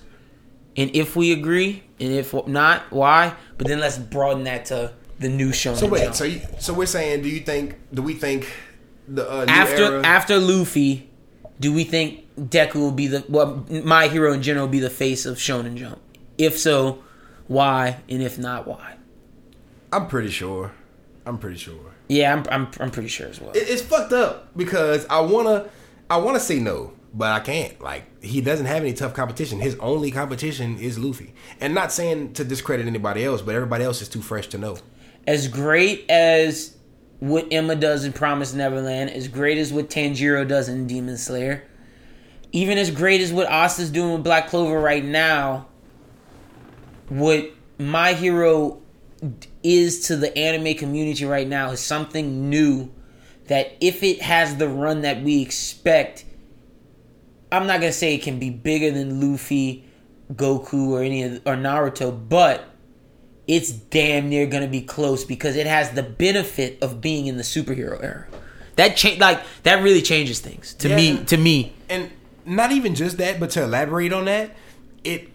[0.78, 3.36] and if we agree and if not why?
[3.58, 6.86] But then let's broaden that to the new show So wait, so you, so we're
[6.86, 7.76] saying, do you think?
[7.94, 8.48] Do we think
[9.08, 11.10] the uh, new after era, after luffy
[11.60, 14.90] do we think deku will be the well my hero in general will be the
[14.90, 16.00] face of shonen jump?
[16.38, 17.04] If so
[17.48, 18.02] why?
[18.10, 18.96] And if not why?
[19.92, 20.74] I'm pretty sure.
[21.26, 21.94] I'm pretty sure.
[22.08, 23.52] yeah i'm, I'm, I'm pretty sure as well.
[23.52, 25.70] It, it's fucked up because I wanna,
[26.10, 27.80] I wanna say no, but I can't.
[27.82, 29.60] Like he doesn't have any tough competition.
[29.60, 34.02] His only competition is Luffy, and not saying to discredit anybody else, but everybody else
[34.02, 34.78] is too fresh to know.
[35.28, 36.78] as great as
[37.20, 41.64] what Emma does in Promised Neverland, as great as what Tanjiro does in Demon Slayer,
[42.52, 45.68] even as great as what Asta's doing with Black Clover right now,
[47.10, 48.82] what My Hero
[49.64, 52.92] is to the anime community right now is something new
[53.48, 56.24] that if it has the run that we expect,
[57.52, 59.86] I'm not gonna say it can be bigger than Luffy,
[60.34, 62.66] Goku, or any of or Naruto, but
[63.48, 67.44] it's damn near gonna be close because it has the benefit of being in the
[67.44, 68.28] superhero era.
[68.76, 71.24] That change, like that, really changes things to me.
[71.26, 72.12] To me, and
[72.46, 74.56] not even just that, but to elaborate on that,
[75.04, 75.30] it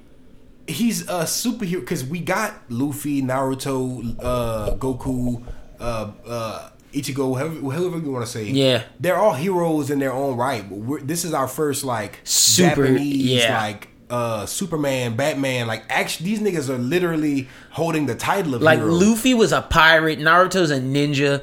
[0.66, 5.44] he's a superhero because we got Luffy, Naruto, uh, Goku,
[5.80, 8.44] uh, uh, Ichigo, however, however you want to say.
[8.44, 8.82] Yeah.
[9.00, 10.68] they're all heroes in their own right.
[10.68, 13.60] But we're, this is our first like Super- Japanese yeah.
[13.60, 13.88] like.
[14.10, 18.92] Uh, Superman, Batman, like actually, these niggas are literally holding the title of like hero.
[18.92, 21.42] Luffy was a pirate, Naruto's a ninja.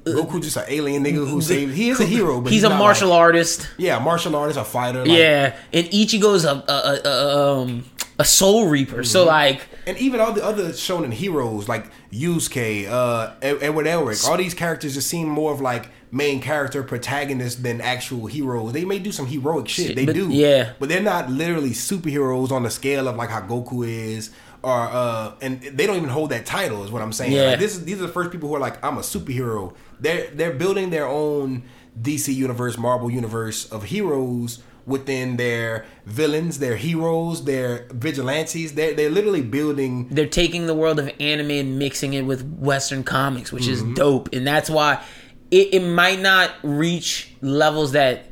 [0.00, 1.74] Goku just an alien nigga who saved.
[1.74, 3.68] He is a hero, but he's, he's, a martial like- artist.
[3.78, 5.00] Yeah, martial artist, a fighter.
[5.06, 7.84] Like, yeah, and Ichigo's a a, a, a um
[8.18, 8.96] a soul reaper.
[8.96, 9.04] Mm-hmm.
[9.04, 14.28] So like, And even all the other shonen heroes like Yusuke, uh, Ed- Edward Elric,
[14.28, 18.74] all these characters just seem more of like main character protagonists than actual heroes.
[18.74, 20.72] They may do some heroic shit, they But- do, yeah.
[20.78, 24.30] but they're not literally superheroes on the scale of like how Goku is,
[24.62, 26.84] or uh, and they don't even hold that title.
[26.84, 27.32] Is what I'm saying.
[27.32, 27.50] Yeah.
[27.50, 29.74] Like, this is these are the first people who are like, I'm a superhero.
[30.00, 31.64] They're they're building their own
[32.00, 38.74] DC universe, Marvel universe of heroes within their villains, their heroes, their vigilantes.
[38.74, 43.04] They're they're literally building they're taking the world of anime and mixing it with Western
[43.04, 43.90] comics, which Mm-hmm.
[43.92, 44.32] is dope.
[44.32, 45.02] And that's why
[45.50, 48.26] it, it might not reach levels that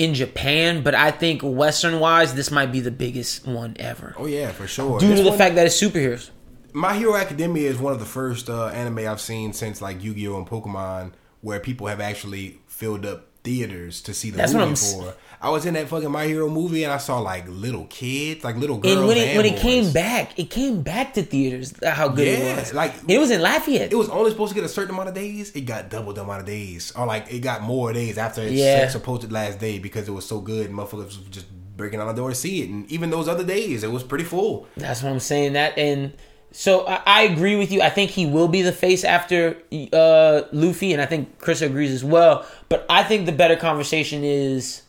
[0.00, 4.14] in Japan, but I think Western wise, this might be the biggest one ever.
[4.16, 4.98] Oh yeah, for sure.
[4.98, 6.30] Due This to the one- fact that it's superheroes.
[6.72, 10.14] My Hero Academia is one of the first uh, anime I've seen since like Yu
[10.14, 11.12] Gi Oh and Pokemon,
[11.42, 15.14] where people have actually filled up theaters to see the That's what movie for.
[15.42, 18.56] I was in that fucking My Hero movie and I saw like little kids, like
[18.56, 18.96] little girls.
[18.98, 21.72] And when it when it came back, it came back to theaters.
[21.82, 22.74] How good it was!
[22.74, 23.90] like- it was in Lafayette.
[23.92, 25.50] it was only supposed to get a certain amount of days.
[25.56, 28.52] It got double the amount of days, or like it got more days after its
[28.52, 28.88] Yeah.
[28.88, 30.66] supposed to last day because it was so good.
[30.66, 31.46] and Motherfuckers was just
[31.76, 34.24] breaking on the door to see it, and even those other days, it was pretty
[34.24, 34.66] full.
[34.76, 35.54] That's what I'm saying.
[35.54, 36.12] That and
[36.52, 37.80] so I, I agree with you.
[37.80, 39.56] I think he will be the face after
[39.94, 42.44] uh, Luffy, and I think Chris agrees as well.
[42.68, 44.82] But I think the better conversation is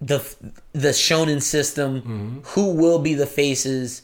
[0.00, 0.18] the
[0.72, 2.42] the Shonen system.
[2.54, 4.02] Who will be the faces?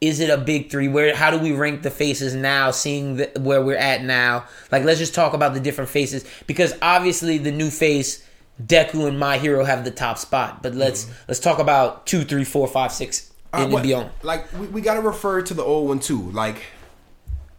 [0.00, 0.88] Is it a big three?
[0.88, 2.70] Where how do we rank the faces now?
[2.70, 6.74] Seeing the, where we're at now, like let's just talk about the different faces because
[6.82, 8.22] obviously the new face.
[8.62, 12.44] Deku and My Hero have the top spot, but let's let's talk about two, three,
[12.44, 14.10] four, five, six Uh, and what- beyond.
[14.22, 16.30] Like we, we got to refer to the old one too.
[16.30, 16.62] Like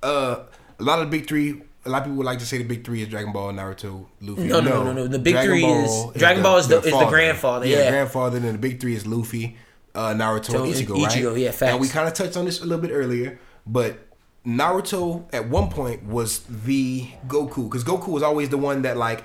[0.02, 0.44] uh,
[0.80, 1.62] a lot of the big three.
[1.86, 4.06] A lot of people would like to say the big three is Dragon Ball, Naruto,
[4.22, 4.44] Luffy.
[4.44, 5.08] No, no, no, no.
[5.08, 7.90] The big three is- Dragon Ball is the- is the grandfather, Yeah, yeah.
[7.92, 8.40] grandfather.
[8.40, 9.56] Then the big three is Luffy,
[9.94, 11.38] uh, Naruto, So, Ichigo, Ichigo, right?
[11.42, 11.72] yeah, facts.
[11.72, 14.00] And we kind of touched on this a little bit earlier, but
[14.46, 19.24] Naruto at one point was the Goku because Goku was always the one that like.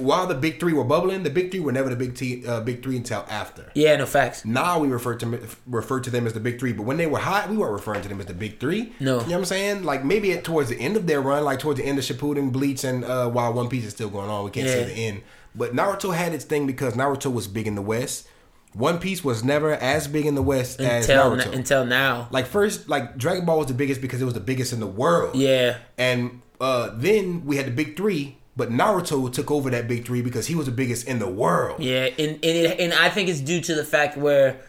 [0.00, 2.60] While the big three were bubbling, the big three were never the big t- uh,
[2.60, 3.70] big three until after.
[3.74, 4.44] Yeah, no facts.
[4.44, 7.18] Now we refer to refer to them as the big three, but when they were
[7.18, 8.92] hot, we weren't referring to them as the big three.
[9.00, 9.20] No.
[9.20, 9.84] you know what I'm saying?
[9.84, 12.52] Like maybe at towards the end of their run, like towards the end of Shippuden,
[12.52, 15.22] Bleach, and uh, while One Piece is still going on, we can't say the end.
[15.54, 18.28] But Naruto had its thing because Naruto was big in the West.
[18.72, 21.52] One Piece was never as big in the West as Until Naruto.
[21.52, 22.28] until now.
[22.30, 24.86] like first, like Dragon Ball was the biggest because it was the biggest in the
[24.86, 25.34] world.
[25.34, 25.78] Yeah.
[25.98, 30.22] And uh, then we had the big three, but Naruto took over that big three
[30.22, 31.80] because he was the biggest in the world.
[31.82, 34.60] Yeah, and and, it, and I think it's due to the fact where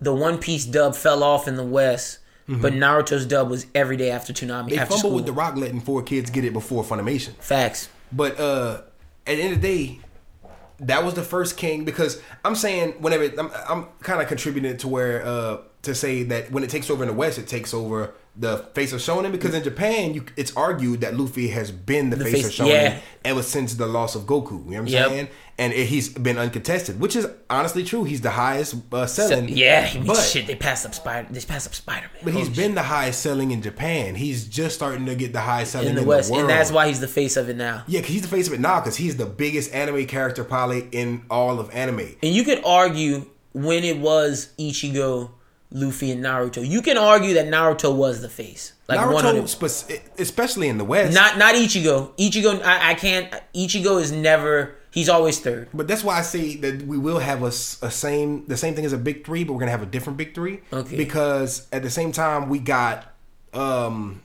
[0.00, 2.18] the One Piece dub fell off in the West,
[2.48, 4.68] but Naruto's dub was every day after Toonami Mm-hmm.
[4.68, 5.14] They after fumbled school.
[5.14, 7.34] with the rock letting 4Kids get it before Funimation.
[7.34, 7.88] Facts.
[8.10, 8.82] But uh
[9.26, 10.00] at the end of the day,
[10.80, 14.88] that was the first king because I'm saying whenever I'm, I'm kind of contributing to
[14.88, 18.14] where uh to say that when it takes over in the West, it takes over
[18.36, 22.16] the face of shonen because in Japan, you it's argued that Luffy has been the,
[22.16, 22.98] face, face- of shonen yeah.
[23.24, 24.50] ever since the loss of Goku.
[24.50, 25.08] You know what I'm Yep.
[25.08, 25.28] saying?
[25.58, 28.04] And it, he's been uncontested, which is honestly true.
[28.04, 29.48] He's the highest uh, So, selling.
[29.50, 30.46] yeah, but shit.
[30.46, 31.28] They passed up Spider.
[31.30, 32.22] They passed up Spider Man.
[32.24, 34.14] but he's been the highest selling in Japan.
[34.14, 36.42] He's just starting to get the highest selling in the in West, world.
[36.42, 37.82] and that's why he's the face of it now.
[37.88, 40.88] Yeah, because he's the face of it now because he's the biggest anime character probably
[40.92, 42.16] in all of anime.
[42.22, 45.32] And you could argue when it was Ichigo,
[45.72, 46.66] Luffy, and Naruto.
[46.66, 48.72] You can argue that Naruto was the face.
[48.88, 49.68] Like one of Naruto, them.
[49.68, 51.14] spec- especially in the West.
[51.14, 52.16] Not not Ichigo.
[52.18, 52.60] Ichigo.
[52.62, 53.32] I, I can't.
[53.54, 54.74] Ichigo is never.
[54.92, 55.68] He's always third.
[55.72, 58.92] but that's why I say that we will have a same the same thing as
[58.92, 60.62] a big three, but we're gonna have a different big three.
[60.72, 60.96] Okay.
[60.96, 63.14] Because at the same time we got
[63.54, 64.20] um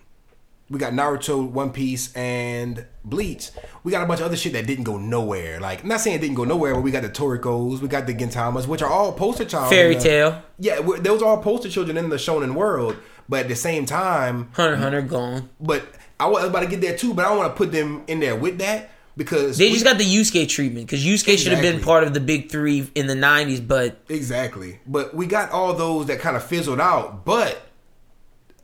[0.70, 3.52] we got Naruto, One Piece, and Bleach.
[3.84, 5.60] We got a bunch of other shit that didn't go nowhere.
[5.60, 8.08] Like, I'm not saying it didn't go nowhere, but we got the Torikos, we got
[8.08, 9.70] the Gintamas, which are all poster child.
[9.70, 10.42] Fairy the- Tale.
[10.58, 12.96] Yeah, those are all poster children in the shonen world.
[13.28, 15.50] But at the same time, Hunter Hunter gone.
[15.60, 15.84] But
[16.20, 18.20] I was about to get there too, but I don't want to put them in
[18.20, 21.62] there with that because They we- just got the Yusuke treatment because Yusuke should have
[21.62, 24.80] been part of the big three in the '90s, but exactly.
[24.86, 27.26] But we got all those that kind of fizzled out.
[27.26, 27.60] But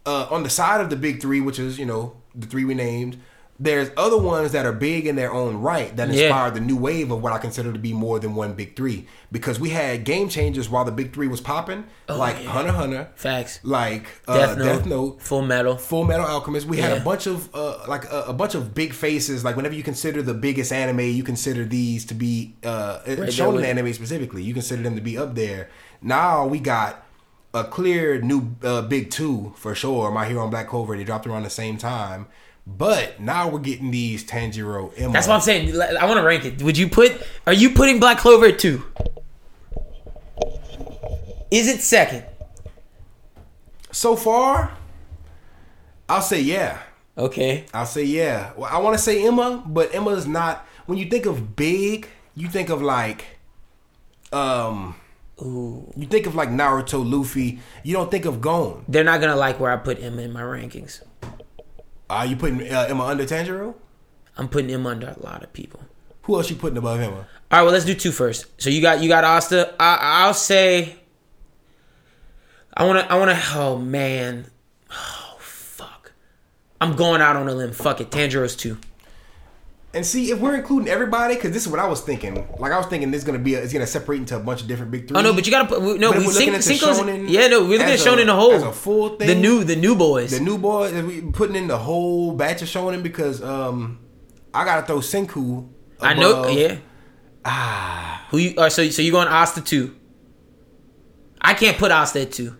[0.05, 2.73] uh, on the side of the big three, which is you know the three we
[2.73, 3.17] named,
[3.59, 6.23] there's other ones that are big in their own right that Yeah.
[6.23, 9.05] inspired the new wave of what I consider to be more than one big three.
[9.31, 12.49] Because we had game changers while the big three was popping, like Oh, yeah.
[12.49, 13.59] Hunter Hunter, facts.
[13.63, 15.77] like uh, Death Death, Note, Note, Full Metal.
[15.77, 16.65] Full Metal Alchemist.
[16.65, 19.43] We had a bunch of uh, like a, a bunch of big faces.
[19.45, 23.63] Like whenever you consider the biggest anime, you consider these to be uh, there shonen
[23.63, 24.41] anime specifically.
[24.41, 25.69] You consider them to be up there.
[26.01, 27.05] Now we got
[27.53, 30.11] a clear new uh, big two for sure.
[30.11, 30.95] My Hero and Black Clover.
[30.95, 32.27] They dropped around the same time.
[32.67, 35.13] But now we're getting these Tanjiro Emma.
[35.13, 35.75] That's what I'm saying.
[35.81, 36.61] I want to rank it.
[36.61, 37.19] Would you put?
[37.47, 38.83] Are you putting Black Clover at two?
[41.49, 42.23] Is it second?
[43.91, 44.77] so far,
[46.09, 46.81] I'll say yeah.
[47.17, 47.65] Okay.
[47.73, 48.53] I'll say yeah.
[48.55, 50.65] Well, I want to say Emma, but Emma's not.
[50.85, 53.25] When you think of big, you think of like,
[54.31, 54.95] um,
[55.41, 55.91] Ooh.
[55.95, 57.59] you think of like Naruto, Luffy.
[57.83, 58.85] You don't think of Gon.
[58.87, 61.01] They're not gonna like where I put Emma in my rankings.
[62.09, 63.73] Are you putting uh, Emma under Tanjiro?
[64.37, 65.79] I'm putting Emma under a lot of people.
[66.23, 67.15] Who else you putting above Emma?
[67.15, 68.45] All right, well, let's do two first.
[68.61, 69.73] So you got you got Asta.
[69.79, 70.95] I, I'll say.
[72.75, 73.11] I want to.
[73.11, 73.41] I want to.
[73.55, 74.45] Oh man.
[74.91, 76.11] Oh fuck.
[76.79, 77.71] I'm going out on a limb.
[77.71, 78.11] Fuck it.
[78.11, 78.77] Tanjiro's two.
[79.93, 82.47] And see if we're including everybody, because this is what I was thinking.
[82.57, 84.61] Like I was thinking, this is gonna be a, it's gonna separate into a bunch
[84.61, 85.17] of different big three.
[85.17, 86.11] Oh no, but you gotta put no.
[86.11, 88.53] But We we're looking Cin- Cinco's, shonen yeah, no, we're looking at Shonen the whole
[88.53, 89.27] as a full thing.
[89.27, 90.31] The new, the new boys.
[90.31, 90.93] the new boys.
[90.93, 93.99] We putting in the whole batch of Shonen because um,
[94.53, 95.67] I gotta throw Senku.
[95.99, 96.47] I know.
[96.47, 96.77] Yeah.
[97.43, 98.69] Ah, Who you are?
[98.69, 99.95] So so you going Asta two?
[101.41, 102.55] I can't put Asta at two.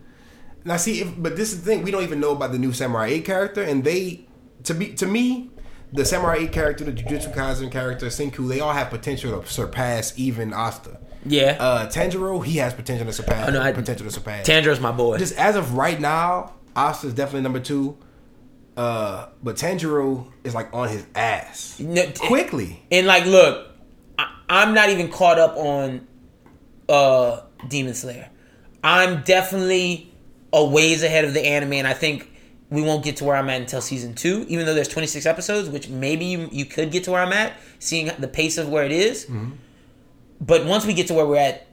[0.64, 2.72] Now see, if, but this is the thing we don't even know about the new
[2.72, 4.26] Samurai 8 character, and they
[4.64, 5.50] to be to me,
[5.92, 10.12] the Samurai 8 character, the Jujutsu Kaisen character, Senku, they all have potential to surpass
[10.16, 10.98] even Asta.
[11.24, 11.56] Yeah.
[11.60, 13.48] Uh, Tanjiro, he has potential to surpass.
[13.48, 14.46] Oh, no, I- potential to surpass.
[14.46, 15.18] Tanjiro's my boy.
[15.18, 17.96] Just as of right now, Asta's definitely number two.
[18.76, 22.82] Uh, but Tanjiro is like on his ass No, t- quickly.
[22.90, 23.68] And like, look,
[24.18, 26.06] I, I'm not even caught up on
[26.88, 28.30] uh Demon Slayer.
[28.82, 30.10] I'm definitely
[30.54, 32.31] a ways ahead of the anime, and I think
[32.72, 34.46] we won't get to where I'm at until season two.
[34.48, 37.52] Even though there's 26 episodes, which maybe you, you could get to where I'm at,
[37.78, 39.28] seeing the pace of where it is.
[40.40, 41.66] But once we get to where we're at,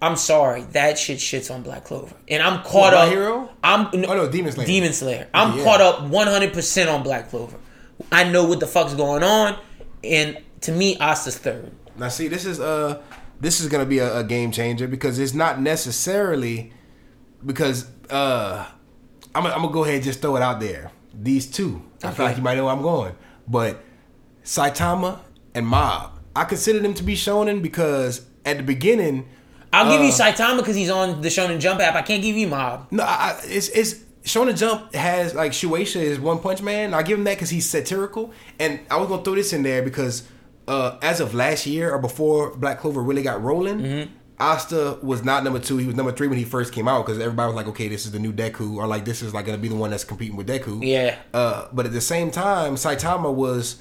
[0.00, 3.08] I'm sorry, that shit shits on Black Clover, and I'm caught My up.
[3.08, 3.50] Hero?
[3.64, 4.66] I'm Oh no, Demon Slayer.
[4.66, 5.26] Demon Slayer.
[5.32, 5.64] I'm Yeah.
[5.64, 7.56] caught up 100 percent on Black Clover.
[8.12, 9.58] I know what the fuck's going on,
[10.04, 11.72] and to me, Asta's third.
[11.96, 13.00] Now see, this is uh
[13.40, 16.72] this is gonna be a, a game changer because it's not necessarily
[17.44, 18.66] because uh
[19.36, 20.90] I'm gonna, I'm go ahead and just throw it out there.
[21.14, 23.14] These two, I feel like you might know where I'm going,
[23.48, 23.82] but
[24.44, 25.20] Saitama
[25.54, 29.28] and Mob, I consider them to be shonen because at the beginning,
[29.72, 31.94] I'll give you Uh, Saitama because he's on the Shonen Jump app.
[31.94, 32.86] I can't give you Mob.
[32.90, 33.94] no, I- it's it's
[34.24, 36.94] Shonen Jump has like Shueisha is One Punch Man.
[36.94, 39.82] I give him that because he's satirical, and I was gonna throw this in there
[39.82, 40.22] because
[40.68, 44.12] uh, as of last year or before Black Clover really got rolling, Mm-hmm.
[44.38, 45.78] Asta was not number two.
[45.78, 48.04] He was number three when he first came out because everybody was like, okay, this
[48.04, 50.36] is the new Deku, or like this is like gonna be the one that's competing
[50.36, 50.80] with Deku.
[50.86, 51.16] Yeah.
[51.32, 53.76] Uh, but at the same time, Saitama was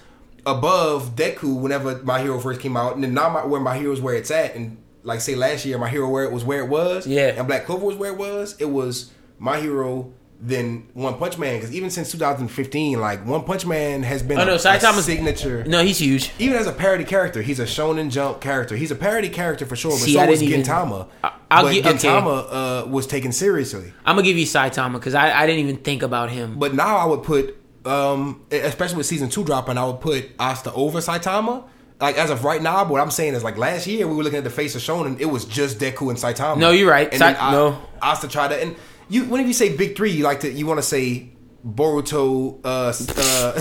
[0.45, 3.91] above Deku whenever My Hero first came out, and then now my, where My Hero
[3.91, 6.59] is where it's at, and like say last year, My Hero where it was where
[6.59, 7.33] it was, Yeah.
[7.37, 8.55] and Black Clover was where it was.
[8.59, 10.13] It was My Hero
[10.47, 14.45] then One Punch Man because even since 2015, like One Punch Man has been Oh,
[14.45, 15.63] no, a, a signature.
[15.65, 16.31] No, he's huge.
[16.39, 18.75] Even as a parody character, he's a Shonen Jump character.
[18.75, 21.07] He's a parody character for sure, but See, so I was even- Gintama.
[21.23, 21.89] I- I'll but gi- okay.
[21.93, 22.47] Gintama
[22.85, 23.93] uh, was taken seriously.
[24.05, 26.57] I'm gonna give you Saitama because I, I didn't even think about him.
[26.59, 27.55] But now I would put,
[27.85, 31.63] um, especially with season two dropping, I would put Asta over Saitama.
[32.01, 34.23] Like as of right now, but what I'm saying is like last year we were
[34.23, 36.57] looking at the face of Shonen, it was just Deku and Saitama.
[36.57, 37.09] No, you're right.
[37.11, 37.79] And then Sai- no.
[38.01, 38.75] Asta tried to, and
[39.09, 41.29] you whenever you say big three, you like to you want to say
[41.65, 42.59] Boruto.
[42.63, 43.53] Uh, uh,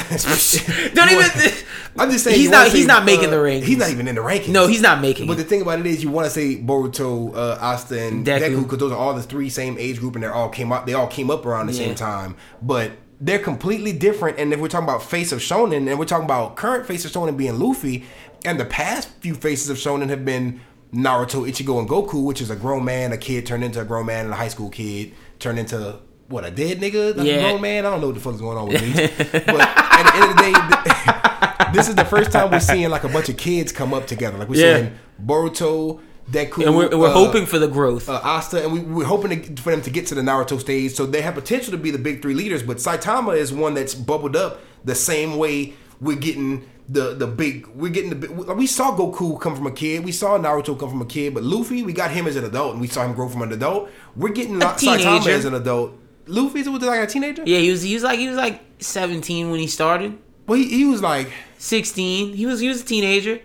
[0.95, 1.65] Don't even- want-
[1.97, 3.63] I'm just saying He's not- he's say, not making uh, the rankings.
[3.65, 4.49] He's not even in the rankings.
[4.49, 5.37] No, he's not making But it.
[5.37, 8.41] the thing about it is, you want to say Boruto, uh, Asta, and Deku.
[8.41, 10.87] Deku because those are all the three same age group, and they all came up.
[10.87, 11.87] They all came up around the Yeah.
[11.87, 14.39] same time, but they're completely different.
[14.39, 17.13] And if we're talking about face of Shonen, and we're talking about current face of
[17.13, 18.05] Shonen being Luffy,
[18.45, 20.61] and the past few faces of Shonen have been
[20.93, 24.07] Naruto, Ichigo, and Goku, which is a grown man, a kid turned into a grown
[24.07, 25.99] man, and a high school kid turned into
[26.29, 27.35] what a dead nigga, like Yeah.
[27.35, 27.85] a grown man.
[27.87, 28.93] I don't know what the fuck is going on with me.
[29.33, 33.05] but at the end of the day, this is the first time we're seeing like
[33.05, 34.39] a bunch of kids come up together.
[34.39, 34.77] Like we're Yeah.
[34.79, 36.01] seeing Boruto,
[36.31, 38.09] Deku, and we're, and we're uh, hoping for the growth.
[38.09, 40.93] uh, Asta, and we, we're hoping to, for them to get to the Naruto stage.
[40.93, 42.63] So they have potential to be the big three leaders.
[42.63, 47.67] But Saitama is one that's bubbled up the same way we're getting the the big.
[47.69, 48.55] We're getting the.
[48.55, 50.05] We saw Goku come from a kid.
[50.05, 51.35] We saw Naruto come from a kid.
[51.35, 53.53] But Luffy, we got him as an adult, and we saw him grow from an
[53.53, 53.91] adult.
[54.17, 55.93] We're getting A Saitama as an adult.
[56.27, 57.43] Luffy's was like a teenager.
[57.47, 60.17] yeah, he was he was like he was like 17 when he started.
[60.47, 62.35] Well, he, he was like 16.
[62.35, 63.41] He was he was a teenager.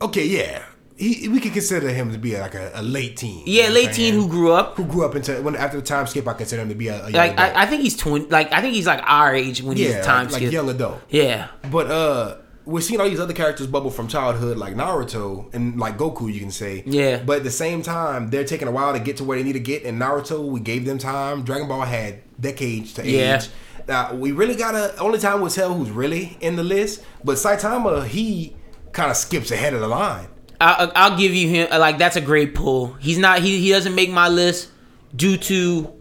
[0.00, 0.62] okay, yeah.
[0.98, 3.42] He, we could consider him to be like a, a late teen.
[3.44, 4.76] Yeah, late teen who grew up.
[4.78, 6.26] who grew up into when after the time skip.
[6.26, 7.54] I consider him to be a, a young Like adult.
[7.56, 8.28] I, I think he's 20.
[8.28, 10.52] Like I think he's like our age when yeah, he's time like, like skip.
[10.52, 11.00] young adult.
[11.10, 11.48] Yeah.
[11.70, 15.96] But uh we're seeing all these other characters bubble from childhood like Naruto and like
[15.96, 16.82] Goku you can say.
[16.84, 17.22] Yeah.
[17.22, 19.52] But at the same time, they're taking a while to get to where they need
[19.54, 19.84] to get.
[19.84, 21.44] And Naruto, we gave them time.
[21.44, 23.36] Dragon Ball had decades to Yeah.
[23.36, 23.48] age.
[23.88, 27.02] Now we really gotta only time will tell who's really in the list.
[27.22, 28.56] But Saitama, he
[28.92, 30.26] kind of skips ahead of the line.
[30.60, 31.68] I, I'll give you him.
[31.70, 32.94] Uh, like that's a great pull.
[32.94, 33.40] He's not.
[33.40, 34.70] He he doesn't make my list
[35.14, 35.92] due to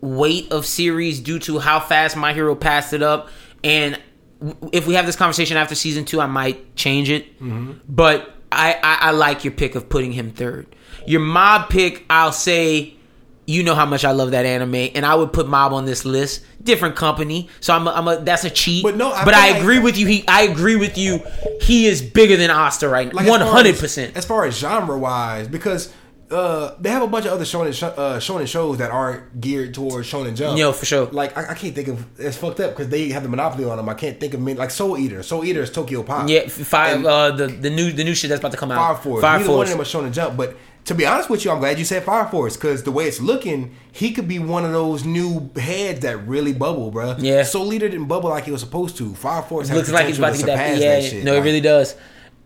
[0.00, 3.28] weight of series, due to how fast my hero passed it up,
[3.64, 3.98] and
[4.72, 7.26] if we have this conversation after season two, I might change it.
[7.88, 10.66] But I, I I like your pick of putting him third.
[11.06, 12.94] Your mob pick, I'll say.
[13.46, 16.04] You know how much I love that anime, and I would put Mob on this
[16.04, 16.44] list.
[16.62, 18.84] Different company, so I'm a, I'm a that's a cheat.
[18.84, 20.06] But no, I but I like- agree with you.
[20.06, 21.20] He, I agree with you.
[21.60, 23.26] He is bigger than Asta right now.
[23.28, 24.16] One hundred percent.
[24.16, 25.92] As far as genre wise, because
[26.30, 29.74] uh, they have a bunch of other shonen sh- uh, shonen shows that aren't geared
[29.74, 30.58] towards shonen jump.
[30.58, 31.06] Yo, for sure.
[31.06, 33.76] Like I, I can't think of it's fucked up because they have the monopoly on
[33.76, 33.88] them.
[33.88, 35.22] I can't think of many like Soul Eater.
[35.22, 36.28] Soul Eater is Tokyo Pop.
[36.28, 36.98] Yeah, five.
[36.98, 38.76] And uh, the the new the new shit that's about to come out.
[38.76, 39.20] Fire Force.
[39.22, 39.92] Fire Neither one of Force.
[39.92, 40.36] them are shonen jump.
[40.36, 43.04] But to be honest with you, I'm glad you said Fire Force because the way
[43.04, 47.16] it's looking, he could be one of those new heads that really bubble, bruh.
[47.18, 47.42] Yeah.
[47.42, 49.14] Soul Eater didn't bubble like he was supposed to.
[49.14, 50.80] Fire Force Looks like he's about to potential get that.
[50.80, 51.24] Yeah, that shit.
[51.24, 51.96] no, it really does.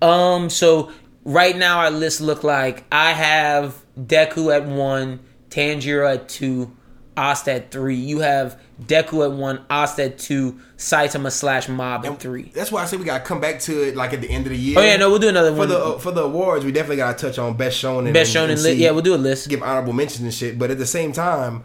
[0.02, 0.90] Um, so
[1.24, 5.20] right now our list look like I have Deku at one,
[5.50, 6.76] Tanjiro at two,
[7.16, 7.96] Asta at three.
[7.96, 12.50] You have Deku at one, Asta at two, Saitama slash Mob at three.
[12.54, 14.50] That's why I say we gotta come back to it like at the end of
[14.50, 14.78] the year.
[14.78, 15.68] Oh yeah, no, we'll do another one.
[15.68, 15.80] for one.
[15.82, 18.12] the uh, for the awards, we definitely gotta touch on best shonen.
[18.12, 18.76] Best shonen and list.
[18.76, 19.48] Yeah, we'll do a list.
[19.48, 20.58] give honorable mentions and shit.
[20.58, 21.64] But at the same time,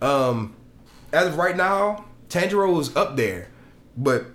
[0.00, 0.54] um,
[1.12, 3.48] as of right now, Tanjiro is up there,
[3.96, 4.26] but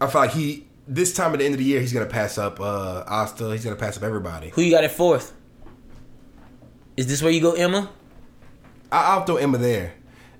[0.00, 2.38] I feel like he this time at the end of the year he's gonna pass
[2.38, 3.50] up uh Asta.
[3.52, 4.50] He's gonna pass up everybody.
[4.50, 5.32] Who you got at fourth?
[6.96, 7.90] Is this where you go, Emma?
[8.90, 9.94] I, I'll throw Emma there.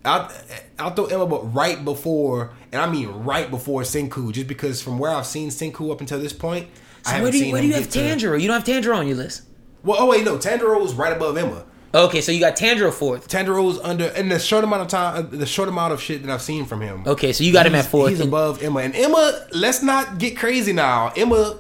[0.05, 0.31] I'll,
[0.79, 4.99] I'll throw Emma, but right before, and I mean right before Senku, just because from
[4.99, 6.69] where I've seen Senku up until this point,
[7.05, 8.85] I haven't where do you, seen where do you have get to- You don't have
[8.85, 9.43] Tanjiro on your list.
[9.83, 11.65] Well, oh wait, no, Tanjiro's right above Emma.
[11.97, 13.27] Okay, so you got Tanjiro fourth.
[13.29, 16.31] Tanjiro's under in the short amount of time, uh, the short amount of shit that
[16.33, 17.05] I've seen from him.
[17.07, 18.11] Okay, so you got him at fourth.
[18.11, 19.47] He's And- above Emma, and Emma.
[19.53, 21.13] Let's not get crazy now.
[21.17, 21.59] Emma,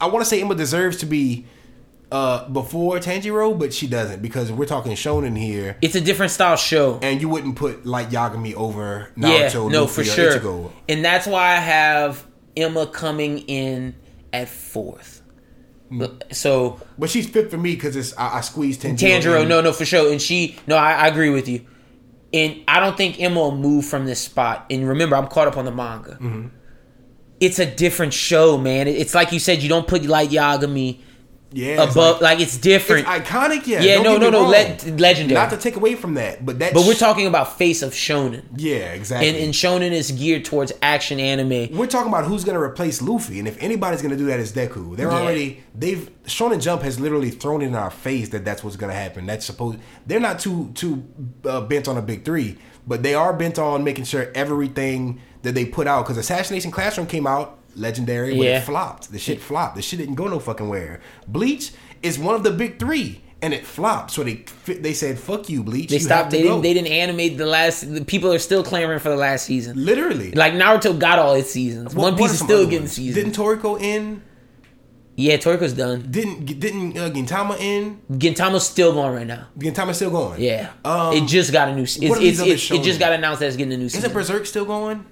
[0.00, 1.44] I want to say Emma deserves to be
[2.10, 6.56] uh before Tanjiro, but she doesn't because we're talking shonen here, It's a different style
[6.56, 6.98] show.
[7.02, 10.38] and you wouldn't put like Yagami over yeah, Naruto, no, Luffy, for or sure.
[10.38, 10.72] Ichigo.
[10.88, 12.24] And that's why I have
[12.56, 13.94] Emma coming in
[14.32, 15.13] at fourth.
[16.32, 19.20] So But she's fifth for me because it's I, I squeezed Tanjiro.
[19.20, 20.10] Tanjiro, no, no, for sure.
[20.10, 21.66] And she, no, I, I agree with you.
[22.32, 24.66] And I don't think Emma will move from this spot.
[24.70, 26.12] And remember, I'm caught up on the manga.
[26.12, 26.48] Mm-hmm.
[27.38, 28.88] It's a different show, man.
[28.88, 31.00] It's like you said, you don't put Light Yagami
[31.54, 31.96] yeah, above.
[31.96, 33.06] like- Like, it's different.
[33.08, 33.80] It's iconic, yeah.
[33.80, 35.34] Yeah, no, no, no, le- legendary.
[35.40, 36.74] Not to take away from that, but that.
[36.74, 38.42] but we're talking about face of shonen.
[38.56, 39.28] Yeah, exactly.
[39.28, 41.76] And, and shonen is geared towards action anime.
[41.76, 44.40] we're talking about who's going to replace Luffy, and if anybody's going to do that,
[44.40, 44.96] it's Deku.
[44.96, 45.18] They're Yeah.
[45.18, 48.98] already they've Shonen Jump has literally thrown in our face that that's what's going to
[48.98, 49.26] happen.
[49.26, 49.78] That's supposed.
[50.06, 51.04] They're not too too
[51.44, 52.56] uh, bent on a big three,
[52.86, 57.06] but they are bent on making sure everything that they put out because Assassination Classroom
[57.06, 58.58] came out legendary, but Yeah.
[58.58, 59.10] it flopped.
[59.12, 59.76] The shit flopped.
[59.76, 61.00] The shit didn't go no fucking where.
[61.28, 61.72] Bleach
[62.02, 63.20] is one of the big three.
[63.42, 66.30] And it flopped, so they they said "fuck you, Bleach." They you stopped.
[66.30, 66.62] They go." didn't.
[66.62, 67.92] They didn't animate the last.
[67.94, 69.84] The people are still clamoring for the last season.
[69.84, 70.30] literally.
[70.32, 71.94] Like Naruto got all its seasons.
[71.94, 72.92] One Piece is still getting ones?
[72.92, 73.16] seasons.
[73.16, 74.22] Didn't Toriko end?
[75.16, 76.06] yeah, Toriko's done.
[76.10, 78.00] Didn't didn't uh, Gintama end?
[78.12, 79.46] Gintama's still going right now.
[79.58, 80.40] Gintama's still going.
[80.40, 81.82] Yeah, Um, it just got a new.
[81.82, 84.10] It's, it's, other it's, it just got announced that it's getting a new season.
[84.10, 84.34] Isn't season.
[84.36, 85.04] Berserk still going?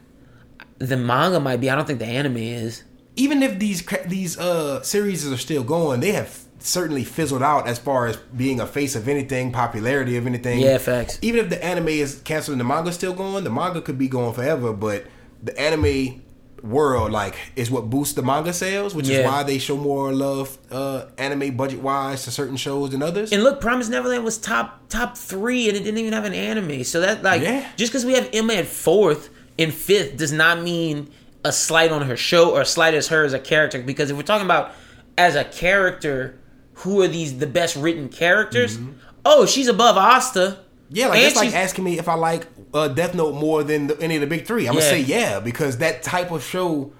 [0.88, 1.70] The manga might be.
[1.70, 2.82] I don't think the anime is.
[3.16, 7.78] Even if these these uh series are still going, they have certainly fizzled out as
[7.78, 10.60] far as being a face of anything, popularity of anything.
[10.60, 11.18] Yeah, facts.
[11.22, 14.08] Even if the anime is canceled and the manga's still going, the manga could be
[14.08, 15.04] going forever, but
[15.42, 16.22] the anime
[16.62, 20.56] world like is what boosts the manga sales, which is why they show more love
[20.70, 23.32] uh anime budget wise to certain shows than others.
[23.32, 26.84] And look, Promise Neverland was top top three, and it didn't even have an anime.
[26.84, 27.68] So that like, Yeah.
[27.76, 29.28] just because we have Emma at fourth
[29.62, 31.10] and fifth does not mean
[31.44, 33.82] a slight on her show or a slight as her as a character.
[33.82, 34.72] Because if we're talking about
[35.18, 36.38] as a character,
[36.74, 38.78] who are these the best written characters?
[39.24, 40.38] Oh, she's above Asta.
[40.40, 40.62] Mm-hmm.
[40.94, 43.98] Yeah, like it's like asking me if I like uh, Death Note more than the,
[44.00, 44.66] any of the big three.
[44.68, 44.80] I'm Yeah.
[44.80, 46.92] gonna say yeah because that type of show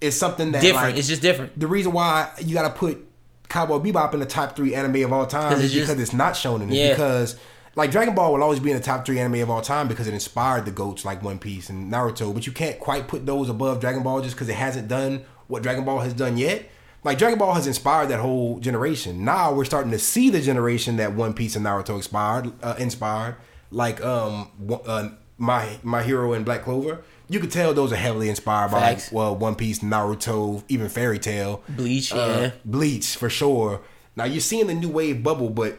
[0.00, 0.88] is something that different.
[0.90, 1.58] like, it's just different.
[1.60, 3.06] the reason why you got to put
[3.50, 6.14] Cowboy Bebop in the top three anime of all time is it's just- because it's
[6.14, 6.74] not shown in it.
[6.76, 6.90] Yeah.
[6.90, 7.36] Because
[7.76, 10.06] like Dragon Ball will always be in the top three anime of all time because
[10.08, 12.32] it inspired the goats like One Piece and Naruto.
[12.34, 15.62] But you can't quite put those above Dragon Ball just because it hasn't done what
[15.62, 16.68] Dragon Ball has done yet.
[17.02, 19.24] Like Dragon Ball has inspired that whole generation.
[19.24, 22.52] Now we're starting to see the generation that One Piece and Naruto inspired.
[22.62, 23.36] Uh, inspired
[23.70, 24.50] like um
[24.86, 27.02] uh, my my hero in Black Clover.
[27.28, 31.62] You could tell those are heavily inspired by well One Piece, Naruto, even Fairy Tail.
[31.68, 32.50] Bleach, Uh, yeah.
[32.64, 33.80] Bleach for sure.
[34.16, 35.78] Now you're seeing the new wave bubble, but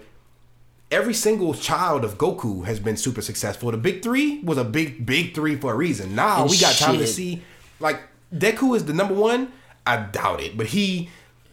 [0.92, 3.72] every single child of Goku has been super successful.
[3.72, 6.16] The big three was a big, big three for a reason.
[6.16, 7.42] Now And we got time to see.
[7.80, 8.02] Like
[8.34, 9.52] Deku is the number one.
[9.88, 11.10] I doubt it, but he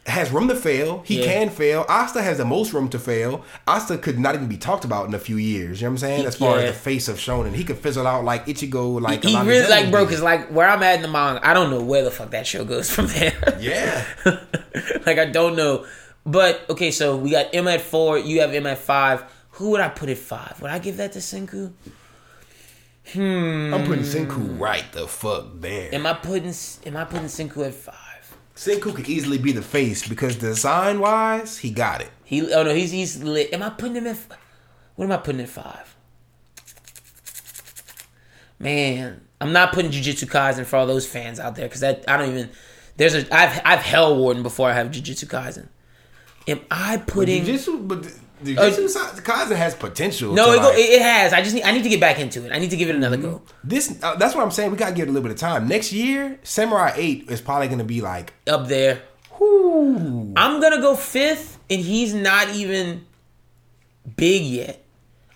[0.07, 1.03] has room to fail.
[1.07, 1.25] He Yeah.
[1.27, 1.85] can fail.
[1.89, 3.45] Asta has the most room to fail.
[3.67, 5.81] Asta could not even be talked about in a few years.
[5.81, 6.27] You know what I'm saying?
[6.27, 6.65] As far Yeah.
[6.65, 9.69] as the face of Shonen, he could fizzle out like Ichigo, like he Alana really
[9.69, 10.09] like bro, did.
[10.09, 12.47] because like where I'm at in the manga, I don't know where the fuck that
[12.47, 13.35] show goes from there.
[13.61, 14.05] Yeah.
[15.07, 15.85] like I don't know.
[16.29, 19.25] But okay, so we got M at four, you have M at five.
[19.53, 20.61] Who would I put at five?
[20.61, 21.73] Would I give that to Senku?
[23.15, 23.73] Hmm.
[23.73, 25.95] I'm putting Senku right the fuck there.
[25.95, 26.53] Am I putting
[26.85, 28.37] Am I putting Senku at five?
[28.55, 32.11] Senku could easily be the face because design wise, he got it.
[32.25, 33.51] He oh no, he's he's lit.
[33.55, 34.19] Am I putting him at?
[34.97, 35.97] What am I putting at five?
[38.59, 42.19] Man, I'm not putting Jujutsu Kaisen for all those fans out there because that I
[42.19, 42.51] don't even.
[42.99, 45.69] There's a I've I've Hell Warden before I have Jujutsu Kaisen.
[46.49, 47.45] Am I putting?
[47.45, 48.03] Jujutsu, but
[48.43, 50.33] Jujutsu Kaisen has potential.
[50.33, 51.33] Uh, no, it, go, like- it, it has.
[51.33, 52.53] I just need I need to get back into it.
[52.53, 53.43] I need to give it another go.
[53.65, 53.99] this.
[54.03, 54.71] Uh, that's what I'm saying.
[54.71, 55.69] We gotta give it a little bit of time.
[55.69, 59.03] Next year, Samurai Eight is probably gonna be like, Up there,
[59.39, 60.33] whoo.
[60.37, 63.05] I'm gonna go fifth, and he's not even
[64.17, 64.85] big yet.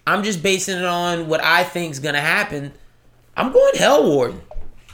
[0.07, 2.73] I'm just basing it on what I think's gonna happen.
[3.37, 4.41] I'm going Hell Warden.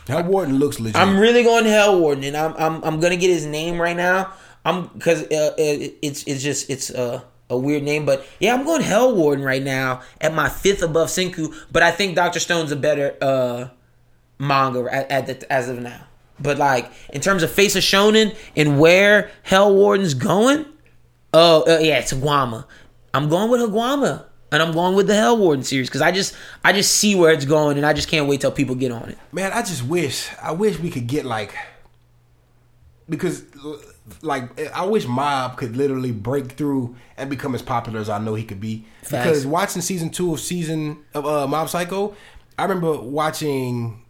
[0.07, 0.97] Hell Warden looks legit.
[0.97, 4.33] I'm really going Hell Warden, and I'm I'm I'm gonna get his name right now.
[4.65, 8.65] I'm because uh, it, it's it's just it's uh, a weird name, but yeah, I'm
[8.65, 11.55] going Hell Warden right now at my fifth above Senku.
[11.73, 13.69] But I think Doctor Stone's a better uh,
[14.39, 16.07] manga at, at the, as of now.
[16.41, 20.67] But like in terms of Face of Shonen and where Hell Warden's going,
[21.33, 22.65] oh uh, yeah, it's Guama.
[23.15, 24.25] I'm going with Higuama.
[24.51, 27.33] And I'm going with the Hell Warden series because I just I just see where
[27.33, 29.19] it's going and I just can't wait till people get on it.
[29.31, 30.31] Man, I just wish.
[30.43, 31.55] I wish we could get like
[33.09, 33.45] because
[34.23, 38.35] like I wish Mob could literally break through and become as popular as I know
[38.35, 38.85] he could be.
[39.03, 42.15] Because watching season two of season of uh, Mob Psycho,
[42.59, 44.05] I remember watching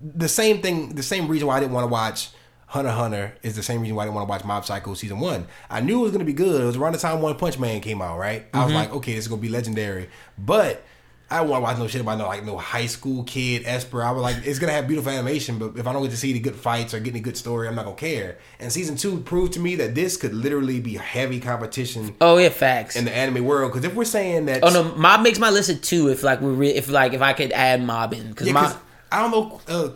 [0.00, 0.94] the same thing.
[0.94, 2.30] The same reason why I didn't want to watch
[2.66, 5.18] Hunter Hunter is the same reason why I didn't want to watch Mob Psycho season
[5.18, 5.46] one.
[5.68, 6.60] I knew it was gonna be good.
[6.60, 8.46] It was around the time One Punch Man came out, right?
[8.54, 10.08] I was like, okay, this is gonna be legendary.
[10.38, 10.84] But
[11.32, 14.02] I don't want to watch no shit about no like no high school kid Esper.
[14.02, 16.32] I was like, it's gonna have beautiful animation, but if I don't get to see
[16.32, 18.38] the good fights or get any good story, I'm not gonna care.
[18.58, 22.48] And season two proved to me that this could literally be heavy competition Oh yeah,
[22.48, 22.96] facts.
[22.96, 23.70] in the anime world.
[23.72, 26.08] Because if we're saying that, oh no, Mob makes my list of two.
[26.08, 28.76] If like we re- if like if I could add Mob in because Yeah, Mob.
[29.12, 29.88] I don't know uh,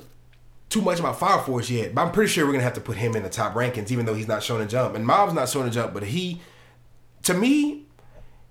[0.71, 2.97] too much about Fire Force yet, but I'm pretty sure we're gonna have to put
[2.97, 4.95] him in the top rankings, even though he's not Shonen Jump.
[4.95, 6.41] And Mob's not Shonen Jump, but he,
[7.25, 7.84] to me,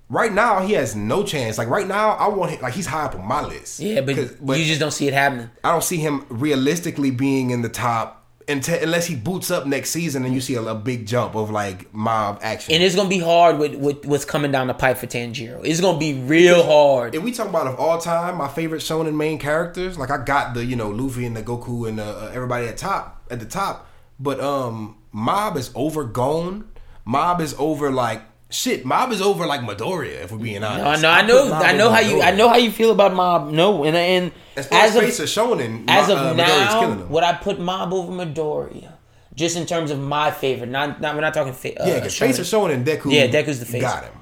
[0.09, 1.57] right now he has no chance.
[1.57, 3.79] Like right now, I want him like he's high up on my list.
[3.79, 5.49] Yeah, but, 'Cause- you just don't see it happening.
[5.63, 8.19] I don't see him realistically being in the top.
[8.45, 11.49] Until, unless he boots up next season and you see a, a big jump of
[11.49, 12.73] like mob action.
[12.73, 15.61] And it's gonna be hard with, with what's coming down the pipe for Tanjiro.
[15.63, 17.15] It's gonna be real hard.
[17.15, 20.55] If we talk about of all time, my favorite shonen main characters, like I got
[20.55, 23.45] the you know Luffy and the Goku and uh, uh, everybody at top at the
[23.45, 23.87] top,
[24.19, 26.65] but um, Mob is overgone.
[27.05, 28.23] Mob is over like
[28.53, 28.85] shit.
[28.85, 30.23] Mob is over like Midoriya.
[30.23, 32.31] If we're being No, I honest, know, I know, I know over how you, I
[32.31, 33.49] know how you feel about Mob.
[33.49, 36.79] No, and and As far as as, face of of shonen, as of uh, now,
[36.79, 38.93] killing would I put Mob over Midoriya?
[39.35, 41.53] Just in terms of my favorite, not not we're not talking.
[41.53, 42.83] Fa- uh, yeah, because face of shonen.
[42.83, 43.11] shonen, Deku.
[43.11, 43.81] Yeah, Deku's the face.
[43.81, 44.13] Got him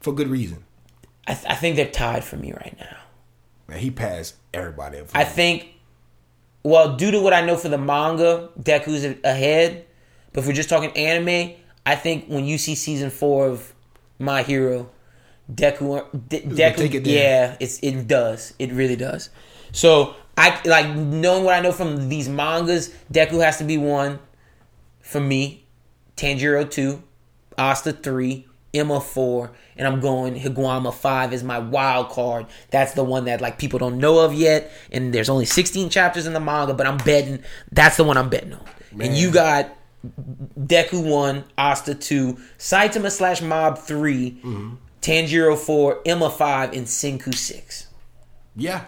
[0.00, 0.64] for good reason.
[1.26, 2.96] I, th- I think they're tied for me right now.
[3.68, 5.00] Man, he passed everybody.
[5.12, 5.66] I think,
[6.62, 9.84] well, due to what I know for the manga, Deku's ahead.
[10.32, 11.56] But if we're just talking anime,
[11.86, 13.72] I think when you see season four of
[14.18, 14.90] My Hero,
[15.50, 19.30] Deku, uh, De- Deku, it yeah, it's it does, it really does.
[19.70, 22.92] So I like knowing what I know from these mangas.
[23.12, 24.18] Deku has to be one
[25.00, 25.64] for me.
[26.16, 27.02] Tanjiro two,
[27.56, 32.46] Asta three, Emma four, and I'm going Higuama five is my wild card.
[32.70, 36.26] That's the one that like people don't know of yet, and there's only 16 chapters
[36.26, 38.64] in the manga, but I'm betting that's the one I'm betting on.
[38.98, 39.75] And you got
[40.58, 44.74] Deku one, Asta two, Saitama slash Mob 3 Mm-hmm.
[45.02, 47.86] Tanjiro four, Emma five, and Senku six.
[48.56, 48.84] yeah,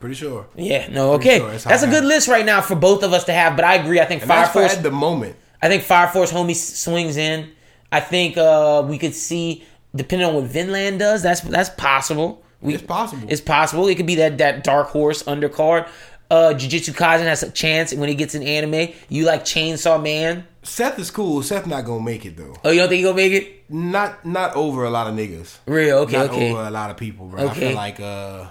[0.00, 0.46] pretty sure.
[0.54, 3.24] Yeah, no, okay, sure that's that's, a good list right now for both of us
[3.24, 3.56] to have.
[3.56, 3.98] But I agree.
[3.98, 5.36] I think And Fire Force at the moment.
[5.62, 7.50] I think Fire Force homie swings in.
[7.90, 12.42] I think uh, we could see, depending on what Vinland does, that's that's possible.
[12.60, 13.26] We, It's possible.
[13.30, 13.88] It's possible.
[13.88, 15.88] It could be that that dark horse undercard.
[16.30, 18.92] Uh, Jujutsu Kaisen has a chance when he gets an anime.
[19.08, 20.46] You like Chainsaw Man?
[20.62, 21.42] Seth is cool.
[21.42, 22.54] Seth not gonna make it though.
[22.64, 23.70] Oh, you don't think he gonna make it?
[23.70, 25.58] Not not over a lot of niggas.
[25.66, 25.98] Real?
[25.98, 26.52] Okay, not okay.
[26.52, 27.48] over a lot of people, bro.
[27.48, 28.46] I feel like uh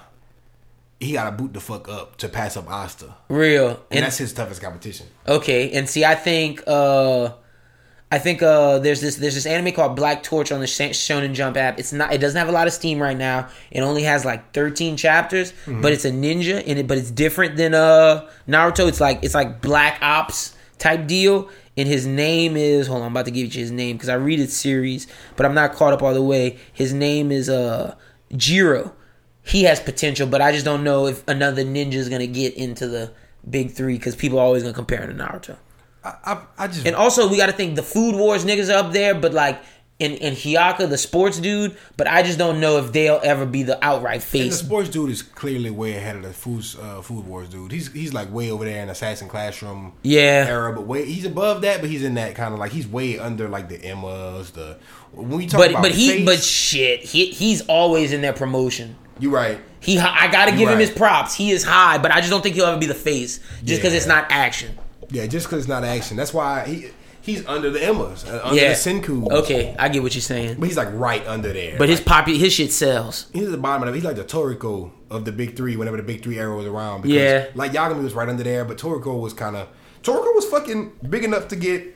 [1.02, 3.16] he gotta boot the fuck up to pass up Asta.
[3.28, 3.70] Real.
[3.70, 5.08] And, And that's his toughest competition.
[5.28, 7.32] Okay, and see, I think, uh,
[8.12, 11.58] I think uh, there's this there's this anime called Black Torch on the Shonen Jump
[11.58, 11.80] app.
[11.80, 13.50] It's not, it doesn't have a lot of steam right now.
[13.72, 16.88] It only has like 13 chapters, but it's a ninja in it.
[16.88, 18.88] But it's different than uh Naruto.
[18.88, 21.50] It's like it's like Black Ops type deal.
[21.78, 24.16] And his name is hold on, I'm about to give you his name because I
[24.16, 26.58] read its series, but I'm not caught up all the way.
[26.74, 27.96] His name is uh
[28.36, 28.94] Jiro.
[29.44, 32.88] He has potential, but I just don't know if another ninja is gonna get into
[32.88, 33.12] the
[33.50, 35.58] big three because people are always gonna compare him to Naruto.
[36.04, 38.86] I I, I just And also, we got to think the Food Wars niggas are
[38.86, 39.62] up there, but like
[40.02, 41.78] in in Hyaka, the sports dude.
[41.98, 45.10] But I just don't know if they'll ever be the outright and the sports dude
[45.10, 47.72] is clearly way ahead of the food uh, food wars dude.
[47.72, 50.46] He's he's like way over there in assassin classroom Yeah.
[50.48, 53.20] era, but way he's above that, but he's in that kind of like he's way
[53.20, 54.78] under like the Emmas, the
[55.14, 58.34] when we talk But about but he face, but shit, he he's always in their
[58.34, 58.96] promotion.
[59.20, 59.60] you right.
[59.80, 61.34] He I gotta give him his props.
[61.36, 63.94] He is high, but I just don't think he'll ever be the face just because
[63.94, 63.98] Yeah.
[63.98, 64.78] it's not action.
[65.10, 66.16] Yeah, just because it's not action.
[66.18, 66.88] That's why he
[67.22, 68.70] he's under the Emmas, uh, under yeah.
[68.70, 69.32] the Senku.
[69.32, 70.58] Okay, I get what you're saying.
[70.60, 71.78] But he's like right under there.
[71.78, 73.28] But his Like, popu- his shit sells.
[73.34, 73.96] he's at the bottom of it.
[73.96, 77.02] He's like the Toriko of the big three whenever the big three era was around.
[77.02, 77.46] Because, Yeah.
[77.56, 79.68] Like Yagami was right under there, but Toriko was kind of.
[80.04, 81.96] Toriko was fucking big enough to get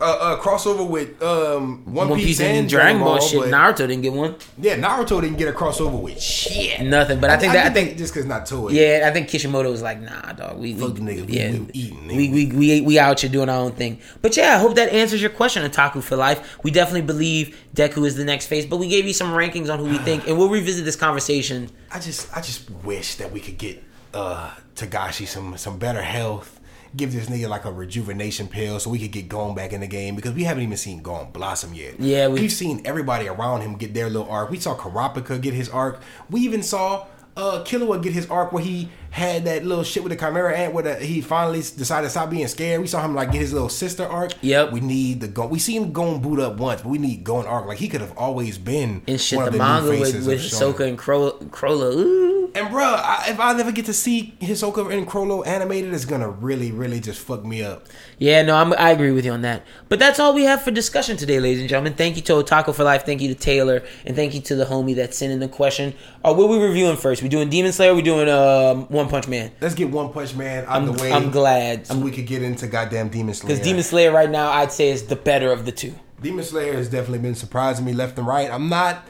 [0.00, 3.40] uh, uh, crossover with um, One, One Piece, Piece and and Dragon Ball shit.
[3.42, 4.34] Naruto didn't get one.
[4.58, 6.80] Yeah, Naruto didn't get a crossover with shit.
[6.80, 7.20] Nothing.
[7.20, 8.72] But I think that I think just because not Toei.
[8.72, 10.58] Yeah, I think Kishimoto was like, nah, dog.
[10.58, 12.16] We, we Fuck the niggas, we- yeah, we eating, nigga.
[12.16, 14.00] we, we we we out here doing our own thing.
[14.22, 16.58] But yeah, I hope that answers your question, Otaku for life.
[16.64, 19.78] We definitely believe Deku is the next face, but we gave you some rankings on
[19.78, 21.70] who we think, and we'll revisit this conversation.
[21.90, 23.82] I just I just wish that we could get
[24.14, 26.59] uh Togashi some some better health.
[26.96, 29.86] Give this nigga like a rejuvenation pill so we could get Gon back in the
[29.86, 32.00] game because we haven't even seen Gon blossom yet.
[32.00, 34.50] Yeah, we- have seen everybody around him get their little arc.
[34.50, 36.00] We saw Kurapika get his arc.
[36.30, 37.06] We even saw
[37.36, 40.74] uh, Killua get his arc where he had that little shit with the Chimera Ant
[40.74, 42.80] where the, he finally decided to stop being scared.
[42.80, 44.32] We saw him like get his little sister arc.
[44.42, 44.72] Yep.
[44.72, 45.46] We need the go.
[45.46, 47.66] We see him going boot up once, but we need going arc.
[47.66, 50.26] Like he could have always been And shit, one the of new manga with, faces
[50.26, 50.88] with Shonen.
[50.88, 51.94] And Cro- Chrollo.
[51.94, 52.39] Ooh.
[52.54, 56.28] And bro, I, if I never get to see Hisoka and Chrollo animated, it's gonna
[56.28, 57.86] really, really just fuck me up.
[58.18, 59.64] Yeah, no, I'm, I agree with you on that.
[59.88, 61.94] But that's all we have for discussion today, ladies and gentlemen.
[61.94, 63.04] Thank you to Otaku for Life.
[63.04, 65.94] Thank you to Taylor, and thank you to the homie that sent in the question.
[66.24, 67.22] Uh, what we reviewing first?
[67.22, 67.92] We doing Demon Slayer?
[67.92, 69.52] Or we doing um, One Punch Man?
[69.60, 71.12] Let's get One Punch Man out I'm, the way.
[71.12, 73.54] I'm glad so we could get into goddamn Demon Slayer.
[73.54, 75.94] because Demon Slayer right now, I'd say is the better of the two.
[76.20, 78.50] Demon Slayer has definitely been surprising me left and right.
[78.50, 79.06] I'm not.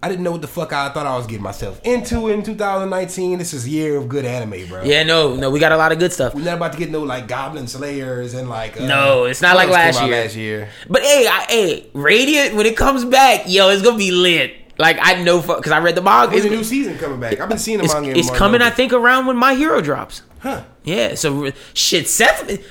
[0.00, 3.38] I didn't know what the fuck I thought I was getting myself into in 2019.
[3.38, 4.84] This is a year of good anime, bro.
[4.84, 6.36] Yeah, no, no, we got a lot of good stuff.
[6.36, 8.80] We're not about to get no like Goblin Slayers and like.
[8.80, 10.22] Uh, No, it's not like last year.
[10.22, 10.68] Last year.
[10.88, 14.54] But hey, I, hey, Radiant when it comes back, yo, it's gonna be lit.
[14.78, 16.30] Like I know because I read the manga.
[16.30, 17.40] There's It's, a new season coming back.
[17.40, 18.16] I've been seeing the it's, manga.
[18.16, 20.22] it's coming, I think, around when My Hero drops.
[20.38, 20.62] Huh.
[20.84, 22.62] Yeah, so shit, Seth.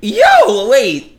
[0.00, 1.18] Yo, wait,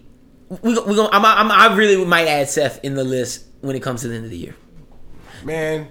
[0.49, 3.81] we we gonna, I'm, I'm I really might add Seth in the list when it
[3.81, 4.55] comes to the end of the year.
[5.43, 5.87] Man,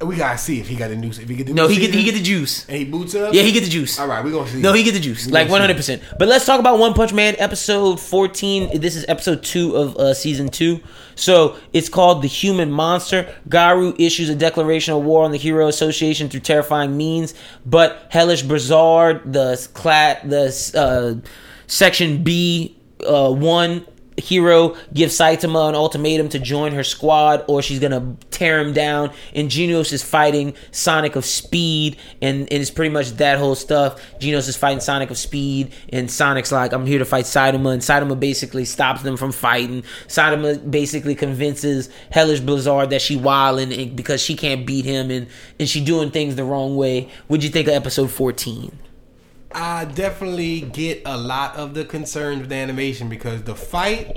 [0.00, 1.08] we gotta see if he got the new.
[1.08, 2.66] If he get the No, he get he get the juice.
[2.66, 3.32] and he boots up.
[3.34, 3.98] Yeah, he get the juice.
[3.98, 4.60] All right, we gonna see.
[4.60, 6.02] No, he get the juice, We like one hundred percent.
[6.18, 8.80] But let's talk about One Punch Man, episode fourteen.
[8.80, 10.80] This is episode two of uh, season two.
[11.14, 13.32] So it's called the Human Monster.
[13.48, 17.34] Garou issues a declaration of war on the Hero Association through terrifying means,
[17.64, 21.28] but Hellish Blizzard, the clat, the uh,
[21.66, 22.76] section B
[23.06, 23.86] uh, one
[24.16, 29.12] hero gives Saitama an ultimatum to join her squad or she's gonna tear him down.
[29.34, 34.00] And Genos is fighting Sonic of Speed and, and it's pretty much that whole stuff.
[34.18, 37.82] Genos is fighting Sonic of Speed and Sonic's like I'm here to fight Saitama and
[37.82, 39.82] Saitama basically stops them from fighting.
[40.08, 45.26] Saitama basically convinces Hellish Blizzard that she wilding because she can't beat him and,
[45.58, 47.08] and she doing things the wrong way.
[47.28, 48.81] What'd you think of episode 14
[49.54, 54.16] I definitely get a lot of the concerns with the animation because the fight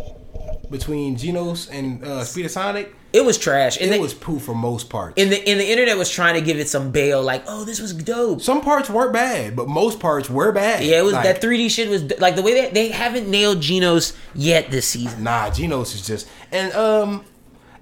[0.69, 4.39] between Genos and uh, Speed of Sonic, it was trash and it they- was poo
[4.39, 5.21] for most parts.
[5.21, 7.79] and the and the internet was trying to give it some bail, like, oh, this
[7.79, 8.41] was dope.
[8.41, 10.83] Some parts weren't bad, but most parts were bad.
[10.83, 13.59] Yeah, it was Like, that 3D shit was like the way that they haven't nailed
[13.59, 15.23] Genos yet this season.
[15.23, 17.25] Nah, Genos is just and um.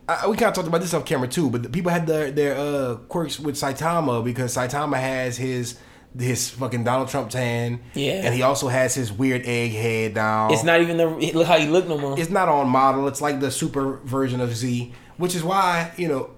[0.05, 2.29] I, we kind of talked about this off camera too, but the people had their
[2.29, 5.77] their uh, quirks with Saitama because Saitama has his
[6.19, 8.21] his fucking Donald Trump tan, Yeah.
[8.25, 10.51] and he also has his weird egg head down.
[10.53, 12.19] It's not even the look how you look no more.
[12.19, 13.07] it's not on model.
[13.07, 16.29] It's like the super version of Z, which is why you know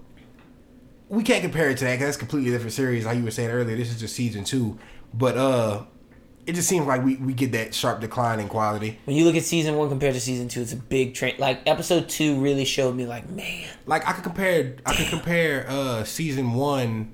[1.08, 3.06] we can't compare it to that because that's a completely different series.
[3.06, 4.78] Like you were saying earlier, this is just season two,
[5.14, 5.82] but uh,
[6.46, 8.98] it just seems like we, we get that sharp decline in quality.
[9.04, 11.34] When you look at season one compared to season two, it's a big train.
[11.38, 15.66] Like episode two really showed me, like, man, Like I could compare, I could compare
[15.68, 17.12] uh season one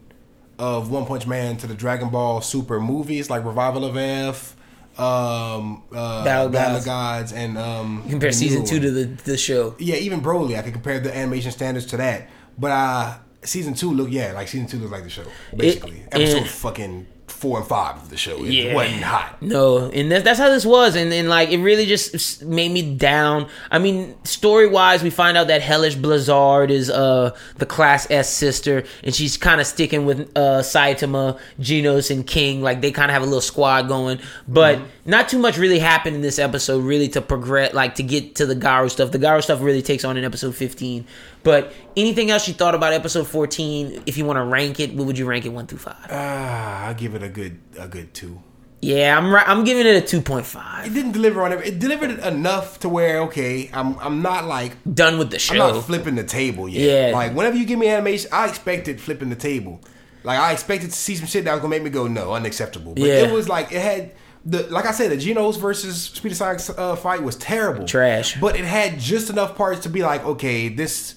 [0.63, 4.55] of One Punch Man to the Dragon Ball Super movies, like Revival of F,
[4.97, 6.79] um, uh, Battle Battle, Gods.
[6.79, 8.83] of Gods, and um, compare season two one.
[8.83, 9.75] to the the show.
[9.81, 12.29] Yeah, even Broly, I could compare the animation standards to that.
[12.57, 15.25] But uh season two look yeah, like season two looks like the show.
[15.57, 16.05] Basically.
[16.13, 17.07] Episode and- fucking
[17.43, 18.43] four and five of the show.
[18.45, 18.75] It Yeah.
[18.75, 19.43] wasn't hot.
[19.43, 22.95] No, and that, that's how this was, and, and like it really just made me
[22.95, 23.49] down.
[23.71, 28.33] I mean, story wise, we find out that Hellish Blizzard is uh the Class S
[28.33, 32.63] sister, and she's kind of sticking with uh Saitama, Genos, and King.
[32.63, 36.15] Like they kind of have a little squad going, but not too much really happened
[36.15, 39.11] in this episode, really to progress, like to get to the Garou stuff.
[39.11, 41.05] The Garou stuff really takes on in episode fifteen.
[41.43, 44.03] But anything else you thought about episode fourteen?
[44.07, 46.07] If you want to rank it, what would you rank it one through five?
[46.11, 48.41] Ah, I'll give it a good a good two.
[48.81, 49.49] Yeah, I'm right.
[49.49, 50.87] I'm giving it a two point five.
[50.87, 51.65] It didn't deliver on it.
[51.67, 55.55] It delivered enough to where okay, I'm I'm not like Done with the show.
[55.55, 57.11] I'm not flipping the table yet.
[57.11, 57.17] Yeah.
[57.17, 59.81] Like whenever you give me animation, I expected flipping the table.
[60.25, 62.95] Like I expected to see some shit that was gonna make me go no, unacceptable.
[62.95, 63.15] But Yeah.
[63.27, 64.13] it was like it had
[64.45, 68.41] the like I said, the Genos versus Speed of Sonic uh, fight was terrible, Trash.
[68.41, 71.15] But it had just enough parts to be like, okay, this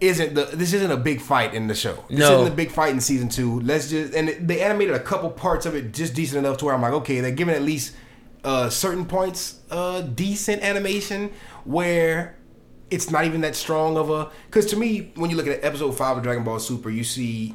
[0.00, 2.04] isn't the this isn't a big fight in the show.
[2.08, 2.40] This No.
[2.42, 3.60] isn't a big fight in season two.
[3.60, 6.64] Let's just and it- they animated a couple parts of it just decent enough to
[6.66, 7.94] where I'm like, okay, they're giving at least
[8.44, 11.30] uh, certain points uh, decent animation
[11.64, 12.36] where
[12.90, 14.30] it's not even that strong of a.
[14.46, 17.54] Because to me, when you look at episode five of Dragon Ball Super, you see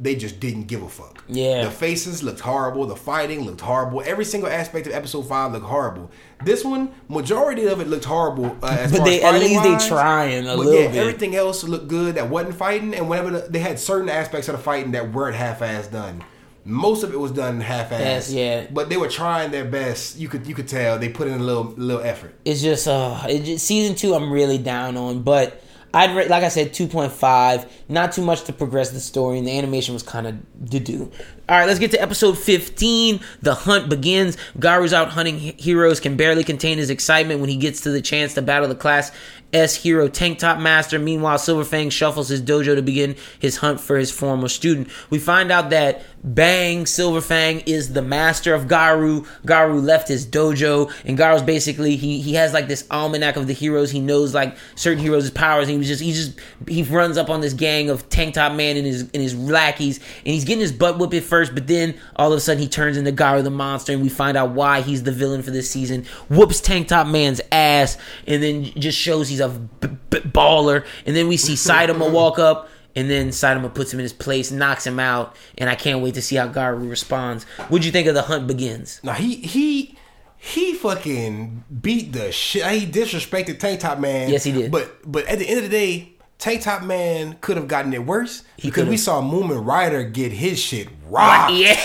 [0.00, 1.24] they just didn't give a fuck.
[1.28, 1.64] Yeah.
[1.64, 2.86] the faces looked horrible.
[2.86, 4.02] The fighting looked horrible.
[4.06, 6.10] Every single aspect of episode five looked horrible.
[6.44, 8.56] This one, majority of it looked horrible.
[8.62, 9.88] Uh, as But they- at least they fighting-wise.
[9.88, 10.96] trying a little yeah, bit.
[10.96, 14.56] everything else looked good that wasn't fighting, and whenever the, they had certain aspects of
[14.56, 16.22] the fighting that weren't half-ass done.
[16.64, 18.00] Most of it was done half-ass.
[18.00, 18.66] Yes, yeah.
[18.70, 20.18] But they were trying their best.
[20.18, 22.34] You could you could tell they put in a little little effort.
[22.44, 25.62] it's just uh it just, season two I'm really down on, but
[25.94, 27.66] I'd rate, like I said, two point five.
[27.88, 31.10] Not too much to progress the story, and the animation was kind of to do.
[31.48, 33.20] All right, let's get to episode fifteen.
[33.40, 34.36] The hunt begins.
[34.58, 38.34] Garou's out hunting heroes, can barely contain his excitement when he gets to the chance
[38.34, 39.12] to battle the class
[39.54, 40.98] S hero Tank Top Master.
[40.98, 44.88] Meanwhile, Silverfang shuffles his dojo to begin his hunt for his former student.
[45.08, 49.26] We find out that Bang Silver Fang is the master of Garou.
[49.46, 53.52] Garou left his dojo, and Garou's basically he he has like this almanac of the
[53.52, 53.90] heroes.
[53.90, 55.68] He knows like certain heroes' powers.
[55.68, 58.52] And he was just he just he runs up on this gang of Tank Top
[58.52, 61.66] Man and his and his lackeys, and he's getting his butt whipped at first, but
[61.66, 64.50] then all of a sudden he turns into Garou the monster, and we find out
[64.50, 66.04] why he's the villain for this season.
[66.28, 67.96] Whoops Tank Top Man's ass,
[68.26, 70.84] and then just shows he's a b- b- baller.
[71.06, 72.68] And then we see Saitama walk up.
[72.98, 76.14] And then Saitama puts him in his place, knocks him out, and I can't wait
[76.14, 77.44] to see how Garou responds.
[77.68, 78.98] What'd you think of the hunt begins?
[79.04, 79.96] Now he he
[80.36, 82.66] he fucking beat the shit.
[82.66, 84.28] He disrespected Tank Top Man.
[84.30, 84.72] Yes, he did.
[84.72, 88.04] But but at the end of the day, Tank Top Man could have gotten it
[88.04, 88.88] worse because could've.
[88.88, 91.52] we saw Mumen Rider get his shit rocked.
[91.52, 91.76] Yeah.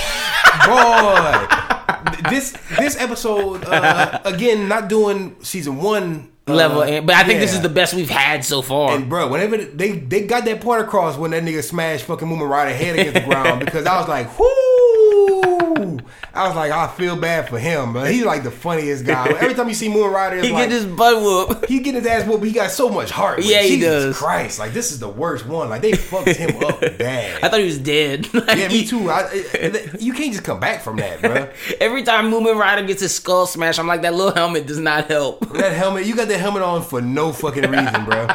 [0.65, 7.23] Boy, this this episode uh, again not doing season one Level, uh, and- but I
[7.23, 8.91] think this is the best we've had so far.
[8.95, 12.49] And bro, whenever they they got that point across when that nigga smashed fucking Mumen
[12.49, 14.45] Rider head against the ground because I was like, whoo!
[16.33, 19.27] I was like, I feel bad for him, but he's like the funniest guy.
[19.27, 21.65] Every time you see Mumen Rider, he like, get his butt whooped.
[21.69, 23.39] he get his ass whooped, but he got so much heart.
[23.39, 24.17] Like, Yeah, he Jesus does.
[24.17, 25.69] Christ, like this is the worst one.
[25.69, 27.43] Like they fucked him up bad.
[27.43, 28.27] I thought he was dead.
[28.33, 29.09] yeah, me too.
[29.09, 29.31] I,
[29.99, 31.49] you can't just come back from that, bro.
[31.79, 35.07] Every time Mumen Rider gets his skull smashed, I'm like, that little helmet does not
[35.07, 35.41] help.
[35.53, 38.27] That helmet, you got that helmet on for no fucking reason, bro.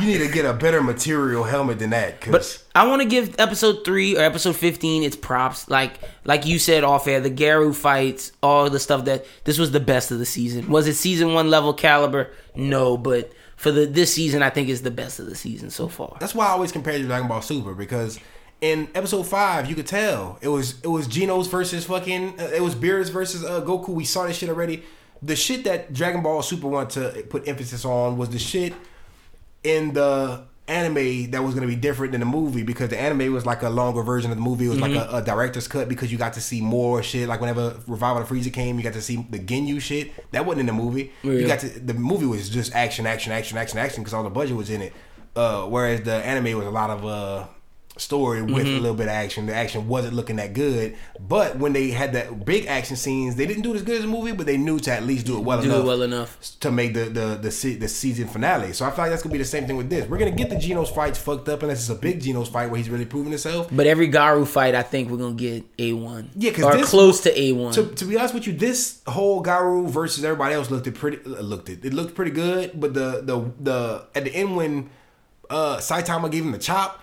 [0.00, 2.20] You need to get a better material helmet than that.
[2.20, 5.68] Cause But I want to give episode three or episode fifteen its props.
[5.68, 5.94] Like
[6.24, 9.80] like you said off air, the Garou fights, all the stuff that this was the
[9.80, 10.68] best of the season.
[10.68, 12.30] Was it season one level caliber?
[12.54, 15.88] No, but for the this season, I think is the best of the season so
[15.88, 16.16] far.
[16.20, 18.18] That's why I always compare to Dragon Ball Super because
[18.60, 22.62] in episode five you could tell it was it was Genos versus fucking uh, it
[22.62, 23.90] was Beerus versus uh, Goku.
[23.90, 24.82] We saw this shit already.
[25.20, 28.72] The shit that Dragon Ball Super wanted to put emphasis on was the shit
[29.62, 33.32] in the anime that was going to be different than the movie because the anime
[33.32, 34.66] was like a longer version of the movie.
[34.66, 37.28] It was like a, a director's cut because you got to see more shit.
[37.28, 40.12] Like whenever Revival of Frieza came, you got to see the Ginyu shit.
[40.32, 41.12] That wasn't in the movie.
[41.22, 41.32] Yeah.
[41.32, 44.30] You got to the movie was just action, action, action, action, action because all the
[44.30, 44.92] budget was in it.
[45.34, 47.46] Uh, whereas the anime was a lot of uh
[48.02, 48.76] story with Mm-hmm.
[48.76, 49.46] a little bit of action.
[49.46, 53.46] The action wasn't looking that good, but when they had that big action scenes, they
[53.46, 55.36] didn't do it as good as the movie, but they knew to at least do
[55.38, 56.38] it well Do enough it well enough.
[56.60, 58.72] to make the the the, se- the season finale.
[58.72, 60.08] So I feel like that's gonna be the same thing with this.
[60.08, 62.78] We're gonna get the Genos fights fucked up unless it's a big Genos fight where
[62.78, 63.68] he's really proving himself.
[63.72, 66.30] But every Garou fight, I think we're gonna get a one.
[66.36, 67.72] Yeah, 'cause or this- close to a one.
[67.74, 71.18] To, to be honest with you, this whole Garou versus everybody else looked it pretty
[71.24, 72.72] looked it it looked pretty good.
[72.80, 74.90] But the the the at the end when
[75.50, 77.01] uh Saitama gave him the chop,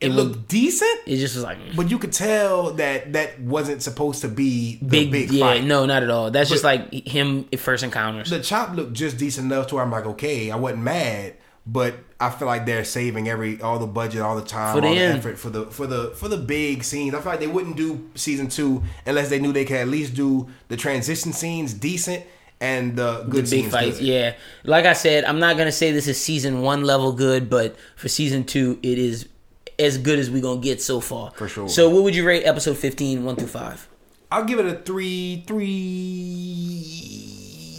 [0.00, 1.00] it, It looked decent.
[1.06, 1.76] It just was like mm.
[1.76, 5.64] But you could tell that that wasn't supposed to be the big, big, yeah, fight.
[5.64, 6.30] no, not at all.
[6.30, 8.30] That's just like him at first encounters.
[8.30, 11.34] The chop looked just decent enough to where I'm like, okay, I wasn't mad,
[11.66, 14.88] but I feel like they're saving every all the budget, all the time, For the
[14.88, 17.14] all the effort for the for the for the big scenes.
[17.14, 20.14] I feel like they wouldn't do season two unless they knew they could at least
[20.14, 22.24] do the transition scenes decent
[22.60, 23.98] and the good the big scenes fights.
[23.98, 24.06] good.
[24.06, 24.34] Yeah,
[24.64, 28.08] like I said, I'm not gonna say this is season one level good, but for
[28.08, 29.28] season two, it is
[29.78, 31.30] as good as we're gonna get so far.
[31.32, 31.68] For sure.
[31.68, 33.88] So, what would you rate episode 15, one through five?
[34.30, 35.64] I'll give it a three, three,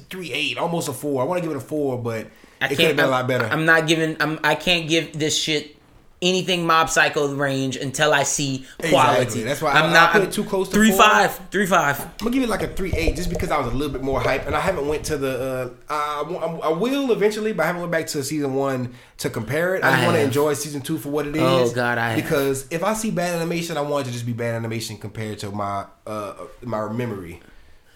[0.09, 1.21] three eight, almost a four.
[1.21, 2.27] I want to give it a four, but
[2.61, 3.45] I it could have been a lot better.
[3.45, 4.15] I'm not giving.
[4.21, 4.39] I'm.
[4.43, 5.74] I can't give this shit
[6.21, 9.21] anything Mob Psycho range until I see quality.
[9.21, 9.43] Exactly.
[9.43, 10.99] That's why I'm I- not I put it too close to three four.
[11.01, 11.99] five, three five.
[11.99, 14.01] I'm gonna give it like a three eight just because I was a little bit
[14.01, 15.73] more hype, and I haven't went to the.
[15.89, 16.23] Uh, I,
[16.63, 19.83] I will eventually, but I haven't went back to season one to compare it.
[19.83, 21.41] I, want to enjoy season two for what it is.
[21.41, 22.23] Oh, God, I have.
[22.23, 25.39] because if I see bad animation, I want it to just be bad animation compared
[25.39, 26.33] to my uh
[26.63, 27.41] my memory,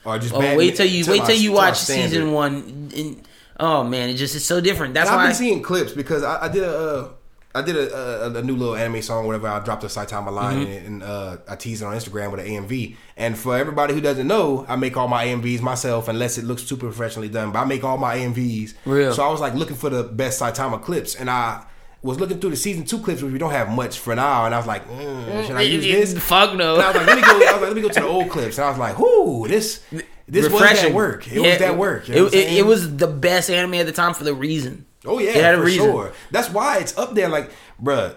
[0.06, 0.34] or just.
[0.34, 2.92] Oh, bad wait till you wait my- till you watch season one.
[2.96, 3.28] And,
[3.60, 4.94] oh man, it just is so different.
[4.94, 5.28] That's And I've why.
[5.30, 6.78] been seeing clips because I, I did a.
[6.78, 7.10] Uh,
[7.56, 9.48] I did a, a, a new little anime song, whatever.
[9.48, 10.86] I dropped a Saitama line Mm-hmm.
[10.86, 12.96] and uh, I teased it on Instagram with an AMV.
[13.18, 16.62] And for everybody who doesn't know, I make all my AMVs myself, unless it looks
[16.64, 17.52] super professionally done.
[17.52, 18.76] But I make all my AMVs.
[18.86, 19.14] Real.
[19.14, 21.66] So I was like looking for the best Saitama clips, and I
[22.04, 24.46] was looking through the season two clips, which we don't have much for now.
[24.46, 26.24] And I was like, mm, should I use this?
[26.24, 26.76] Fuck no.
[26.76, 27.30] And I was like, let me go.
[27.32, 28.58] I was like, let me go to the old clips.
[28.60, 29.84] And I was like, whoo, this
[30.28, 31.28] this was that work.
[31.28, 32.08] It was that work.
[32.08, 34.34] You know it, what it, it was the best anime at the time for the
[34.36, 34.86] reason.
[35.06, 35.86] Oh yeah, It had a for reason.
[35.92, 36.14] sure.
[36.32, 37.30] That's why it's up there.
[37.30, 37.52] Like,
[37.82, 38.16] bruh,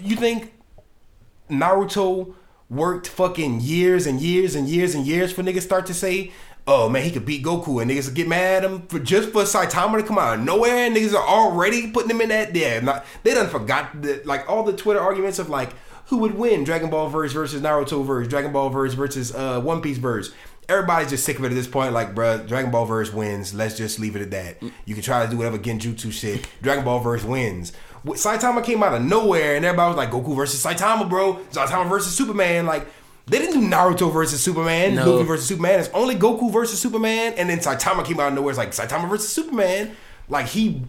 [0.00, 0.52] you think
[1.50, 2.34] Naruto
[2.68, 6.32] worked fucking years and years and years and years for niggas start to say,
[6.66, 9.42] oh man, he could beat Goku, and niggas get mad at him for just for
[9.42, 12.54] Saitama to come out of nowhere, and niggas are already putting him in that.
[12.54, 15.70] Yeah, not, they done forgot that like all the Twitter arguments of like
[16.06, 19.80] who would win Dragon Ball verse versus Naruto verse, Dragon Ball verse versus uh, One
[19.80, 20.32] Piece verse.
[20.70, 21.92] Everybody's just sick of it at this point.
[21.92, 23.52] Like, bruh, Dragon Ball verse wins.
[23.52, 24.60] Let's just leave it at that.
[24.60, 24.72] Mm.
[24.86, 26.48] You can try to do whatever Genjutsu shit.
[26.62, 27.72] Dragon Ball verse wins.
[28.04, 31.34] Saitama came out of nowhere, and everybody was like, Goku versus Saitama, bro.
[31.50, 32.64] Saitama versus Superman.
[32.66, 32.86] Like,
[33.26, 35.12] they didn't do Naruto versus Superman, No.
[35.12, 35.80] Luffy versus Superman.
[35.80, 38.50] It's only Goku versus Superman, and then Saitama came out of nowhere.
[38.50, 39.94] It's like Saitama versus Superman.
[40.28, 40.82] Like he,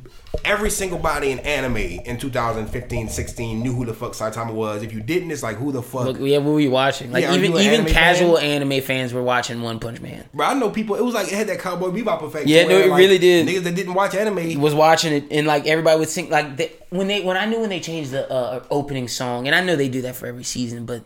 [0.45, 4.82] every single body in anime in 2015, 16 knew who the fuck Saitama was.
[4.84, 6.06] If you didn't, it's like who the fuck.
[6.06, 7.12] Look, yeah, what were you watching?
[7.12, 8.62] Like Yeah, even even anime casual fan?
[8.62, 10.26] anime fans were watching One Punch Man.
[10.34, 10.95] Bro, I know people.
[10.95, 12.48] It was like it had that Cowboy Bebop effect.
[12.48, 13.48] Yeah, no, it like, really did.
[13.48, 14.60] Niggas that didn't watch anime.
[14.60, 17.60] was watching it and like everybody would sing like they, when they when I knew
[17.60, 20.44] when they changed the uh, opening song and I know they do that for every
[20.44, 21.03] season but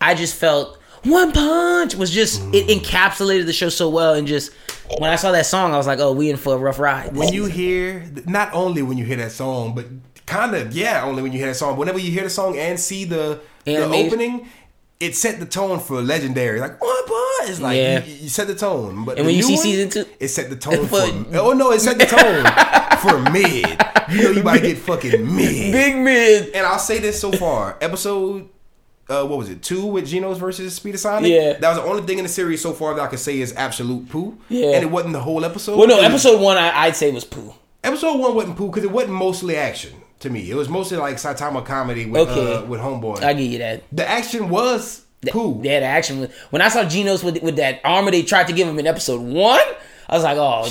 [0.00, 2.80] I just felt one punch was just it Mm.
[2.80, 4.52] encapsulated the show so well and just
[4.98, 7.14] when I saw that song I was like oh we in for a rough ride
[7.16, 9.86] when you hear, not only when you hear that song, but
[10.26, 11.76] kind of yeah, only when you hear that song.
[11.78, 14.48] Whenever you hear the song and see the the opening,
[15.00, 16.58] it set the tone for legendary.
[16.60, 18.04] Like one punch, it's like Yeah.
[18.04, 19.04] you, you set the tone.
[19.04, 21.00] But And when you see one, season two- it set the tone for.
[21.06, 22.44] For- oh no, it set the tone
[23.02, 23.66] for mid.
[24.10, 25.70] You know you might get fucking mid.
[25.72, 28.48] big mid And I'll say this so far, episode.
[29.08, 29.62] Uh, what was it?
[29.62, 31.30] Two with Genos versus Speed of Sonic.
[31.32, 31.54] Yeah.
[31.54, 33.54] that was the only thing in the series so far that I could say is
[33.54, 34.36] absolute poo.
[34.50, 34.72] Yeah.
[34.74, 35.78] and it wasn't the whole episode.
[35.78, 37.54] well no episode one I, I'd say was poo
[37.84, 40.50] Episode one wasn't poo because it wasn't mostly action to me.
[40.50, 42.54] It was mostly like Saitama comedy with Okay.
[42.56, 43.22] uh, with Homeboy.
[43.22, 45.60] I give you that the action was poo.
[45.64, 48.52] yeah the action was when I saw Genos with with that armor they tried to
[48.52, 49.60] give him in episode one
[50.08, 50.64] I was like oh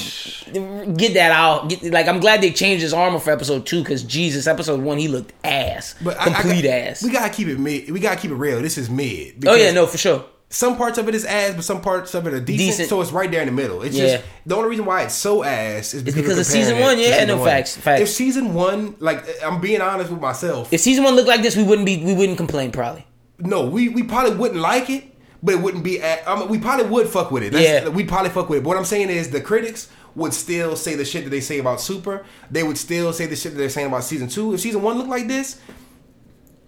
[0.96, 4.04] get that out get, like I'm glad they changed his armor for episode two because
[4.04, 7.48] Jesus episode one he looked ass But I- I complete got- ass We gotta keep
[7.48, 7.90] it mid.
[7.92, 8.62] We gotta keep it real.
[8.62, 9.46] This is mid.
[9.48, 10.26] oh yeah no for sure.
[10.50, 12.58] Some parts of it is ass, but some parts of it are decent.
[12.70, 12.88] Decent.
[12.90, 13.82] So it's right there in the middle.
[13.82, 14.08] It's Yeah.
[14.08, 17.12] just the only reason why it's so ass is because, because of season one, yeah,
[17.12, 17.46] season no, one.
[17.50, 18.02] facts, facts.
[18.04, 21.58] If season one, like I'm being honest with myself, If season one looked like this,
[21.58, 23.06] we wouldn't be we wouldn't complain probably.
[23.40, 25.04] no, we we probably wouldn't like it,
[25.44, 26.02] but it wouldn't be.
[26.02, 27.54] At, I mean, we probably would fuck with it.
[27.54, 27.90] That's, Yeah.
[27.90, 28.64] we probably fuck with it.
[28.64, 31.60] But what I'm saying is, the critics would still say the shit that they say
[31.60, 32.26] about Super.
[32.50, 34.54] They would still say the shit that they're saying about season two.
[34.54, 35.60] If season one looked like this,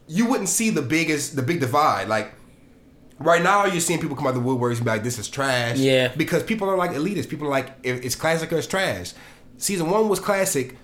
[0.08, 2.08] you wouldn't see the biggest, the big divide.
[2.08, 2.34] Like
[3.20, 5.78] right now, you're seeing people come out the woodworks and be like, "This is trash."
[5.78, 6.10] Yeah.
[6.16, 7.28] because people are like elitists.
[7.30, 9.14] People are like, if it's classic or it's trash.
[9.58, 10.78] Season one was classic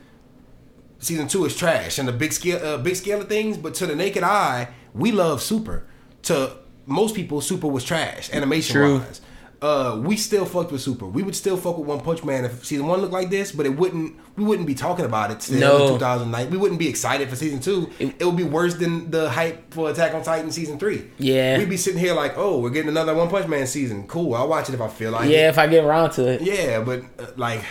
[0.99, 3.85] season two is trash and the big scale uh, big scale of things but to
[3.85, 5.85] the naked eye we love super
[6.23, 6.55] to
[6.85, 8.97] most people super was trash animation True.
[8.99, 9.21] wise
[9.61, 12.63] uh, we still fucked with super we would still fuck with one punch man if
[12.65, 15.59] season one looked like this but it wouldn't we wouldn't be talking about it still
[15.59, 15.87] No.
[15.87, 19.29] in 2009 we wouldn't be excited for season two it, would be worse than the
[19.29, 21.57] hype for attack on titan season three Yeah.
[21.57, 24.47] we'd be sitting here like oh we're getting another one punch man season cool i'll
[24.49, 26.41] watch it if i feel like it Yeah, if I get around to it.
[26.41, 27.63] yeah, but uh, like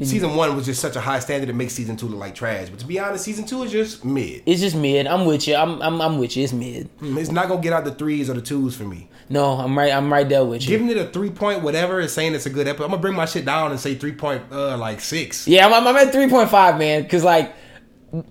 [0.00, 2.68] season one was just such a high standard it makes season two look like trash.
[2.68, 4.42] But to be honest, season two is just mid.
[4.46, 5.06] It's just mid.
[5.06, 5.54] I'm with you.
[5.54, 6.44] I'm I'm, I'm with you.
[6.44, 6.88] It's mid.
[7.00, 9.08] It's not gonna get out the threes or the twos for me.
[9.28, 9.92] No, I'm right.
[9.92, 10.68] I'm right there with you.
[10.68, 12.84] Giving it a three point whatever is saying it's a good episode.
[12.84, 15.46] I'm gonna bring my shit down and say three point uh like six.
[15.46, 17.02] yeah, I'm, I'm at three point five, man.
[17.02, 17.54] Because like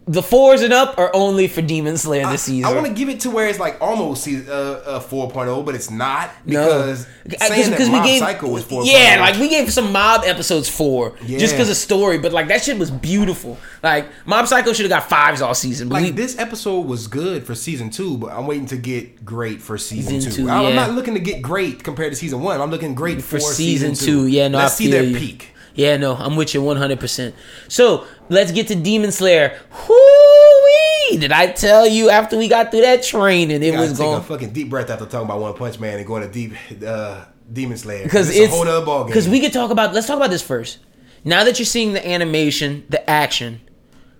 [0.08, 2.72] the fours and up are only for Demon Slayer this season.
[2.72, 4.54] I want to give it to where it's like almost season, uh,
[4.86, 6.64] uh 4.0, but it's not No.
[6.66, 7.08] because
[7.40, 8.84] saying that Mob Psycho was 4.0.
[8.86, 12.64] yeah, like we gave some Mob episodes four just because of story, but like that
[12.64, 13.58] shit was beautiful.
[13.82, 15.90] Like Mob Psycho should have got fives all season.
[15.90, 19.26] But Like we, this episode was good for season two, but I'm waiting to get
[19.26, 20.44] great for season, Season two.
[20.44, 20.76] two, I- I'm yeah.
[20.76, 22.62] not looking to get great compared to season one.
[22.62, 24.28] I'm looking great for for, season, two.
[24.28, 25.18] Yeah, no, let's I see their you.
[25.18, 25.48] peak.
[25.74, 27.00] Yeah, no, I'm with you 100.
[27.00, 27.34] percent
[27.70, 29.60] So let's get to Demon Slayer.
[29.88, 31.18] Whoo-wee!
[31.18, 34.54] Did I tell you after we got through that training, it was going a fucking
[34.54, 36.54] deep breath after talking about One Punch Man and going to deep
[36.86, 39.94] uh, Demon Slayer because it's, it's a whole other ball because we could talk about.
[39.94, 40.80] Let's talk about this first.
[41.24, 43.62] Now that you're seeing the animation, the action,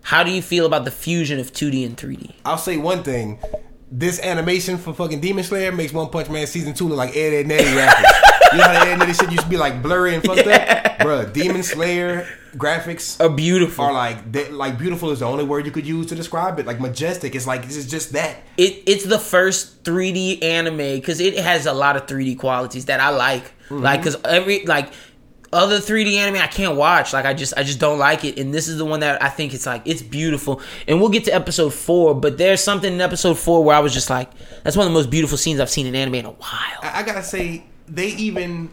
[0.04, 2.34] how do you feel about the fusion of 2D and 3D?
[2.46, 3.40] I'll say one thing:
[3.90, 7.34] this animation for fucking Demon Slayer makes One Punch Man season two look like Ed,
[7.34, 8.41] Edd and Eddy graphics.
[8.52, 11.64] You know how and shit used to be like blurry and fucked up, Bruh, Demon
[11.64, 13.86] Slayer graphics Are beautiful.
[13.86, 16.66] are like they, like beautiful is the only word you could use to describe it.
[16.66, 18.38] Like majestic, it's like it's just that.
[18.58, 23.00] it it's the first 3D anime because it has a lot of 3D qualities that
[23.00, 23.44] I like.
[23.44, 23.80] Mm-hmm.
[23.80, 24.92] Like because every like
[25.54, 27.14] other 3D anime I can't watch.
[27.14, 28.38] Like I just I just don't like it.
[28.38, 30.62] And this is the one that I think it's like it's beautiful.
[30.88, 33.94] And we'll get to episode four, but there's something in episode four where I was
[33.94, 34.30] just like,
[34.64, 36.80] that's one of the most beautiful scenes I've seen in anime in a while.
[36.82, 38.70] I, I gotta say they even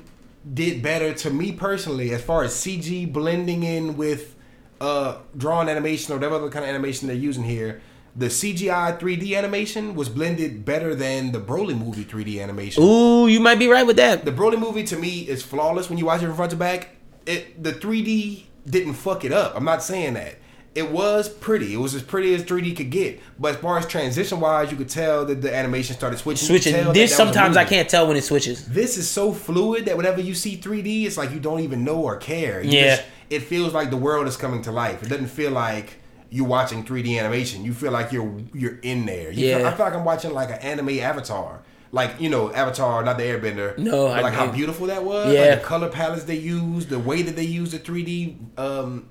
[0.54, 4.34] did better to me personally as far as CG blending in with
[4.80, 7.80] uh drawn animation or whatever other kind of animation they're using here.
[8.16, 12.82] the CGI 3D animation was blended better than the Broly movie 3D animation.
[12.82, 14.24] Ooh, you might be right with that.
[14.24, 16.96] The Broly movie to me is flawless when you watch it from front to back.
[17.26, 19.52] It the 3D didn't fuck it up.
[19.56, 20.36] I'm not saying that.
[20.78, 21.74] It was pretty.
[21.74, 23.20] It was as pretty as 3D could get.
[23.38, 26.46] But as far as transition wise, you could tell that the animation started switching.
[26.46, 26.92] Switching.
[26.92, 28.66] This sometimes I can't tell when it switches.
[28.66, 31.96] This is so fluid that whenever you see 3D, it's like you don't even know
[32.00, 32.62] or care.
[32.62, 32.96] You Yeah.
[32.96, 35.02] just- it feels like the world is coming to life.
[35.02, 35.96] It doesn't feel like
[36.30, 37.64] you're watching 3D animation.
[37.64, 39.30] You feel like you're you're in there.
[39.32, 39.68] You feel- Yeah.
[39.68, 41.60] I feel like I'm watching like an anime Avatar.
[41.90, 43.76] Like you know, Avatar, not the Airbender.
[43.78, 45.32] No, like how beautiful that was.
[45.34, 45.40] Yeah.
[45.50, 49.06] like the color palettes they used, the way that they used the 3D um,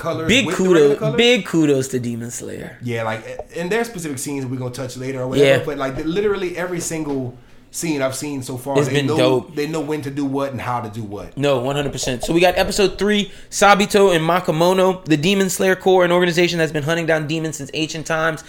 [0.00, 0.28] colors.
[0.28, 1.16] Big with the regular kudos.
[1.16, 2.76] Big kudos to Demon Slayer.
[2.82, 5.58] Yeah, like in their specific scenes we're gonna touch later or whatever.
[5.60, 5.64] Yeah.
[5.64, 7.36] But like literally every single
[7.72, 9.54] scene I've seen so far, It's they been know dope.
[9.54, 11.36] they know when to do what and how to do what.
[11.36, 12.24] No, 100%.
[12.24, 16.72] So we got episode 3, Sabito and Makamono, the Demon Slayer Corps, an organization that's
[16.72, 18.42] been hunting down demons since ancient times.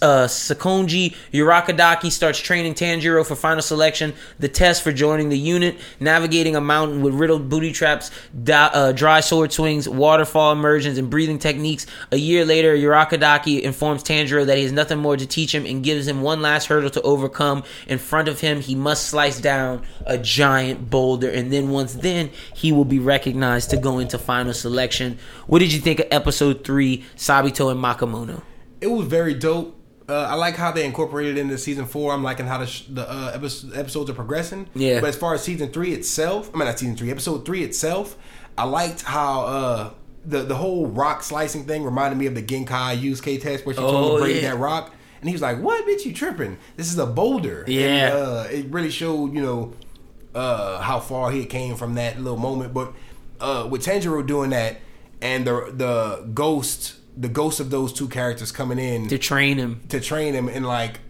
[0.00, 5.76] Uh, Sakonji Urokodaki starts training Tanjiro for final selection, the test for joining the unit,
[6.00, 8.10] navigating a mountain with riddled booty traps,
[8.42, 11.86] da- uh, dry sword swings, waterfall immersions, and breathing techniques.
[12.10, 15.84] A year later, Urokodaki informs Tanjiro that he has nothing more to teach him and
[15.84, 17.64] gives him one last hurdle to overcome.
[17.86, 22.30] In front of him, he must slice down a giant boulder, and then once then,
[22.54, 25.18] he will be recognized to go into final selection.
[25.46, 28.42] What did you think of episode three, Sabito and Makamono?
[28.80, 29.78] It was very dope.
[30.08, 32.12] Uh, I like how they incorporated it into season four.
[32.12, 34.68] I'm liking how the, sh- the uh, episodes, episodes are progressing.
[34.74, 35.00] Yeah.
[35.00, 38.16] But as far as season three itself, I mean not season three, episode three itself,
[38.58, 39.90] I liked how uh,
[40.26, 43.80] the the whole rock slicing thing reminded me of the Genkai Yusuke test where she
[43.80, 44.50] told him Oh, to break yeah.
[44.50, 44.92] that rock,
[45.22, 46.04] and he was like, "What, bitch?
[46.04, 46.58] You tripping?
[46.76, 48.08] This is a boulder." Yeah.
[48.08, 49.72] And, uh, it really showed, you know,
[50.34, 52.74] uh, how far he came from that little moment.
[52.74, 52.92] But
[53.40, 54.80] uh, with Tanjiro doing that,
[55.22, 59.80] and the the ghost, the ghost of those two characters coming in To train him.
[59.88, 61.00] to train him and like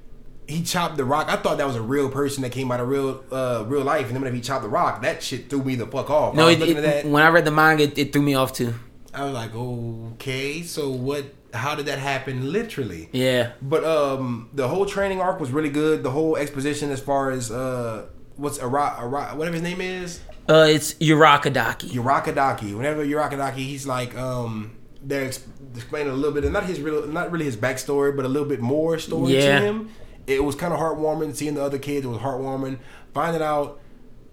[0.48, 1.28] he chopped the rock.
[1.30, 4.06] I thought that was a real person that came out of real uh real life,
[4.06, 6.34] and then when he chopped the rock, that shit threw me the fuck off.
[6.34, 7.10] No, I it, looking it- at that.
[7.10, 8.74] when I read the manga, it, it threw me off too.
[9.14, 11.24] I was like, okay, so what?
[11.52, 12.52] How did that happen?
[12.52, 13.08] Literally.
[13.12, 13.52] Yeah.
[13.60, 16.02] But um, the whole training arc was really good.
[16.02, 18.06] The whole exposition as far as uh,
[18.36, 21.90] what's Ara, Ara whatever his name is, Uh, it's Urokodaki.
[21.90, 22.74] Urokodaki.
[22.76, 24.72] Whenever Urokodaki, he's like um,
[25.02, 28.24] they're ex- explaining a little bit, and not his real, not really his backstory, but
[28.24, 29.58] a little bit more story Yeah.
[29.60, 29.90] to him.
[30.26, 32.06] It was kind of heartwarming seeing the other kids.
[32.06, 32.78] It was heartwarming
[33.12, 33.80] finding out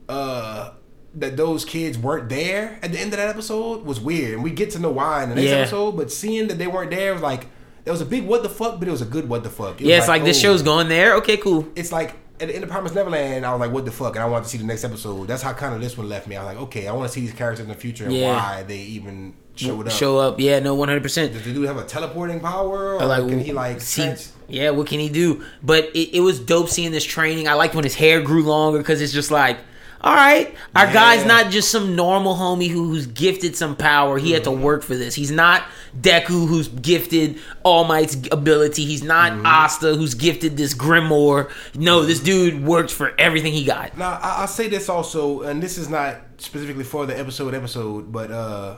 [0.07, 0.71] uh,
[1.15, 4.52] that those kids weren't there at the end of that episode was weird, and we
[4.52, 5.56] get to know why in the next Yeah.
[5.57, 5.94] episode.
[5.98, 7.48] But seeing that they weren't there was like
[7.86, 9.81] there was a big what the fuck, but it was a good what the fuck.
[9.81, 11.15] It Yeah, it's like, this oh, show's going there.
[11.15, 11.68] Okay, cool.
[11.76, 14.23] it's like at the end of Promised Neverland, I was like, "What the fuck?" and
[14.23, 15.27] I wanted to see the next episode.
[15.27, 16.38] That's how kind of this one left me.
[16.38, 18.34] I was like, "Okay, I want to see these characters in the future and Yeah.
[18.34, 20.40] why they even showed up." Show up.
[20.40, 21.34] Yeah, no, 100%.
[21.34, 24.14] Does the dude have a teleporting power, or Or, like, can he like see,
[24.48, 25.41] yeah, what can he do?
[25.64, 27.48] But it, it was dope seeing this training.
[27.49, 29.57] I liked when his hair grew longer because it's just like,
[30.01, 30.93] all right, our Yeah.
[30.93, 34.17] guy's not just some normal homie who, who's gifted some power.
[34.17, 34.61] He had to Mm-hmm.
[34.63, 35.13] work for this.
[35.15, 35.63] He's not
[35.99, 38.85] Deku who's gifted All Might's ability.
[38.85, 39.45] He's not Mm-hmm.
[39.45, 41.49] Asta who's gifted this Grimoire.
[41.76, 43.97] No, this dude worked for everything he got.
[43.97, 48.11] Now I, I'll say this also, and this is not specifically for the episode episode,
[48.11, 48.77] but uh,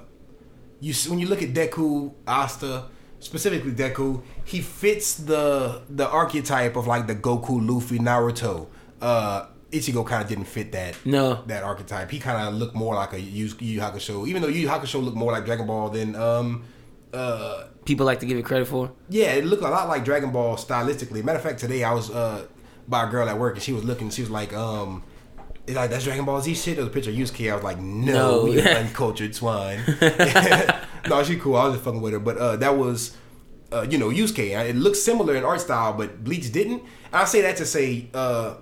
[0.80, 2.86] you when you look at Deku, Asta,
[3.20, 8.68] specifically Deku, he fits the the archetype of like the Goku, Luffy, Naruto.
[9.00, 11.44] Uh, Ichigo kind of didn't fit that No.
[11.48, 12.12] that archetype.
[12.12, 15.02] He kind of looked more like a Yu Yu Hakusho, even though Yu Yu Hakusho
[15.04, 16.64] looked more like Dragon Ball than um
[17.14, 18.92] uh People like to give it credit for.
[19.10, 21.24] yeah, it looked a lot like Dragon Ball stylistically.
[21.24, 22.46] Matter of fact, today I was uh
[22.88, 24.10] by a girl at work and she was looking.
[24.10, 25.04] She was like, um,
[25.68, 26.76] it's like that's Dragon Ball Z shit.
[26.76, 27.52] There was a picture of Yusuke.
[27.52, 28.46] I was like, no, No.
[28.48, 29.80] you uncultured swine.
[31.10, 31.56] no, she cool.
[31.56, 33.16] I was just fucking with her, but uh, that was.
[33.74, 34.40] Uh, you know, Yusuke.
[34.70, 36.84] It looks similar in art style, but Bleach didn't.
[37.14, 38.56] I say that to say uh,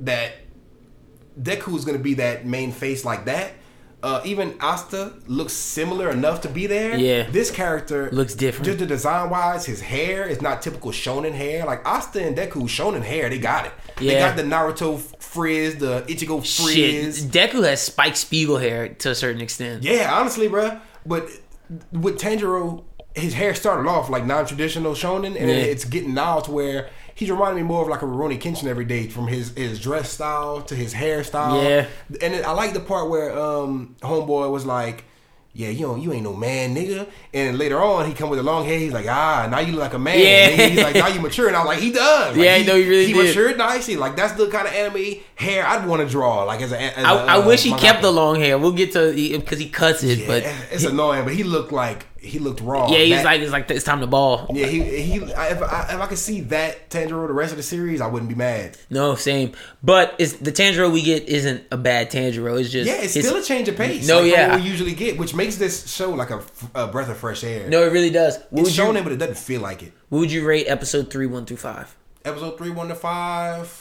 [0.00, 0.32] that
[1.40, 3.52] Deku is going to be that main face like that.
[4.02, 6.96] Uh, even Asta looks similar enough to be there.
[6.96, 7.28] Yeah.
[7.30, 8.64] This character Looks different.
[8.64, 11.66] Just the design wise, his hair is not typical shonen hair.
[11.66, 13.72] Like Asta and Deku shonen hair, they got it.
[14.00, 14.12] Yeah.
[14.14, 17.18] They got the Naruto frizz, the Ichigo frizz.
[17.20, 17.30] Shit.
[17.30, 19.82] Deku has Spike Spiegel hair to a certain extent.
[19.82, 20.80] Yeah, honestly, bruh.
[21.04, 21.28] But
[21.92, 25.56] with Tanjiro, his hair started off like non-traditional shonen, and Yeah.
[25.56, 26.88] it's getting now to where
[27.20, 30.10] he's reminding me more of like a Rurouni Kenshin every day, from his his dress
[30.10, 31.62] style to his hairstyle.
[31.62, 31.86] Yeah.
[32.20, 35.04] and I like the part where um homeboy was like.
[35.52, 37.08] Yeah, you know, you ain't no man, nigga.
[37.34, 38.78] And later on, he come with the long hair.
[38.78, 40.16] He's like, ah, now you look like a man.
[40.20, 40.68] Yeah.
[40.68, 41.48] He's like, now you mature.
[41.48, 42.36] And I was like, he does.
[42.36, 43.26] Like, Yeah, I know he really he did.
[43.26, 43.96] matured nicely.
[43.96, 46.44] Like that's the kind of anime hair I'd want to draw.
[46.44, 48.58] Like as a, as I, a, I uh, wish he kept the long hair.
[48.58, 51.24] We'll get to because he cuts it, Yeah, but it's annoying.
[51.24, 52.90] But he looked like he looked raw.
[52.90, 54.46] Yeah, he's That- like it's like it's time to ball.
[54.52, 55.14] yeah, he he.
[55.16, 55.48] If I,
[55.94, 58.76] if I could see that Tanjiro the rest of the series, I wouldn't be mad.
[58.90, 59.52] No, same.
[59.82, 62.60] But it's the Tanjiro we get isn't a bad Tanjiro.
[62.60, 64.06] It's just Yeah, it's still a change of pace.
[64.06, 64.48] No, like yeah.
[64.50, 67.68] what we usually get, which makes this show like a breath of fresh air.
[67.68, 68.36] no, it really does.
[68.50, 69.92] What it's would, you, it, but it doesn't feel like it.
[70.10, 71.96] what would you rate episode three, one through five?
[72.24, 73.79] Episode three, one to five.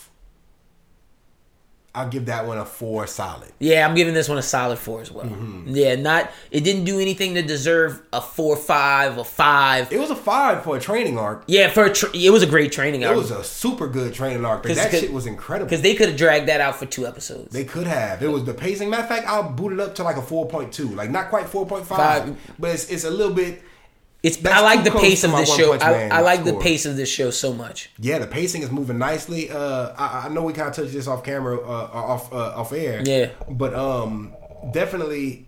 [1.95, 3.49] I'll give that one a four solid.
[3.57, 5.26] Yeah, I'm giving this one a solid four as well.
[5.26, 5.70] Mm-hmm.
[5.76, 9.91] Yeah, not it didn't do anything to deserve a four, five, a five.
[9.91, 11.44] It was a five for a training arc.
[11.48, 13.88] Yeah, for a tra- it was a great training It arc It was a super
[13.88, 14.64] good training arc.
[14.64, 15.68] 'Cause- that 'cause- shit was incredible.
[15.68, 17.52] because they could have dragged that out for two episodes.
[17.52, 18.22] They could have.
[18.22, 18.90] It was the pacing.
[18.91, 20.90] Matter of fact, I'll boot it up to like a four point two.
[20.90, 23.64] Like not quite four point five, but it's it's a little bit.
[24.22, 25.74] It's that's I like the pace of this show.
[25.74, 27.90] I, I like the pace of this show so much.
[28.00, 29.50] Yeah, the pacing is moving nicely.
[29.50, 32.74] Uh, I, I know we kind of touched this off camera, uh, off uh, off
[32.74, 33.02] air.
[33.06, 33.30] Yeah.
[33.50, 34.34] but um,
[34.72, 35.48] definitely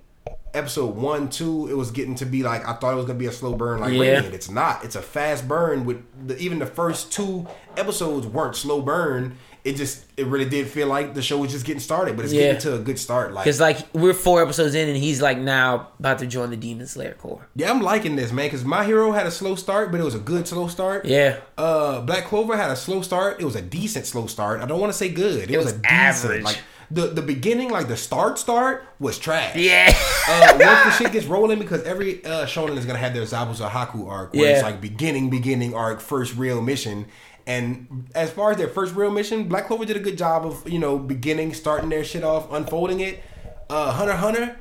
[0.53, 3.25] episode one, two, it was getting to be like I thought it was gonna be
[3.27, 3.79] a slow burn.
[3.79, 3.99] Like Yeah.
[3.99, 4.33] Radiant.
[4.35, 4.83] it's not.
[4.85, 5.85] It's a fast burn.
[5.85, 9.37] With the, even the first two episodes weren't slow burn.
[9.63, 12.33] It just it really did feel like the show was just getting started, but it's
[12.33, 12.53] Yeah.
[12.53, 13.31] getting to a good start.
[13.31, 16.57] Like Because like we're four episodes in, and he's like now about to join the
[16.57, 17.47] Demon Slayer Corps.
[17.55, 20.15] Yeah, I'm liking this, man, because My Hero had a slow start, but it was
[20.15, 21.05] a good slow start.
[21.05, 21.37] Yeah.
[21.57, 23.39] Uh, Black Clover had a slow start.
[23.39, 24.61] It was a decent slow start.
[24.61, 25.51] I don't want to say good.
[25.51, 25.91] It, was, was a decent.
[25.91, 26.43] average.
[26.43, 26.59] Like
[26.89, 29.55] the the beginning, like the start start was trash.
[29.55, 29.95] Yeah.
[30.27, 33.69] Uh, once the shit gets rolling, because every uh, shonen is gonna have their Zabuza
[33.69, 37.05] Haku arc, where it's like beginning, beginning arc, first real mission.
[37.47, 40.67] And as far as their first real mission, Black Clover did a good job of
[40.69, 43.23] you know beginning, starting their shit off, unfolding it.
[43.69, 44.59] Uh, Hunter Hunter,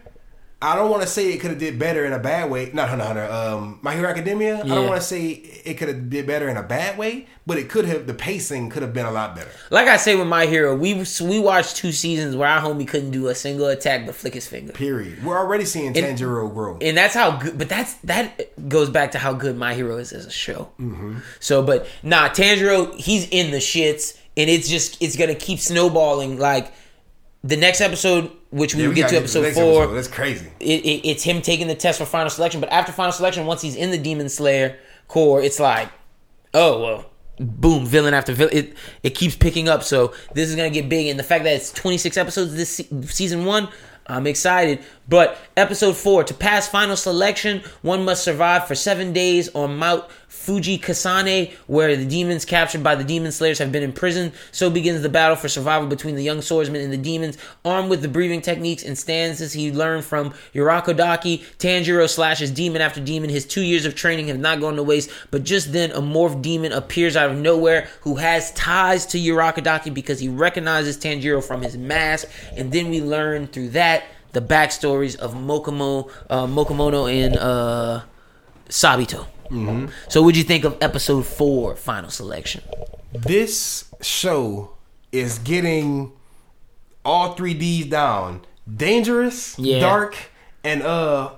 [0.62, 2.70] I don't want to say it could have did better in a bad way.
[2.74, 3.24] Not Hunter Hunter.
[3.24, 4.60] Um, My Hero Academia.
[4.62, 7.56] I don't want to say it could have did better in a bad way, but
[7.56, 8.06] it could have.
[8.06, 9.50] The pacing could have been a lot better.
[9.70, 13.10] Like I say with my hero, we we watched two seasons where our homie couldn't
[13.10, 14.74] do a single attack but flick his finger.
[14.74, 15.24] Period.
[15.24, 16.76] We're already seeing Tanjiro grow.
[16.82, 20.12] and that's how good but that's that goes back to how good my hero is
[20.12, 20.70] as a show
[21.40, 26.38] so but nah tanjiro he's in the shits and it's just it's gonna keep snowballing
[26.38, 26.72] like
[27.42, 29.86] the next episode which we Yeah, will get gotta episode four.
[29.88, 30.50] That's crazy.
[30.60, 33.62] it, it, it's him taking the test for final selection but after final selection once
[33.62, 34.76] he's in the demon slayer
[35.08, 35.88] corps it's like
[36.54, 37.06] oh well
[37.38, 38.54] boom villain after villain.
[38.56, 41.54] It, it keeps picking up so this is gonna get big and the fact that
[41.54, 43.68] it's 26 episodes this se- season one
[44.06, 44.80] i'm excited.
[45.08, 50.04] But episode four to pass final selection one must survive for seven days on mount
[50.30, 55.08] Fujikasane where the demons captured by the demon slayers have been imprisoned so begins the
[55.08, 58.84] battle for survival between the young swordsman and the demons armed with the breathing techniques
[58.84, 63.28] and stances he learned from Urokodaki, Tanjiro slashes demon after demon.
[63.28, 66.40] His two years of training have not gone to waste, but just then a morph
[66.40, 71.62] demon appears out of nowhere who has ties to Urokodaki because he recognizes Tanjiro from
[71.62, 72.28] his mask.
[72.56, 78.02] And then we learn through that the backstories of Mokomo, uh, Mokomono and uh,
[78.68, 79.26] Sabito.
[80.08, 82.62] So, what'd you think of episode four, final selection?
[83.12, 84.72] This show
[85.10, 86.12] is getting
[87.04, 88.42] all three D's down.
[88.72, 89.80] Dangerous, Yeah.
[89.80, 90.14] dark,
[90.62, 91.30] and uh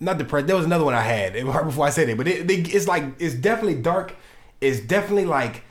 [0.00, 0.46] not depressed.
[0.48, 3.04] There was another one I had right before I said it, but it, it's like
[3.18, 4.14] it's definitely dark.
[4.60, 5.62] It's definitely like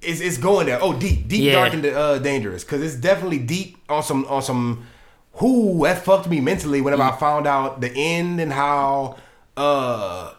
[0.00, 0.78] it's it's going there.
[0.80, 1.52] Oh, deep, deep, Yeah.
[1.52, 4.86] dark, and uh, dangerous because it's definitely deep on some on some.
[5.38, 7.12] Who that fucked me mentally whenever Mm.
[7.12, 9.16] I found out the end and how
[9.56, 10.32] uh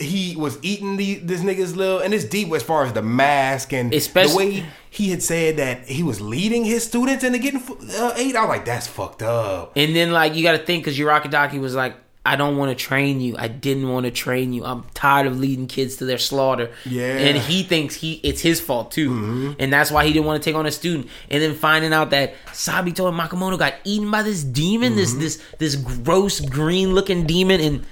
[0.00, 3.72] he was eating the this nigga's little and it's deep as far as the mask
[3.72, 7.62] and Especially- the way he had said that he was leading his students into getting
[7.96, 8.34] uh, eight.
[8.34, 9.72] I was like, that's fucked up.
[9.76, 11.94] And then like you got to think because Urokodaki was like,
[12.26, 13.34] I don't want to train you.
[13.38, 14.64] I didn't want to train you.
[14.64, 16.70] I'm tired of leading kids to their slaughter.
[16.84, 17.16] Yeah.
[17.16, 20.48] And he thinks he it's his fault too, and that's why he didn't want to
[20.50, 21.08] take on a student.
[21.30, 25.42] And then finding out that Sabito and Makamoto got eaten by this demon, this this
[25.58, 27.86] this gross green looking demon, and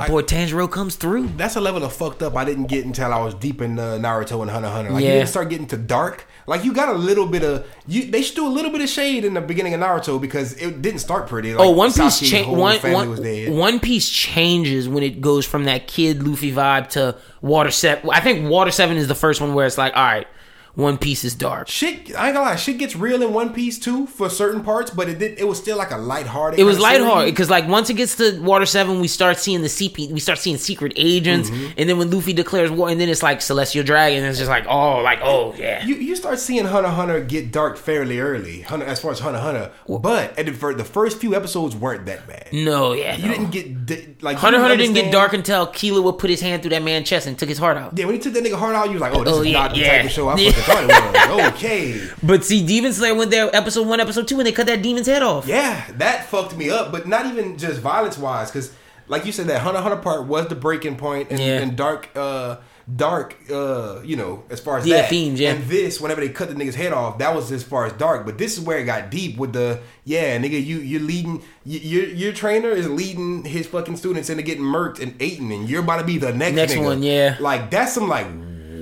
[0.00, 1.28] our boy Tanjiro comes through.
[1.36, 3.98] That's a level of fucked up I didn't get until I was deep in uh,
[4.00, 4.90] Naruto and Hunter Hunter.
[4.90, 5.16] Like you Yeah.
[5.16, 6.26] didn't start getting to dark.
[6.46, 8.10] Like you got a little bit of you.
[8.10, 10.82] They should do a little bit of shade in the beginning of Naruto because it
[10.82, 11.54] didn't start pretty.
[11.54, 13.56] Like, Oh, One Piece cha- one, one.
[13.56, 18.10] One Piece changes when it goes from that kid Luffy vibe to Water Seven.
[18.12, 20.26] I think Water Seven is the first one where it's like, all right,
[20.74, 21.68] One Piece is dark.
[21.68, 22.56] Shit, I ain't gonna lie.
[22.56, 25.38] Shit gets real in One Piece too for certain parts, but it did.
[25.38, 26.58] It was still like a lighthearted.
[26.58, 29.68] It was lighthearted because, like, once it gets to Water Seven, we start seeing the
[29.68, 30.10] CP.
[30.10, 31.72] We start seeing secret agents, Mm-hmm.
[31.76, 34.24] and then when Luffy declares war, and then it's like Celestial Dragon.
[34.24, 35.84] It's just like, oh, like, oh yeah.
[35.84, 39.40] You, you start seeing Hunter Hunter get dark fairly early, Hunter as far as Hunter
[39.40, 39.70] Hunter.
[39.86, 42.48] But at the, the first few episodes weren't that bad.
[42.52, 43.16] no, yeah.
[43.16, 43.34] You no.
[43.34, 46.62] didn't get di- like Hunter Hunter didn't get dark until Kilo would put his hand
[46.62, 47.98] through that man's chest and took his heart out.
[47.98, 49.48] Yeah, when he took that nigga heart out, you was like, oh, this Oh, is
[49.48, 49.96] yeah, not the yeah.
[49.98, 51.52] type of show I fucking thought it was.
[51.54, 52.08] Okay.
[52.22, 55.06] But see, Demon Slayer went there episode one, episode two, and they cut that demon's
[55.06, 55.46] head off.
[55.46, 58.72] Yeah, that fucked me up, but not even just violence wise, because
[59.08, 61.58] like you said, that Hunter Hunter part was the breaking point, and, Yeah.
[61.58, 62.56] and dark, uh,
[62.94, 65.52] dark, uh, you know, as far as Yeah, that themes, yeah.
[65.52, 68.24] And this, whenever they cut the nigga's head off, that was as far as dark.
[68.24, 71.78] But this is where it got deep with the yeah, nigga, you you're leading, you,
[71.80, 75.82] your your trainer is leading his fucking students into getting murked and eaten, and you're
[75.82, 76.84] about to be the next Next nigga.
[76.84, 77.36] one, yeah.
[77.40, 78.26] Like that's some like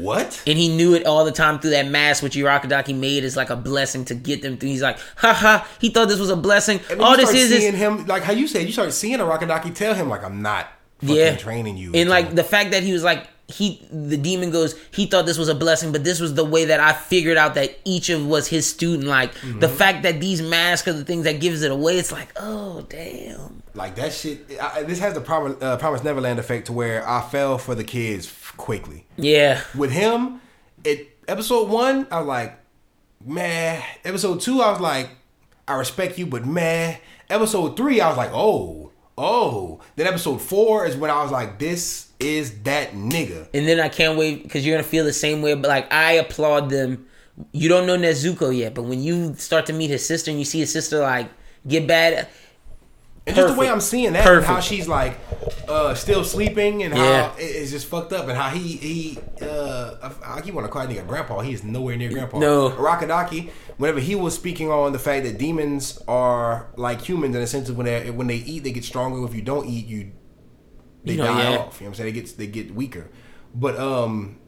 [0.01, 0.43] what?
[0.47, 3.51] and he knew it all the time through that mask which Urokodaki made is like
[3.51, 4.71] a blessing to get them through.
[4.71, 6.81] He's like, haha, he thought this was a blessing.
[6.99, 9.95] All this is is him like how you said you start seeing a Rockadaki tell
[9.95, 10.69] him like I'm not
[11.01, 14.51] fucking yeah training you and like the fact that he was like he the demon
[14.51, 17.39] goes he thought this was a blessing but this was the way that i figured
[17.39, 19.77] out that each of was his student like the Mm-hmm.
[19.77, 23.63] fact that these masks are the things that gives it away it's like oh damn
[23.73, 24.47] like that shit.
[24.61, 27.85] I, this has the Promise, uh, Promise Neverland effect to where I fell for the
[27.85, 28.27] kids
[28.61, 29.07] quickly.
[29.17, 30.41] yeah With him,
[30.85, 32.53] it episode one I was like,
[33.25, 33.83] man.
[34.05, 35.09] Episode two I was like,
[35.67, 36.99] I respect you, but man.
[37.29, 39.81] Episode three I was like, oh, oh.
[39.97, 43.49] Then episode four is when I was like, this is that nigga.
[43.55, 46.13] and then i can't wait because you're gonna feel the same way but like i
[46.25, 47.07] applaud them
[47.53, 50.45] you don't know nezuko yet but when you start to meet his sister and you
[50.45, 51.31] see his sister like
[51.67, 52.29] get bad
[53.31, 55.19] And just the way I'm seeing that, and how she's like
[55.69, 57.33] uh, still sleeping, and how Yeah.
[57.39, 59.95] it- it's just fucked up, and how he he uh,
[60.25, 61.41] I I keep want to call that nigga grandpa.
[61.41, 62.39] He is nowhere near grandpa.
[62.39, 62.71] No.
[62.71, 63.51] Rakadaki.
[63.79, 67.69] Whenever he was speaking on the fact that demons are like humans in the sense
[67.69, 69.25] of when they when they eat, they get stronger.
[69.27, 70.13] If you don't eat, you
[71.05, 71.59] they You know, die yeah.
[71.61, 71.81] off.
[71.81, 72.15] You know what I'm saying?
[72.15, 73.09] They get they get weaker.
[73.55, 74.39] But um,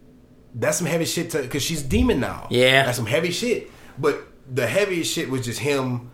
[0.54, 2.46] that's some heavy shit to because she's demon now.
[2.50, 2.84] Yeah.
[2.84, 3.70] that's some heavy shit.
[3.98, 4.22] But
[4.52, 6.10] the heaviest shit was just him.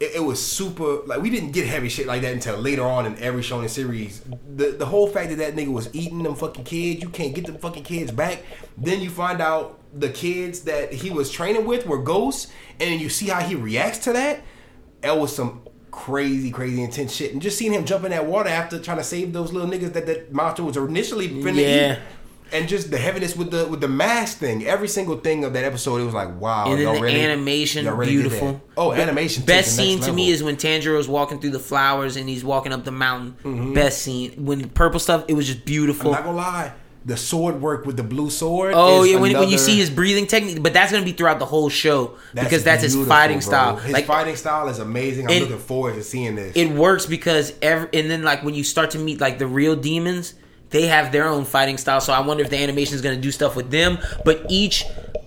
[0.00, 1.02] It, it was super.
[1.06, 4.22] Like we didn't get heavy shit like that until later on in every shonen series.
[4.56, 7.46] The the whole fact that that nigga was eating them fucking kids, you can't get
[7.46, 8.42] them fucking kids back.
[8.78, 12.50] Then you find out the kids that he was training with were ghosts,
[12.80, 14.40] and you see how he reacts to that.
[15.02, 17.32] That was some crazy, crazy intense shit.
[17.32, 19.92] And just seeing him jump in that water after trying to save those little niggas
[19.94, 21.92] that that monster was initially finna Yeah.
[21.94, 21.98] eat.
[22.52, 25.64] And just the heaviness with the with the mask thing, every single thing of that
[25.64, 26.66] episode, it was like, wow.
[26.70, 28.60] and then the really- animation really beautiful.
[28.76, 29.44] Oh, animation.
[29.44, 32.84] best scene to me is when Tanjiro's walking through the flowers and he's walking up
[32.84, 33.36] the mountain.
[33.44, 33.74] Mm-hmm.
[33.74, 35.24] Best scene when purple stuff.
[35.28, 36.10] It was just I'm beautiful.
[36.12, 36.72] not gonna lie,
[37.04, 38.72] the sword work with the blue sword.
[38.74, 41.46] Oh yeah, when, when you see his breathing technique, but that's gonna be throughout the
[41.46, 43.40] whole show because that's his fighting bro.
[43.48, 43.76] style.
[43.76, 45.26] His like fighting style is amazing.
[45.26, 46.56] I'm And- looking forward to seeing this.
[46.56, 49.76] it works because every and then like when you start to meet like the real
[49.76, 50.34] demons,
[50.70, 52.00] they have their own fighting style.
[52.00, 53.98] So I wonder if the animation is gonna do stuff with them.
[54.24, 54.84] But each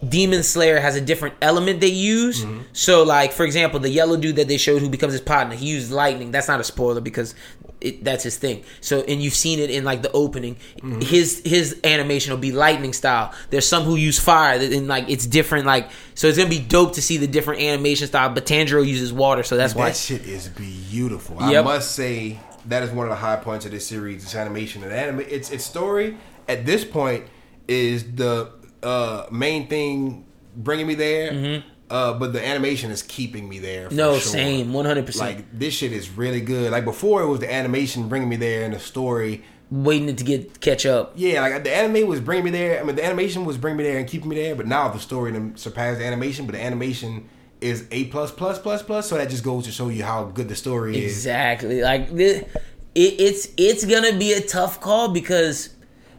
[0.07, 2.43] demon slayer has a different element they use.
[2.43, 2.61] Mm-hmm.
[2.73, 5.67] So like for example, the yellow dude that they showed who becomes his partner, he
[5.67, 6.31] used lightning.
[6.31, 7.35] That's not a spoiler because
[7.81, 8.63] it, that's his thing.
[8.81, 10.55] So and you've seen it in like the opening.
[10.77, 11.01] Mm-hmm.
[11.01, 13.33] His his animation will be lightning style.
[13.49, 15.65] There's some who use fire and like it's different.
[15.65, 18.29] Like so it's gonna be dope to see the different animation style.
[18.29, 19.89] But Tanjiro uses water, so that's why.
[19.89, 21.37] that shit is beautiful.
[21.39, 24.23] I must say that is one of the high points of this series.
[24.23, 25.21] Its animation and anime.
[25.21, 26.17] Its its story
[26.47, 27.25] at this point
[27.67, 30.25] is the uh, main thing
[30.55, 31.63] bringing me there.
[31.89, 33.83] Uh, but the animation is keeping me there.
[33.83, 33.97] for Mm-hmm.
[33.97, 34.31] No, sure.
[34.31, 35.19] same, 100%.
[35.19, 36.71] Like this shit is really good.
[36.71, 39.43] Like before, it was the animation bringing me there and the story.
[39.69, 41.13] waiting it to get catch up.
[41.15, 42.79] Yeah, like the anime was bringing me there.
[42.79, 44.55] I mean, the animation was bringing me there and keeping me there.
[44.55, 46.45] But now the story surpassed the animation.
[46.47, 47.29] But the animation
[47.63, 49.09] is a plus plus plus plus.
[49.09, 51.13] So that just goes to show you how good the story is.
[51.13, 51.81] Exactly.
[51.81, 52.45] Like the,
[52.95, 55.69] it, it's it's gonna be a tough call because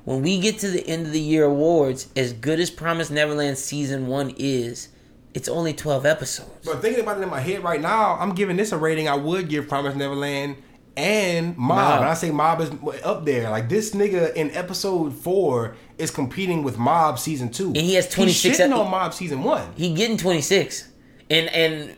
[0.05, 3.59] when we get to the end of the year awards, as good as Promise Neverland
[3.59, 4.89] season one is,
[5.35, 6.65] it's only twelve episodes.
[6.65, 9.15] But thinking about it in my head right now, I'm giving this a rating I
[9.15, 10.57] would give Promise Neverland
[10.97, 11.79] and Mob.
[11.79, 12.01] Mob.
[12.01, 12.71] And I say Mob is
[13.05, 13.51] up there.
[13.51, 17.69] Like this nigga in episode four is competing with Mob season two.
[17.69, 19.73] And he has 26 He's shitting on Mob season one.
[19.77, 20.89] He getting twenty six,
[21.31, 21.97] and and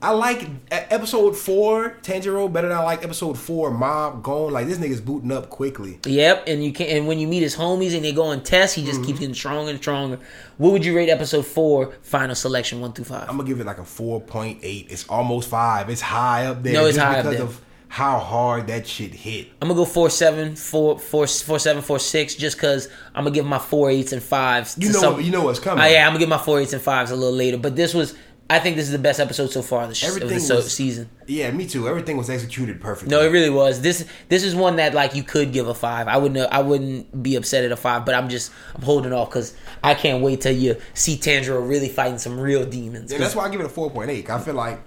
[0.00, 4.52] I like episode four Tanjiro better than I like episode four Mob Gone.
[4.52, 5.98] Like this nigga's booting up quickly.
[6.06, 8.76] yep, and you can and when you meet his homies and they go on tests,
[8.76, 9.06] he just Mm-hmm.
[9.06, 10.20] keeps getting stronger and stronger.
[10.56, 11.94] What would you rate episode four?
[12.02, 13.28] Final selection one through five.
[13.28, 14.86] I'm gonna give it like a four point eight.
[14.90, 15.90] It's almost five.
[15.90, 16.74] It's high up there.
[16.74, 17.46] No, it's high up because there.
[17.46, 17.60] of
[17.90, 19.48] how hard that shit hit.
[19.62, 23.34] I'm gonna go four seven, four four four seven, four six, just cause I'm gonna
[23.34, 24.76] give my four eights and fives.
[24.78, 25.82] You to know, some- you know what's coming.
[25.82, 27.56] Oh yeah, I'm gonna give my four eights and fives a little later.
[27.56, 28.14] But this was,
[28.50, 30.56] I think this is the best episode so far of the, sh- of the so-
[30.56, 31.10] was- season.
[31.26, 31.86] Yeah, me too.
[31.86, 33.14] Everything was executed perfectly.
[33.14, 33.82] No, it really was.
[33.82, 36.08] This this is one that like you could give a five.
[36.08, 39.28] I wouldn't I wouldn't be upset at a five, but I'm just I'm holding off
[39.28, 39.54] because
[39.84, 43.12] I can't wait till you see Tanjiro really fighting some real demons.
[43.12, 44.30] Yeah, that's why I give it a four point eight.
[44.30, 44.80] I feel like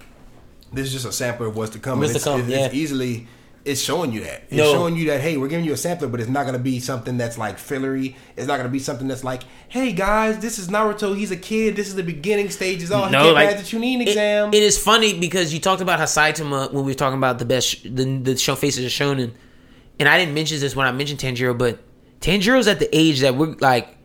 [0.74, 2.00] this is just a sampler of what's to come.
[2.00, 3.28] What's and to come, it's, it's easily
[3.64, 4.44] it's showing you that.
[4.50, 4.74] It's No.
[4.74, 7.18] showing you that hey, we're giving you a sampler, but it's not gonna be something
[7.18, 8.16] that's like fillery.
[8.36, 11.16] It's not gonna be something that's like, hey guys, this is Naruto.
[11.16, 11.76] He's a kid.
[11.76, 12.92] This is the beginning stages.
[12.92, 14.54] Oh, he can't pass the Chunin it- exam.
[14.54, 17.68] it is funny because you talked about Hasaitama when we were talking about the best
[17.68, 19.32] sh- the the show faces of shonen,
[20.00, 21.80] and I didn't mention this when I mentioned Tanjiro, but
[22.20, 23.96] Tanjiro's at the age that we're like,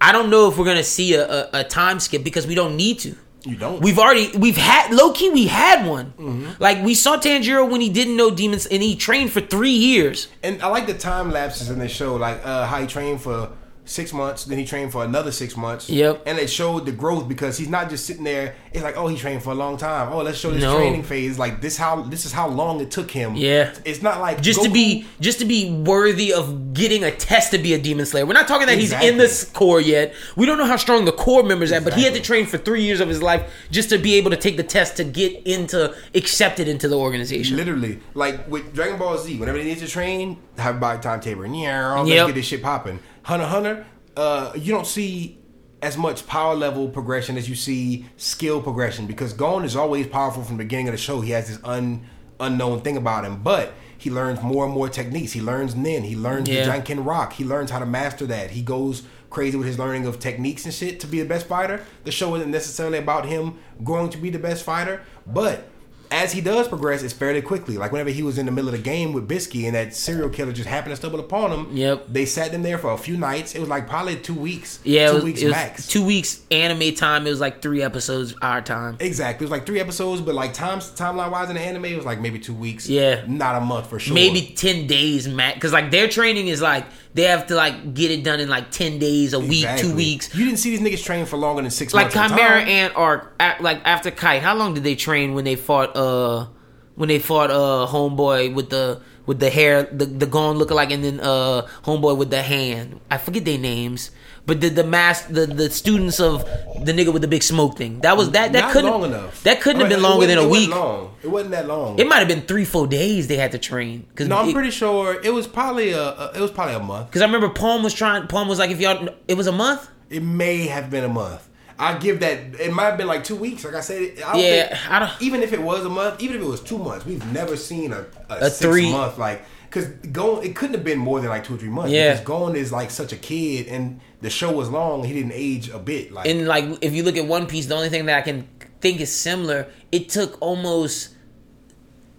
[0.00, 2.76] I don't know if we're gonna see a, a, a time skip because we don't
[2.76, 3.14] need to.
[3.44, 3.80] You don't.
[3.80, 6.54] We've already we've had low key we had one.
[6.58, 10.28] Like we saw Tanjiro when he didn't know demons and he trained for three years.
[10.42, 13.50] And I like the time lapses in the show, like uh, how he trained for
[13.90, 15.90] six months, then he trained for another six months.
[15.90, 16.22] Yep.
[16.26, 18.54] And it showed the growth because he's not just sitting there.
[18.72, 20.12] It's like, oh, he trained for a long time.
[20.12, 20.76] Oh, let's show this No.
[20.76, 21.38] training phase.
[21.38, 23.34] Like this, how this is how long it took him.
[23.34, 23.74] Yeah.
[23.84, 27.58] It's not like Just to be just to be worthy of getting a test to
[27.58, 28.24] be a demon slayer.
[28.24, 29.18] We're not talking that he's in Exactly.
[29.18, 30.14] this core yet.
[30.36, 32.58] We don't know how strong the core members are, but he had to train for
[32.58, 35.44] three years of his life just to be able to take the test to get
[35.46, 37.56] into accepted into the organization.
[37.56, 41.44] Literally, like with Dragon Ball Z, whenever they need to train, have by timetable.
[41.46, 42.26] Yeah, let's Yep.
[42.28, 42.98] get this shit popping.
[43.22, 43.86] Hunter Hunter,
[44.16, 45.38] uh, you don't see
[45.82, 50.42] as much power level progression as you see skill progression because Gon is always powerful
[50.42, 51.20] from the beginning of the show.
[51.20, 52.04] He has this un,
[52.38, 55.32] unknown thing about him, but he learns more and more techniques.
[55.32, 56.02] He learns Nin.
[56.04, 56.64] He learns Yeah.
[56.64, 57.34] the Janken Rock.
[57.34, 58.50] He learns how to master that.
[58.50, 61.82] He goes crazy with his learning of techniques and shit to be the best fighter.
[62.04, 65.68] The show isn't necessarily about him growing to be the best fighter, but
[66.10, 67.78] as he does progress, it's fairly quickly.
[67.78, 70.28] Like whenever he was in the middle of the game with Bisky and that serial
[70.28, 71.76] killer just happened to stumble upon him.
[71.76, 72.06] Yep.
[72.08, 73.54] They sat them there for a few nights.
[73.54, 74.80] It was like probably two weeks.
[74.84, 75.86] Yeah, two it was, weeks max.
[75.86, 77.26] two weeks anime time.
[77.26, 78.96] It was like three episodes our time.
[78.98, 79.44] Exactly.
[79.44, 82.06] It was like three episodes, but like times timeline wise in the anime, it was
[82.06, 82.88] like maybe two weeks.
[82.88, 83.24] Yeah.
[83.28, 84.14] Not a month for sure.
[84.14, 88.10] Maybe ten days max, because like their training is like they have to like get
[88.10, 90.34] it done in like ten days, a week, two weeks.
[90.34, 92.32] You didn't see these niggas train for longer than six Like months.
[92.32, 95.96] a Chimera Ant Arc, like after Kite, how long did they train when they fought?
[95.96, 96.46] uh
[96.94, 101.02] When they fought uh Homeboy with the with the hair, the the Gon lookalike, and
[101.04, 103.00] then uh Homeboy with the hand.
[103.10, 104.10] I forget their names,
[104.50, 106.44] but the the mass the the students of
[106.86, 108.00] the nigga with the big smoke thing.
[108.00, 109.42] That was that that Not couldn't long enough.
[109.44, 110.70] that couldn't I have been longer than a it week.
[110.70, 111.14] wasn't long.
[111.22, 111.98] It wasn't that long.
[112.00, 114.06] It might have been three four days they had to train.
[114.16, 116.80] Cause no, I'm it- pretty sure it was probably a, a it was probably a
[116.80, 117.06] month.
[117.08, 118.26] Because I remember Palm was trying.
[118.26, 119.88] Palm was like, if y'all, it was a month.
[120.10, 121.48] It may have been a month.
[121.78, 122.38] I give that.
[122.60, 123.64] It might have been like two weeks.
[123.64, 126.20] Like I said, I don't Yeah, think- I don't- even if it was a month,
[126.20, 129.42] even if it was two months, we've never seen a, a, six three- month like
[129.68, 130.44] because going.
[130.46, 131.92] It couldn't have been more than like two or three months.
[131.92, 132.10] Yeah.
[132.12, 135.04] because Gon is like such a kid, and the show was long.
[135.04, 136.12] He didn't age a bit.
[136.12, 138.48] Like And like, if you look at One Piece, the only thing that I can
[138.80, 139.66] think is similar.
[139.92, 141.14] It took almost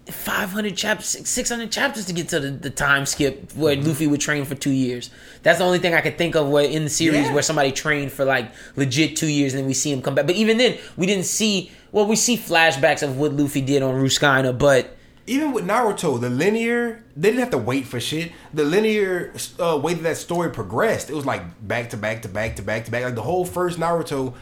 [0.08, 3.88] five hundred chapters, six hundred chapters to get to the, the time skip where Mm-hmm.
[3.88, 5.10] Luffy would train for two years.
[5.44, 7.34] That's the only thing I could think of where in the series Yeah.
[7.34, 10.26] where somebody trained for like legit two years and then we see him come back.
[10.26, 11.72] But even then, we didn't see.
[11.92, 14.98] Well, we see flashbacks of what Luffy did on Rusukaina, but.
[15.28, 18.32] Even with Naruto, the linear they didn't have to wait for shit.
[18.54, 22.30] The linear uh, way that that story progressed, it was like back to back to
[22.30, 23.04] back to back to back.
[23.04, 24.34] Like the whole first Naruto,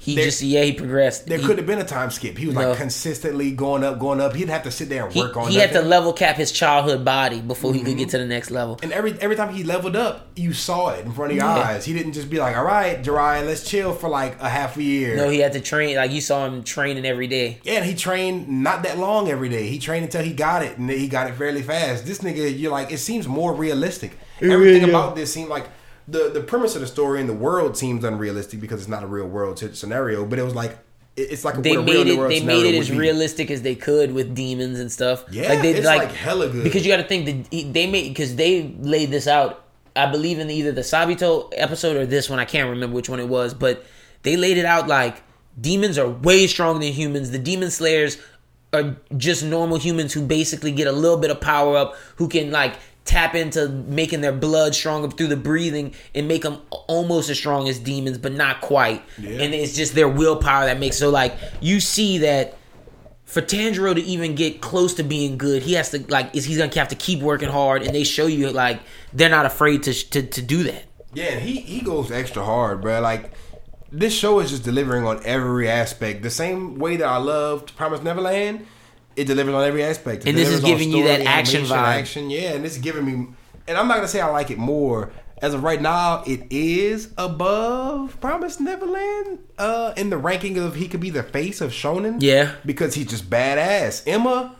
[0.00, 1.26] He There- just yeah he progressed.
[1.26, 2.38] there He- could have been a time skip.
[2.38, 2.68] He was No.
[2.70, 4.34] like consistently going up, going up.
[4.34, 5.50] He'd have to sit there and he, work on.
[5.50, 7.98] he had to level cap his childhood body before he could Mm-hmm.
[7.98, 8.78] get to the next level.
[8.82, 11.52] And every every time he leveled up, you saw it in front of your Yeah.
[11.56, 11.84] eyes.
[11.84, 14.82] He didn't just be like, "All right, Jiraiya, let's chill for like a half a
[14.82, 15.96] year." No, he had to train.
[15.96, 17.58] Like you saw him training every day.
[17.64, 19.66] yeah, and he trained not that long every day.
[19.66, 22.06] He trained until he got it, and then he got it fairly fast.
[22.06, 24.12] This nigga, you're like, it seems more realistic.
[24.40, 24.88] Everything yeah.
[24.90, 25.66] about this seemed like
[26.08, 29.06] the the premise of the story and the world seems unrealistic because it's not a
[29.06, 30.24] real world scenario.
[30.24, 30.78] But it was like
[31.16, 32.18] it's like a, They what a real made it.
[32.18, 35.24] world They made it as realistic as they could with demons and stuff.
[35.30, 36.64] Yeah, they it's, like, hella good.
[36.64, 39.64] because you got to think that they made because they laid this out.
[39.96, 42.38] I believe in either the Sabito episode or this one.
[42.38, 43.84] I can't remember which one it was, but
[44.22, 45.22] they laid it out like
[45.60, 47.32] demons are way stronger than humans.
[47.32, 48.16] The demon slayers
[48.72, 52.50] are just normal humans who basically get a little bit of power up, who can
[52.52, 52.74] like
[53.08, 57.66] tap into making their blood stronger through the breathing and make them almost as strong
[57.66, 59.02] as demons, but not quite.
[59.18, 59.40] Yeah.
[59.40, 62.58] And it's just their willpower that makes so like you see that
[63.24, 66.58] for Tanjiro to even get close to being good, he has to like is he's
[66.58, 68.80] gonna have to keep working hard, and they show you like
[69.14, 70.84] they're not afraid to to, to do that.
[71.14, 73.00] Yeah, and he he goes extra hard, bro.
[73.00, 73.32] Like
[73.90, 76.22] this show is just delivering on every aspect.
[76.22, 78.66] The same way that I loved Promise Neverland,
[79.18, 80.24] it delivers on every aspect.
[80.24, 81.72] It And this is giving you that action vibe.
[81.72, 83.28] Action, yeah, and it's giving me.
[83.66, 85.10] And I'm not gonna say I like it more.
[85.40, 90.88] As of right now, it is above Promise Neverland uh, in the ranking of he
[90.88, 92.16] could be the face of Shonen.
[92.20, 92.54] Yeah.
[92.64, 94.02] because he's just badass.
[94.06, 94.56] Emma,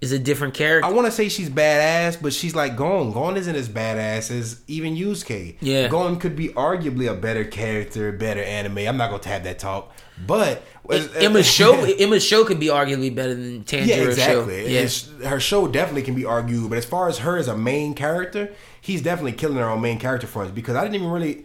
[0.00, 0.88] Is a different character.
[0.88, 3.12] I want to say she's badass, but she's like Gon.
[3.12, 5.56] Gon isn't as badass as even Yusuke.
[5.60, 5.88] Yeah.
[5.88, 8.78] Gon could be arguably a better character, better anime.
[8.78, 9.92] I'm not gonna have that talk,
[10.26, 14.08] but Emma's show Emma's show could be arguably better than Tanjiro's yeah, show.
[14.40, 14.62] exactly.
[14.74, 14.80] Yeah.
[14.80, 17.92] It's- her show definitely can be argued, but as far as her as a main
[17.94, 21.44] character, he's definitely killing her on main character fronts because I didn't even really.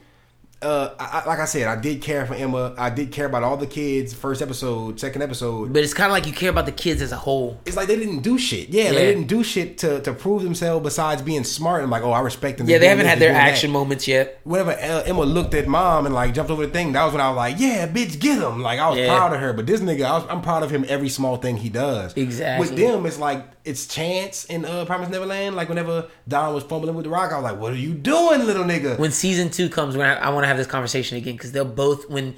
[0.65, 2.73] Uh, I, I- like I said, I did care for Emma.
[2.77, 4.13] I did care about all the kids.
[4.13, 5.71] First episode, second episode.
[5.71, 7.59] But it's kind of like you care about the kids as a whole.
[7.65, 8.69] It's like they didn't do shit.
[8.69, 8.91] Yeah, Yeah.
[8.91, 11.81] they didn't do shit to, to prove themselves besides being smart.
[11.83, 12.67] and like, oh, I respect them.
[12.67, 13.49] Yeah, they haven't had their doing that.
[13.49, 14.39] action moments yet.
[14.43, 17.21] Whenever uh, Emma looked at mom and like jumped over the thing, that was when
[17.21, 19.15] I was like, "Yeah, bitch, get him!" Like I was Yeah.
[19.15, 19.53] proud of her.
[19.53, 22.13] But this nigga, I was, I'm proud of him every small thing he does.
[22.15, 22.67] Exactly.
[22.67, 25.55] With them, it's like it's Chance in uh, Promise Neverland.
[25.55, 28.45] Like whenever Don was fumbling with the rock, I was like, "What are you doing,
[28.45, 31.33] little nigga?" When season two comes, when I, I want to have this conversation again
[31.33, 32.35] because they'll both when.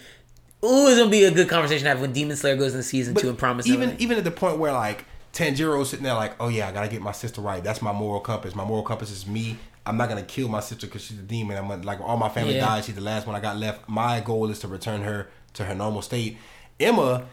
[0.66, 3.14] Ooh, it's gonna be a good conversation to have when Demon Slayer goes into season
[3.14, 4.02] two and Promise even Neverland.
[4.02, 7.02] even at the point where like Tanjiro's sitting there like, oh yeah, I gotta get
[7.02, 7.64] my sister right.
[7.64, 8.56] That's my moral compass.
[8.56, 9.58] My moral compass is me.
[9.86, 11.58] I'm not gonna kill my sister because she's a demon.
[11.58, 12.66] I'm gonna, like all my family Yeah.
[12.66, 12.86] died.
[12.86, 13.88] She's the last one I got left.
[13.88, 16.38] My goal is to return her to her normal state.
[16.80, 17.26] Emma,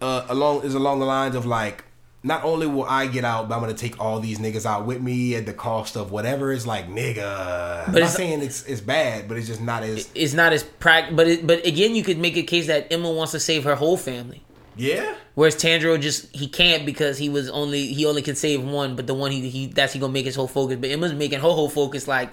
[0.00, 1.84] uh, along is along the lines of like.
[2.24, 5.02] Not only will I get out, but I'm gonna take all these niggas out with
[5.02, 6.52] me at the cost of whatever.
[6.52, 7.86] It's like nigga.
[7.86, 10.62] But I'm not saying it's it's bad, but it's just not as It's not as
[10.62, 13.64] prac, but it, but again, you could make a case that Emma wants to save
[13.64, 14.42] her whole family.
[14.76, 15.14] yeah.
[15.34, 19.06] Whereas Tanjiro just he can't because he was only he only can save one, but
[19.06, 20.76] the one he he that's he gonna make his whole focus.
[20.78, 22.30] But Emma's making her whole focus like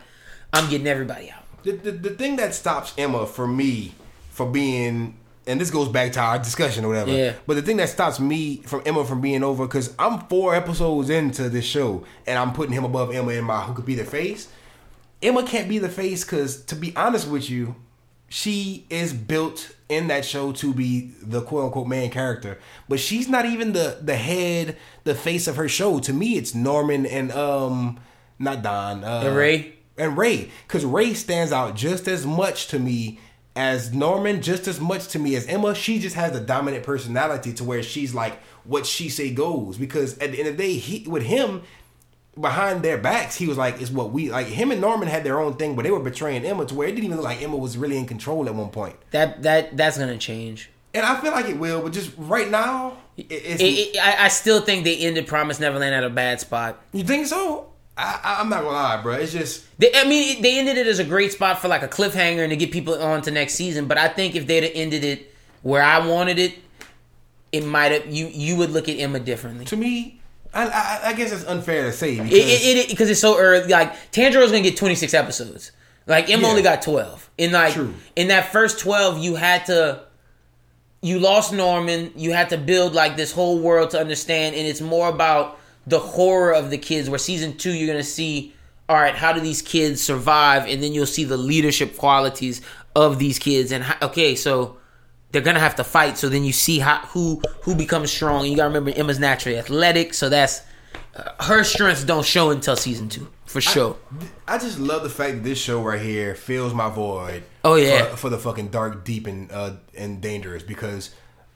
[0.54, 1.44] I'm getting everybody out.
[1.64, 3.94] the, the, the thing that stops Emma for me
[4.32, 5.18] for being
[5.50, 7.12] and this goes back to our discussion or whatever.
[7.12, 7.34] Yeah.
[7.48, 11.10] But the thing that stops me from Emma from being over because I'm four episodes
[11.10, 14.06] into this show and I'm putting him above Emma in my who could be the
[14.06, 14.48] face.
[15.22, 17.76] Emma can't be the face because to be honest with you,
[18.30, 23.28] she is built in that show to be the quote unquote main character, but she's
[23.28, 26.00] not even the the head, the face of her show.
[26.00, 28.00] To me, it's Norman and um,
[28.38, 29.74] not Don, uh, And Ray?
[29.98, 33.20] and Ray, because Ray stands out just as much to me
[33.60, 35.76] as Norman, just as much to me as Emma.
[35.76, 39.78] She just has a dominant personality to where she's like what she say goes.
[39.78, 41.64] Because at the end of the day, he with him
[42.40, 45.42] behind their backs, he was like, "It's what we like." Him and Norman had their
[45.42, 47.58] own thing, but they were betraying Emma to where it didn't even look like Emma
[47.58, 48.96] was really in control at one point.
[49.12, 50.70] That that that's gonna change.
[50.94, 54.26] And I feel like it will, but just right now, it, it's, It, it, I,
[54.26, 56.82] I still think they ended Promise Neverland at a bad spot.
[56.94, 57.68] you think so?
[58.00, 59.14] I, I'm not gonna lie, bro.
[59.16, 61.88] It's just They, I mean, they ended it as a great spot for like a
[61.88, 63.88] cliffhanger and to get people on to next season.
[63.88, 66.56] But I think if they'd have ended it where I wanted it,
[67.52, 69.66] it might have you you would look at Emma differently.
[69.66, 70.16] to me.
[70.54, 73.68] I, I, I guess it's unfair to say because It it, it's so early.
[73.68, 75.72] Like Tanjiro's gonna get twenty six episodes.
[76.08, 76.50] Like Emma Yeah.
[76.50, 77.30] only got twelve.
[77.38, 77.94] In like True.
[78.16, 80.04] in that first twelve, you had to.
[81.02, 82.12] You lost Norman.
[82.16, 85.58] You had to build like this whole world to understand, and it's more about
[85.90, 87.10] the horror of the kids.
[87.10, 88.54] Where season two, you're gonna see,
[88.88, 92.62] all right, how do these kids survive, and then you'll see the leadership qualities
[92.96, 93.72] of these kids.
[93.72, 94.78] And okay, so
[95.32, 96.18] they're gonna have to fight.
[96.18, 98.46] So then you see how who who becomes strong.
[98.46, 100.62] You gotta remember Emma's naturally athletic, so that's
[101.16, 103.98] uh, her strengths don't show until season two for sure.
[104.48, 107.44] I just love the fact that this show right here fills my void.
[107.64, 108.12] Oh, yeah.
[108.12, 111.10] for, for the fucking dark, deep, and uh, and dangerous because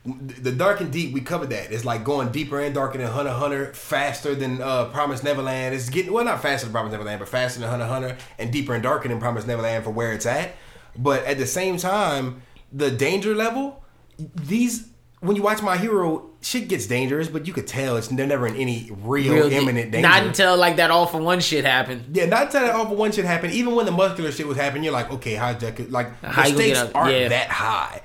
[0.05, 1.71] the dark and deep we covered that.
[1.71, 5.73] It's like going deeper and darker than Hunter Hunter, faster than uh, Promise Neverland.
[5.73, 8.73] It's getting well, not faster than Promise Neverland, but faster than Hunter Hunter, and deeper
[8.73, 10.55] and darker than Promise Neverland for where it's at.
[10.97, 13.83] But at the same time, the danger level,
[14.19, 14.89] these
[15.23, 18.45] when you watch My Hero, shit gets dangerous, but you could tell it's they're never
[18.45, 20.07] in any real, Real- imminent danger.
[20.07, 22.15] Not until like that all for one shit happened.
[22.15, 23.53] Yeah, not until that all for one shit happened.
[23.53, 25.75] Even when the muscular shit was happening, you're like, okay, how's that?
[25.75, 27.27] could- Like How the you gonna get stakes aren't Yeah.
[27.29, 28.01] that high.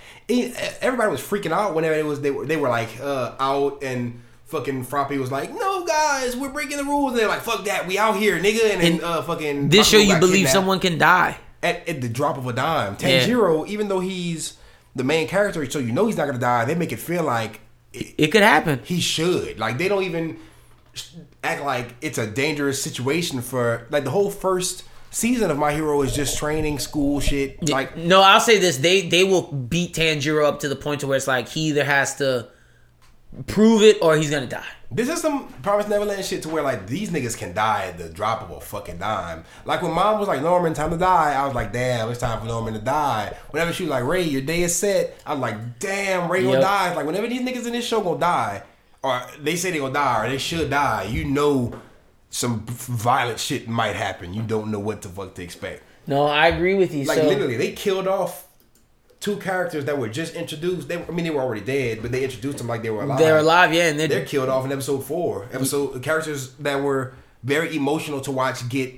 [0.81, 4.21] Everybody was freaking out whenever it was they were they were like uh, out and
[4.47, 7.13] fucking Froppy was like, no guys, we're breaking the rules.
[7.13, 8.73] And they're like, fuck that, we out here, nigga.
[8.75, 11.39] And then uh, fucking This show you believe kidnapped someone can die.
[11.63, 12.97] at, at the drop of a dime.
[13.01, 13.27] Yeah.
[13.27, 14.58] Tanjiro, even though he's
[14.99, 16.65] the main character, so you know he's not gonna die.
[16.67, 17.61] They make it feel like
[17.93, 18.81] it, It could happen.
[18.85, 19.59] he should.
[19.59, 20.37] Like they don't even
[21.43, 26.03] act like it's a dangerous situation for like the whole first season of My Hero
[26.03, 27.69] is just training school shit.
[27.69, 31.07] Like no, I'll say this: they they will beat Tanjiro up to the point to
[31.07, 32.49] where it's like he either has to
[33.47, 34.65] prove it or he's gonna die.
[34.91, 38.09] This is some Promise Neverland shit to where like these niggas can die at the
[38.09, 39.45] drop of a fucking dime.
[39.67, 42.41] Like when mom was like Norman, time to die, I was like, damn, it's time
[42.41, 43.37] for Norman to die.
[43.51, 46.61] Whenever she was like Ray, your day is set, I was like, damn, Ray gonna
[46.61, 46.95] die.
[46.95, 48.63] Like whenever these niggas in this show gonna die,
[49.03, 51.79] or they say they gonna die, or they should die, you know
[52.31, 54.33] some violent shit might happen.
[54.33, 55.83] You don't know what the fuck to expect.
[56.07, 57.05] No, I agree with you.
[57.05, 58.48] Like so literally, they killed off
[59.21, 60.89] two characters that were just introduced.
[60.89, 63.19] They, I mean, they were already dead, but they introduced them like they were alive.
[63.19, 65.49] they're alive, yeah, and they're, They're killed off in episode four.
[65.53, 68.95] Episode characters that were very emotional to watch get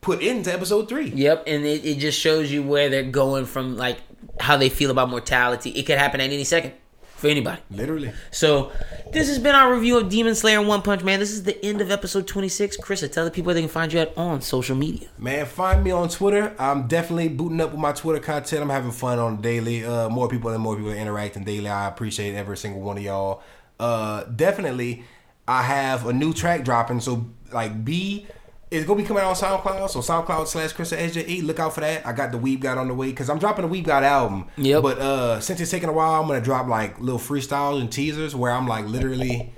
[0.00, 1.08] put into episode three.
[1.10, 3.98] Yep, and it, it just shows you where they're going from, like
[4.38, 5.70] how they feel about mortality.
[5.70, 6.72] It could happen at any second.
[7.20, 7.60] For anybody.
[7.70, 8.12] Literally.
[8.30, 8.72] So
[9.12, 11.20] this has been our review of Demon Slayer and One Punch Man.
[11.20, 12.78] This is the end of episode 26.
[12.78, 15.08] Chris, tell the people where they can find you at on social media.
[15.18, 16.54] Man, find me on Twitter.
[16.58, 18.62] I'm definitely booting up with my Twitter content.
[18.62, 19.84] I'm having fun on the daily.
[19.84, 21.68] Uh, more people and more people are interacting daily.
[21.68, 23.42] I appreciate every single one of y'all.
[23.78, 25.04] Uh, definitely,
[25.46, 27.00] I have a new track dropping.
[27.00, 28.26] So like, be
[28.70, 29.90] it's gonna be coming out on SoundCloud.
[29.90, 31.42] So SoundCloud slash Chris SJE.
[31.44, 32.06] Look out for that.
[32.06, 34.46] I got the Weeb God on the way because I'm dropping the Weeb God album.
[34.56, 34.82] Yep.
[34.82, 38.34] But uh, since it's taking a while, I'm gonna drop like little freestyles and teasers
[38.34, 39.52] where I'm like literally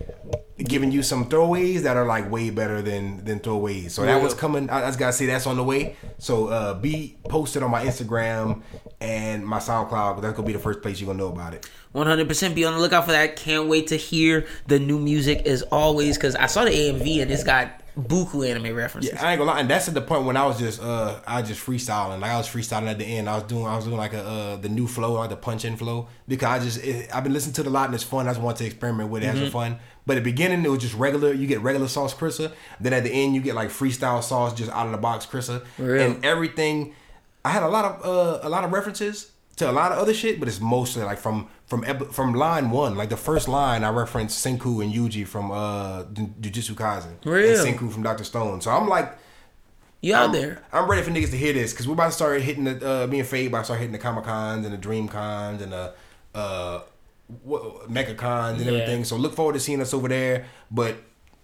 [0.59, 3.91] giving you some throwaways that are like way better than than throwaways.
[3.91, 4.23] So that Yeah.
[4.23, 4.71] was coming.
[4.71, 5.97] I, I just gotta say that's on the way.
[6.19, 8.63] So uh, be posted on my Instagram
[9.01, 10.23] and my SoundCloud.
[10.23, 11.69] That's gonna be the first place you're gonna know about it.
[11.95, 13.37] 100% be on the lookout for that.
[13.37, 17.31] Can't wait to hear the new music as always because I saw the AMV and
[17.31, 19.13] it's got buku anime references.
[19.13, 21.21] Yeah, I ain't gonna lie, and that's at the point when I was just uh
[21.27, 22.21] I just freestyling.
[22.21, 23.29] Like I was freestyling at the end.
[23.29, 25.65] I was doing I was doing like a uh the new flow, like the punch
[25.65, 26.09] in flow.
[26.27, 28.27] Because I just it, I've been listening to it a lot and it's fun.
[28.27, 29.45] I just want to experiment with it as Mm-hmm.
[29.47, 29.79] a fun.
[30.07, 32.53] But at the beginning it was just regular, you get regular sauce Krissa.
[32.81, 35.65] Then at the end you get like freestyle sauce just out of the box Krissa.
[35.79, 36.03] Real.
[36.13, 36.95] And everything
[37.45, 40.15] I had a lot of uh a lot of references to a lot of other
[40.15, 42.97] shit, but it's mostly like from from from line one.
[42.97, 47.23] Like the first line I referenced Senku and Yuji from uh Ju- Jujutsu Kaisen.
[47.25, 47.59] Real.
[47.67, 48.61] And Senku from Doctor Stone.
[48.63, 49.17] So I'm like
[50.01, 50.63] You out I'm, there.
[50.73, 53.07] I'm ready for niggas to hear this because we're about to start hitting the uh,
[53.07, 55.73] me and Fade about to start hitting the Comic Cons and the Dream Cons and
[55.73, 55.93] the
[56.35, 56.81] uh,
[57.43, 58.79] what, Mecha Cons and Yeah.
[58.79, 59.05] everything.
[59.05, 60.47] So look forward to seeing us over there.
[60.71, 60.97] But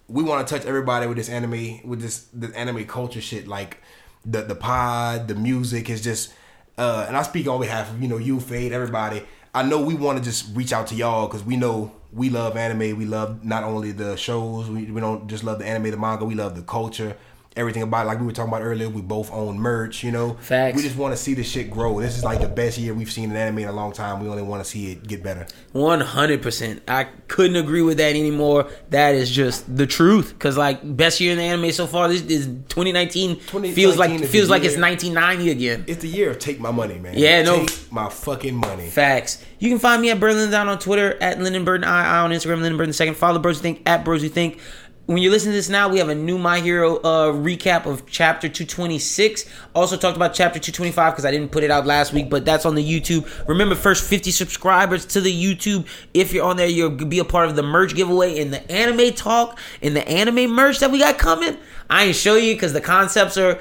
[0.09, 3.47] we want to touch everybody with this anime, with this the anime culture shit.
[3.47, 3.83] Like
[4.25, 6.33] the the pod, the music is just.
[6.79, 9.23] Uh, and I speak on behalf of you know you, Fade, everybody.
[9.55, 12.57] I know we want to just reach out to y'all because we know we love
[12.57, 12.97] anime.
[12.97, 14.71] We love not only the shows.
[14.71, 16.25] We, we don't just love the anime, the manga.
[16.25, 17.17] We love the culture,
[17.59, 18.09] everything about it.
[18.09, 18.89] Like we were talking about earlier.
[18.89, 20.03] We both own merch.
[20.05, 20.77] You know, Facts.
[20.77, 22.01] We just want to see this shit grow.
[22.01, 24.21] This is like the best year we've seen in anime in a long time.
[24.21, 25.47] We only want to see it get better.
[25.73, 26.83] One hundred percent.
[26.89, 28.69] I couldn't agree with that anymore.
[28.91, 30.39] That is just the truth.
[30.39, 32.09] Cause like best year in the anime so far.
[32.09, 33.37] This is 2019.
[33.37, 35.85] 2019 feels like feels like it's 1990 again.
[35.87, 37.15] It's the year of take my money, man.
[37.17, 37.67] Yeah, no.
[37.67, 38.89] take my fucking money.
[38.89, 39.45] Facts.
[39.59, 42.61] You can find me at Berlin Down on Twitter, at Lyndon Burton I on Instagram,
[42.61, 43.15] Lyndon Burton second.
[43.15, 44.61] Follow Bros Who Think at Bros Who Think.
[45.09, 48.05] When you're listening to this now, we have a new My Hero uh, recap of
[48.05, 49.47] chapter 226.
[49.75, 52.67] Also talked about chapter 225 because I didn't put it out last week, but that's
[52.67, 53.27] on the YouTube.
[53.49, 55.87] Remember, first 50 subscribers to the YouTube.
[56.13, 59.15] If you're on there, you'll be a part of the merch giveaway and the anime
[59.15, 61.57] talk and the anime merch that we got coming.
[61.89, 63.61] I ain't show you because the concepts are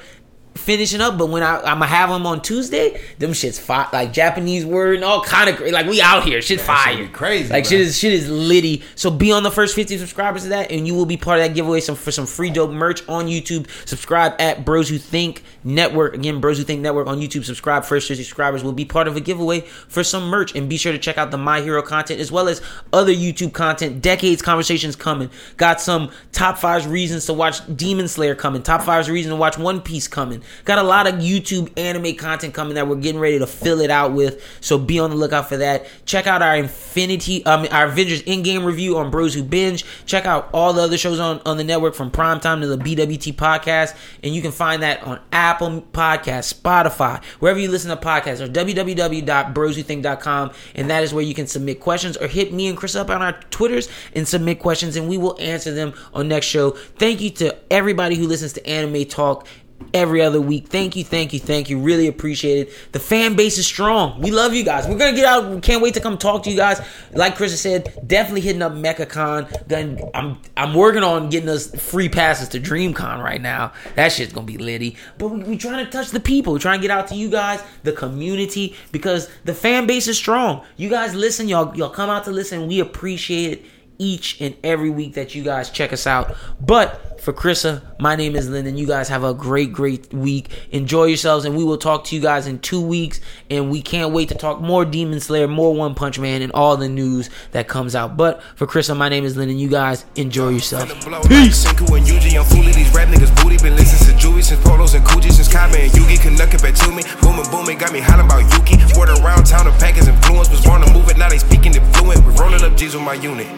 [0.58, 3.88] finishing up, but when I, I'm gonna have them on Tuesday, them shit's fire.
[3.92, 5.60] Like Japanese word and all kind of.
[5.60, 7.70] Like we out here, shit shit fire, be crazy, Like bro.
[7.70, 8.82] shit is shit is litty.
[8.94, 11.44] So be on the first 50 subscribers to that, and you will be part of
[11.46, 11.80] that giveaway.
[11.80, 13.66] Some for some free dope merch on YouTube.
[13.88, 16.14] Subscribe at Bros Who Think Network.
[16.14, 17.44] Again, Bros Who Think Network on YouTube.
[17.44, 17.84] Subscribe.
[17.84, 20.92] First 50 subscribers will be part of a giveaway for some merch, and be sure
[20.92, 22.60] to check out the My Hero content as well as
[22.92, 24.02] other YouTube content.
[24.02, 25.30] Decades conversations coming.
[25.56, 28.62] Got some top five reasons to watch Demon Slayer coming.
[28.62, 30.42] Top five reasons to watch One Piece coming.
[30.64, 33.90] Got a lot of YouTube anime content coming that we're getting ready to fill it
[33.90, 34.42] out with.
[34.60, 35.86] So be on the lookout for that.
[36.04, 39.84] Check out our Infinity, um, our Avengers Endgame review on Bros Who Binge.
[40.06, 43.34] Check out all the other shows on, on the network from Primetime to the BWT
[43.34, 43.96] podcast.
[44.22, 48.48] And you can find that on Apple Podcasts, Spotify, wherever you listen to podcasts, or
[48.48, 50.50] www.broswhothink.com.
[50.74, 53.22] And that is where you can submit questions or hit me and Chris up on
[53.22, 56.70] our Twitters and submit questions, and we will answer them on next show.
[56.70, 59.46] Thank you to everybody who listens to Anime Talk
[59.94, 60.68] every other week.
[60.68, 61.78] Thank you, thank you, thank you.
[61.78, 62.92] Really appreciate it.
[62.92, 64.20] The fan base is strong.
[64.20, 64.86] We love you guys.
[64.86, 65.48] We're gonna get out.
[65.48, 66.80] We can't wait to come talk to you guys.
[67.12, 69.66] Like Chris said, definitely hitting up MechaCon.
[69.66, 73.72] Then I'm I'm working on getting us free passes to DreamCon right now.
[73.94, 74.96] That shit's gonna be litty.
[75.16, 76.52] But we, we trying to touch the people.
[76.52, 80.16] We're trying to get out to you guys, the community, because the fan base is
[80.16, 80.64] strong.
[80.76, 82.66] You guys listen, y'all y'all come out to listen.
[82.66, 83.64] We appreciate it
[83.98, 86.34] each and every week that you guys check us out.
[86.60, 88.78] But for Krissa, my name is Lyndon.
[88.78, 90.50] You guys have a great, great week.
[90.70, 93.20] Enjoy yourselves, and we will talk to you guys in two weeks.
[93.50, 96.76] And we can't wait to talk more Demon Slayer, more One Punch Man, and all
[96.76, 98.16] the news that comes out.
[98.16, 99.58] But for Krissa, my name is Lyndon.
[99.58, 100.88] You guys enjoy yourself.
[101.28, 101.66] Peace.
[101.66, 103.58] Senku and Yuji, I'm fooling these rap niggas booty.
[103.58, 106.22] Been listening to Juvie since Polos and Coochie since Kame and Yugi.
[106.22, 107.02] Could knock it back to me.
[107.20, 108.78] Booming, booming, got me hollering about Yuki.
[108.96, 110.50] Word around town, the pack influence.
[110.50, 112.24] Was born to move it, now they speaking it fluent.
[112.24, 113.48] We rolling up G's with my unit.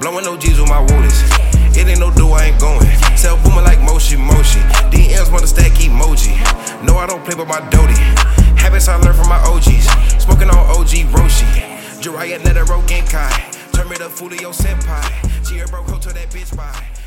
[0.00, 1.22] Blowing no G's with my woolies.
[1.76, 2.86] It ain't no do, I ain't going.
[3.16, 4.60] Sell booming like Moshi Moshi.
[4.90, 6.34] DMs wanna stack emoji.
[6.84, 7.94] No, I don't play by my doty.
[8.60, 9.88] Habits I learned from my OGs.
[10.22, 11.48] Smoking on OG Roshi.
[12.02, 13.72] Jiraiya Netero Genkai.
[13.72, 15.02] Turn me to Fulio Senpai.
[15.48, 17.01] She a broke to that bitch by.